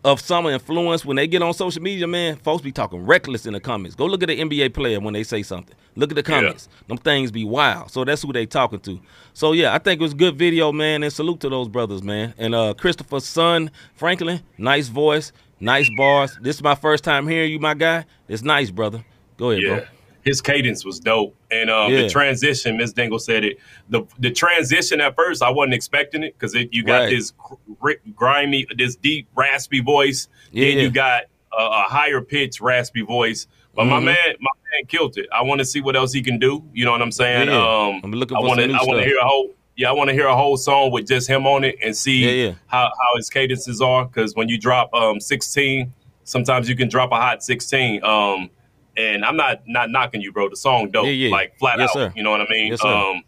of 0.04 0.20
some 0.20 0.46
influence 0.46 1.04
when 1.04 1.16
they 1.16 1.26
get 1.26 1.42
on 1.42 1.52
social 1.52 1.82
media, 1.82 2.06
man, 2.06 2.36
folks 2.36 2.62
be 2.62 2.70
talking 2.72 3.04
reckless 3.04 3.46
in 3.46 3.52
the 3.52 3.60
comments. 3.60 3.96
Go 3.96 4.06
look 4.06 4.22
at 4.22 4.28
the 4.28 4.38
NBA 4.38 4.72
player 4.74 5.00
when 5.00 5.12
they 5.14 5.24
say 5.24 5.42
something. 5.42 5.74
Look 5.96 6.10
at 6.12 6.14
the 6.14 6.22
comments. 6.22 6.68
Them 6.86 6.98
things 6.98 7.30
be 7.32 7.44
wild. 7.44 7.90
So 7.90 8.04
that's 8.04 8.22
who 8.22 8.32
they 8.32 8.46
talking 8.46 8.80
to. 8.80 9.00
So 9.34 9.52
yeah, 9.52 9.74
I 9.74 9.78
think 9.78 10.00
it 10.00 10.02
was 10.02 10.12
a 10.12 10.16
good 10.16 10.36
video, 10.36 10.70
man, 10.72 11.02
and 11.02 11.12
salute 11.12 11.40
to 11.40 11.48
those 11.48 11.68
brothers, 11.68 12.02
man. 12.02 12.32
And 12.38 12.54
uh 12.54 12.74
Christopher's 12.74 13.24
son, 13.24 13.70
Franklin, 13.94 14.40
nice 14.56 14.88
voice, 14.88 15.32
nice 15.60 15.90
bars. 15.96 16.38
This 16.40 16.56
is 16.56 16.62
my 16.62 16.76
first 16.76 17.02
time 17.02 17.26
hearing 17.26 17.50
you, 17.50 17.58
my 17.58 17.74
guy. 17.74 18.04
It's 18.28 18.42
nice, 18.42 18.70
brother. 18.70 19.04
Go 19.36 19.50
ahead, 19.50 19.62
Yeah. 19.62 19.74
bro. 19.74 19.84
His 20.28 20.40
cadence 20.42 20.84
was 20.84 21.00
dope. 21.00 21.34
And 21.50 21.70
um, 21.70 21.92
Yeah. 21.92 22.02
the 22.02 22.08
transition, 22.10 22.76
Miss 22.76 22.92
Dingle 22.92 23.18
said 23.18 23.44
it. 23.44 23.58
The 23.88 24.02
the 24.18 24.30
transition 24.30 25.00
at 25.00 25.16
first, 25.16 25.42
I 25.42 25.50
wasn't 25.50 25.74
expecting 25.74 26.22
it 26.22 26.34
because 26.38 26.54
you 26.54 26.82
got 26.84 27.00
Right. 27.00 27.10
this 27.10 27.32
gr- 27.80 27.92
grimy, 28.14 28.66
this 28.76 28.94
deep, 28.96 29.26
raspy 29.34 29.80
voice. 29.80 30.28
Yeah, 30.52 30.66
then 30.68 30.78
you 30.78 30.90
got 30.90 31.22
a, 31.58 31.62
a 31.62 31.82
higher 31.88 32.20
pitch, 32.20 32.60
raspy 32.60 33.02
voice. 33.02 33.46
But 33.74 33.84
my 33.86 34.00
Mhm. 34.00 34.04
man, 34.04 34.28
my 34.40 34.50
man 34.72 34.86
killed 34.86 35.16
it. 35.16 35.26
I 35.32 35.42
want 35.42 35.60
to 35.60 35.64
see 35.64 35.80
what 35.80 35.96
else 35.96 36.12
he 36.12 36.20
can 36.22 36.38
do. 36.38 36.62
You 36.74 36.84
know 36.84 36.92
what 36.92 37.00
I'm 37.02 37.12
saying? 37.12 37.48
Yeah. 37.48 37.56
Um, 37.56 38.00
I'm 38.04 38.12
looking 38.12 38.36
I 38.36 38.40
for 38.40 38.46
want 38.48 38.58
to. 38.60 38.64
some 38.64 38.72
new 38.72 38.78
I 38.78 38.84
want 38.84 38.98
to 39.00 39.06
hear 39.06 39.18
a 39.18 39.24
whole. 39.26 39.54
Yeah, 39.76 39.88
I 39.90 39.92
want 39.92 40.08
to 40.08 40.14
hear 40.14 40.26
a 40.26 40.34
whole 40.36 40.56
song 40.56 40.90
with 40.90 41.06
just 41.06 41.28
him 41.28 41.46
on 41.46 41.62
it 41.64 41.76
and 41.82 41.96
see 41.96 42.48
how 42.66 42.84
how 43.00 43.16
his 43.16 43.30
cadences 43.30 43.80
are. 43.80 44.04
Because 44.06 44.34
when 44.34 44.48
you 44.48 44.58
drop 44.58 44.92
um 44.92 45.20
16, 45.20 45.92
sometimes 46.24 46.68
you 46.68 46.74
can 46.76 46.88
drop 46.88 47.12
a 47.12 47.16
hot 47.16 47.42
16. 47.42 48.02
Um, 48.04 48.50
and 48.98 49.24
I'm 49.24 49.36
not 49.36 49.62
not 49.66 49.90
knocking 49.90 50.20
you, 50.20 50.32
bro. 50.32 50.48
The 50.50 50.56
song 50.56 50.90
dope, 50.90 51.06
Yeah, 51.06 51.12
yeah. 51.12 51.30
like 51.30 51.56
flat 51.58 51.78
Yes, 51.78 51.90
out. 51.90 51.94
sir. 51.94 52.12
You 52.16 52.22
know 52.24 52.30
what 52.32 52.40
I 52.42 52.46
mean? 52.50 52.68
Yes. 52.72 52.84
Um, 52.84 53.22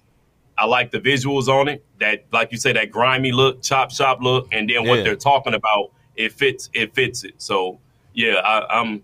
I 0.58 0.66
like 0.66 0.90
the 0.90 1.00
visuals 1.00 1.48
on 1.48 1.68
it. 1.68 1.82
That, 2.00 2.24
like 2.32 2.52
you 2.52 2.58
say, 2.58 2.72
that 2.74 2.90
grimy 2.90 3.32
look, 3.32 3.62
chop 3.62 3.90
shop 3.90 4.18
look, 4.20 4.48
and 4.52 4.68
then 4.68 4.84
Yeah. 4.84 4.90
what 4.90 5.04
they're 5.04 5.16
talking 5.16 5.54
about, 5.54 5.92
it 6.16 6.32
fits. 6.32 6.68
It 6.74 6.94
fits 6.94 7.24
it. 7.24 7.34
So 7.38 7.78
yeah, 8.12 8.34
I, 8.34 8.80
I'm 8.80 9.02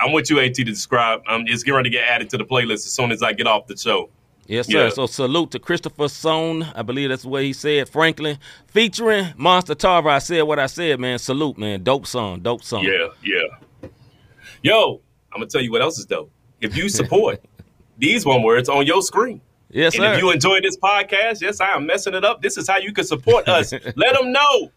I'm 0.00 0.12
with 0.12 0.28
you, 0.30 0.40
At, 0.40 0.54
to 0.54 0.64
describe. 0.64 1.22
I'm 1.28 1.46
just 1.46 1.64
getting 1.64 1.76
ready 1.76 1.90
to 1.90 1.96
get 1.96 2.06
added 2.08 2.28
to 2.30 2.38
the 2.38 2.44
playlist 2.44 2.86
as 2.86 2.92
soon 2.92 3.12
as 3.12 3.22
I 3.22 3.32
get 3.32 3.46
off 3.46 3.66
the 3.66 3.76
show. 3.76 4.08
Yes, 4.46 4.66
sir. 4.66 4.84
Yeah. 4.84 4.88
So 4.88 5.06
salute 5.06 5.52
to 5.52 5.58
Christopher 5.60 6.08
Sohn. 6.08 6.64
I 6.74 6.82
believe 6.82 7.10
that's 7.10 7.22
the 7.22 7.28
way 7.28 7.44
he 7.44 7.52
said. 7.52 7.88
Franklin 7.88 8.38
featuring 8.66 9.32
Monster 9.36 9.74
Tarver. 9.76 10.08
I 10.08 10.18
said 10.18 10.42
what 10.42 10.58
I 10.58 10.66
said, 10.66 10.98
man. 10.98 11.18
Salute, 11.20 11.56
man. 11.56 11.82
Dope 11.84 12.06
song. 12.06 12.40
Dope 12.40 12.64
song. 12.64 12.82
Yeah, 12.82 13.08
yeah. 13.22 13.88
Yo, 14.62 15.00
I'm 15.32 15.40
gonna 15.40 15.46
tell 15.50 15.60
you 15.60 15.70
what 15.72 15.82
else 15.82 15.98
is 15.98 16.06
dope. 16.06 16.30
If 16.60 16.76
you 16.76 16.88
support 16.88 17.42
these 17.98 18.24
one 18.26 18.42
words 18.42 18.68
on 18.68 18.86
your 18.86 19.02
screen. 19.02 19.40
Yes, 19.72 19.94
and 19.94 20.02
sir. 20.02 20.14
if 20.14 20.20
you 20.20 20.30
enjoy 20.32 20.60
this 20.60 20.76
podcast, 20.76 21.40
yes, 21.40 21.60
I 21.60 21.70
am 21.76 21.86
messing 21.86 22.14
it 22.14 22.24
up. 22.24 22.42
This 22.42 22.56
is 22.56 22.68
how 22.68 22.78
you 22.78 22.92
can 22.92 23.04
support 23.04 23.48
us. 23.48 23.72
Let 23.94 24.14
them 24.18 24.32
know. 24.32 24.72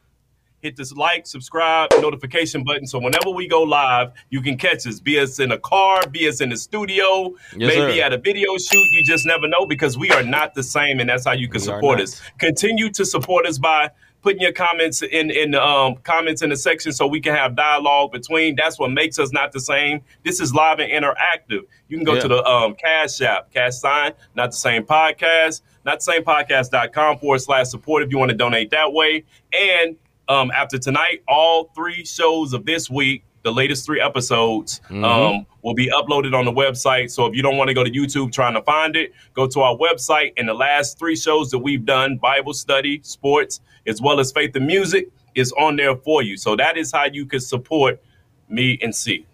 Hit 0.61 0.77
this 0.77 0.93
like, 0.93 1.25
subscribe, 1.27 1.89
notification 1.99 2.63
button. 2.63 2.85
So 2.85 2.99
whenever 2.99 3.31
we 3.31 3.47
go 3.47 3.63
live, 3.63 4.11
you 4.29 4.39
can 4.39 4.55
catch 4.57 4.85
us. 4.87 4.99
Be 4.99 5.19
us 5.19 5.39
in 5.39 5.51
a 5.51 5.57
car, 5.57 6.07
be 6.09 6.27
us 6.29 6.39
in 6.41 6.49
the 6.49 6.57
studio, 6.57 7.33
Yes, 7.57 7.75
maybe 7.75 7.97
sir. 7.97 8.03
at 8.03 8.13
a 8.13 8.17
video 8.17 8.55
shoot. 8.57 8.85
You 8.91 9.03
just 9.05 9.25
never 9.25 9.47
know 9.47 9.65
because 9.65 9.97
we 9.97 10.11
are 10.11 10.23
not 10.23 10.53
the 10.53 10.63
same, 10.63 10.99
and 11.01 11.09
that's 11.09 11.25
how 11.25 11.33
you 11.33 11.47
can 11.49 11.59
We 11.59 11.65
support 11.65 11.99
us. 11.99 12.21
Continue 12.37 12.89
to 12.91 13.03
support 13.03 13.45
us 13.47 13.57
by 13.57 13.89
putting 14.23 14.41
your 14.41 14.51
comments 14.53 15.03
in 15.03 15.29
in 15.29 15.51
the 15.51 15.63
um, 15.63 15.95
comments 15.97 16.41
in 16.41 16.49
the 16.49 16.55
section 16.57 16.91
so 16.93 17.05
we 17.05 17.19
can 17.21 17.35
have 17.35 17.55
dialogue 17.55 18.11
between. 18.11 18.55
That's 18.55 18.79
what 18.79 18.89
makes 18.91 19.19
us 19.19 19.31
not 19.31 19.51
the 19.51 19.59
same. 19.59 20.01
This 20.23 20.39
is 20.39 20.53
live 20.53 20.79
and 20.79 20.91
interactive. 20.91 21.61
You 21.89 21.97
can 21.97 22.03
go 22.05 22.15
Yeah. 22.15 22.21
to 22.21 22.27
the 22.29 22.43
um, 22.45 22.73
Cash 22.75 23.21
App, 23.21 23.53
Cash 23.53 23.75
Sign, 23.75 24.13
not 24.35 24.51
the 24.51 24.57
same 24.57 24.83
podcast, 24.83 25.61
not 25.85 25.99
the 25.99 26.03
same 26.03 26.23
podcast.com 26.23 27.19
forward 27.19 27.39
slash 27.41 27.67
support 27.67 28.01
if 28.03 28.09
you 28.11 28.17
want 28.17 28.31
to 28.31 28.37
donate 28.37 28.71
that 28.71 28.91
way. 28.93 29.25
And 29.53 29.97
um, 30.29 30.51
after 30.51 30.79
tonight, 30.79 31.21
all 31.27 31.69
three 31.75 32.05
shows 32.05 32.53
of 32.53 32.65
this 32.65 32.89
week, 32.89 33.25
the 33.43 33.51
latest 33.51 33.85
three 33.85 33.99
episodes, 33.99 34.79
Mhm. 34.89 35.03
um, 35.03 35.45
will 35.63 35.73
be 35.73 35.87
uploaded 35.87 36.33
on 36.33 36.45
the 36.45 36.51
website. 36.51 37.11
So 37.11 37.25
if 37.25 37.35
you 37.35 37.41
don't 37.41 37.57
want 37.57 37.67
to 37.67 37.73
go 37.73 37.83
to 37.83 37.91
YouTube 37.91 38.31
trying 38.31 38.53
to 38.53 38.61
find 38.61 38.95
it, 38.95 39.11
go 39.33 39.47
to 39.47 39.59
our 39.61 39.75
website. 39.75 40.31
And 40.37 40.47
the 40.47 40.53
last 40.53 40.97
three 40.97 41.15
shows 41.17 41.51
that 41.51 41.59
we've 41.59 41.85
done 41.85 42.17
Bible 42.17 42.53
study, 42.53 43.01
sports, 43.03 43.59
as 43.87 44.01
well 44.01 44.19
as 44.19 44.31
faith 44.31 44.55
and 44.55 44.67
music 44.67 45.09
is 45.35 45.51
on 45.53 45.75
there 45.75 45.95
for 45.95 46.21
you. 46.21 46.37
So 46.37 46.55
that 46.55 46.77
is 46.77 46.91
how 46.91 47.05
you 47.05 47.25
can 47.25 47.39
support 47.39 48.01
me 48.49 48.77
and 48.81 48.95
C. 48.95 49.25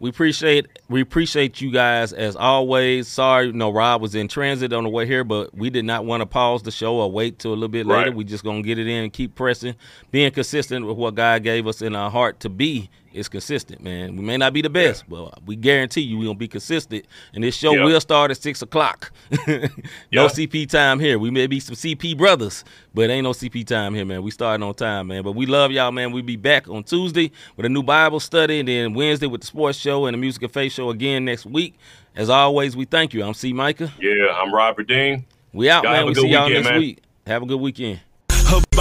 We 0.00 0.10
appreciate 0.10 0.66
we 0.90 1.00
appreciate 1.00 1.60
you 1.60 1.70
guys 1.70 2.12
as 2.12 2.36
always. 2.36 3.08
Sorry, 3.08 3.46
you 3.46 3.52
know, 3.52 3.70
Rob 3.70 4.02
was 4.02 4.14
in 4.14 4.28
transit 4.28 4.72
on 4.72 4.84
the 4.84 4.90
way 4.90 5.06
here, 5.06 5.24
but 5.24 5.54
we 5.54 5.70
did 5.70 5.84
not 5.84 6.04
want 6.04 6.20
to 6.20 6.26
pause 6.26 6.62
the 6.62 6.70
show 6.70 6.96
or 6.96 7.10
wait 7.10 7.38
till 7.38 7.52
a 7.52 7.54
little 7.54 7.68
bit 7.68 7.86
later. 7.86 8.10
Right. 8.10 8.14
We 8.14 8.24
just 8.24 8.44
gonna 8.44 8.60
get 8.60 8.78
it 8.78 8.86
in 8.86 9.04
and 9.04 9.12
keep 9.12 9.34
pressing, 9.34 9.76
being 10.10 10.30
consistent 10.32 10.84
with 10.84 10.96
what 10.96 11.14
God 11.14 11.42
gave 11.42 11.66
us 11.66 11.80
in 11.80 11.94
our 11.94 12.10
heart 12.10 12.40
to 12.40 12.50
be 12.50 12.90
is 13.14 13.28
consistent, 13.28 13.82
man. 13.82 14.16
We 14.16 14.22
may 14.22 14.36
not 14.36 14.52
be 14.52 14.60
the 14.62 14.68
best, 14.70 15.08
but 15.08 15.42
we 15.46 15.56
guarantee 15.56 16.00
you 16.02 16.18
we 16.18 16.26
gonna 16.26 16.36
be 16.38 16.48
consistent. 16.48 17.04
And 17.32 17.44
this 17.44 17.56
show 17.56 17.72
Yeah. 17.72 17.84
will 17.84 18.00
start 18.00 18.30
at 18.30 18.36
six 18.36 18.60
o'clock. 18.62 19.12
no 19.46 19.68
Yeah. 20.10 20.26
CP 20.28 20.66
time 20.68 20.98
here. 21.00 21.18
We 21.18 21.30
may 21.30 21.46
be 21.46 21.60
some 21.60 21.74
CP 21.76 22.16
brothers, 22.16 22.64
but 22.92 23.10
ain't 23.10 23.24
no 23.24 23.30
CP 23.32 23.64
time 23.66 23.94
here, 23.94 24.04
man. 24.04 24.22
We 24.22 24.30
starting 24.30 24.62
on 24.62 24.74
time, 24.74 25.06
man. 25.06 25.22
But 25.22 25.32
we 25.32 25.46
love 25.46 25.70
y'all, 25.70 25.92
man. 25.92 26.12
We 26.12 26.22
be 26.22 26.36
back 26.36 26.68
on 26.68 26.82
Tuesday 26.84 27.30
with 27.56 27.64
a 27.66 27.68
new 27.68 27.82
Bible 27.82 28.20
study, 28.20 28.58
and 28.60 28.68
then 28.68 28.94
Wednesday 28.94 29.26
with 29.26 29.40
the 29.42 29.46
sports 29.46 29.78
show 29.78 30.06
and 30.06 30.14
the 30.14 30.18
music 30.18 30.42
and 30.42 30.52
faith 30.52 30.72
show 30.72 30.90
again 30.90 31.24
next 31.24 31.46
week. 31.46 31.74
As 32.16 32.28
always, 32.30 32.76
we 32.76 32.84
thank 32.84 33.14
you. 33.14 33.22
I'm 33.24 33.34
C. 33.34 33.52
Micah. 33.52 33.92
Yeah, 34.00 34.26
I'm 34.34 34.54
Robert 34.54 34.86
Dean. 34.88 35.24
We 35.52 35.70
out, 35.70 35.84
Y'all 35.84 35.92
man. 35.92 36.06
We 36.06 36.14
see 36.14 36.28
y'all 36.28 36.48
next 36.48 36.64
man. 36.68 36.78
week. 36.80 36.98
Have 37.26 37.42
a 37.42 37.46
good 37.46 37.60
weekend. 37.60 38.00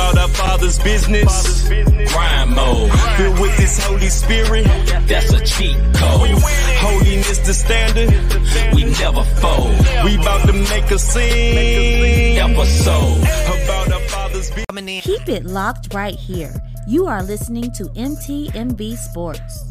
About 0.03 0.17
our 0.17 0.27
father's 0.35 0.79
business. 0.79 1.65
Crime 2.11 2.53
mode. 2.53 2.91
Filled 3.15 3.39
with 3.39 3.55
this 3.55 3.81
Holy 3.85 4.09
Spirit. 4.09 4.65
That's 5.07 5.31
a 5.31 5.39
cheat 5.45 5.77
code. 5.95 6.29
Holiness 6.83 7.39
the 7.39 7.53
standard. 7.53 8.09
We 8.75 8.83
never 8.83 9.23
fold. 9.39 9.77
We 10.03 10.15
about 10.17 10.45
to 10.47 10.53
make 10.53 10.91
a 10.91 10.99
scene. 10.99 12.37
Episode. 12.37 13.17
About 13.63 13.93
our 13.93 14.01
father's 14.09 14.51
business. 14.51 15.05
Keep 15.05 15.29
it 15.29 15.45
locked 15.45 15.93
right 15.93 16.15
here. 16.15 16.53
You 16.85 17.07
are 17.07 17.23
listening 17.23 17.71
to 17.71 17.85
MTMB 17.85 18.97
Sports. 18.97 19.63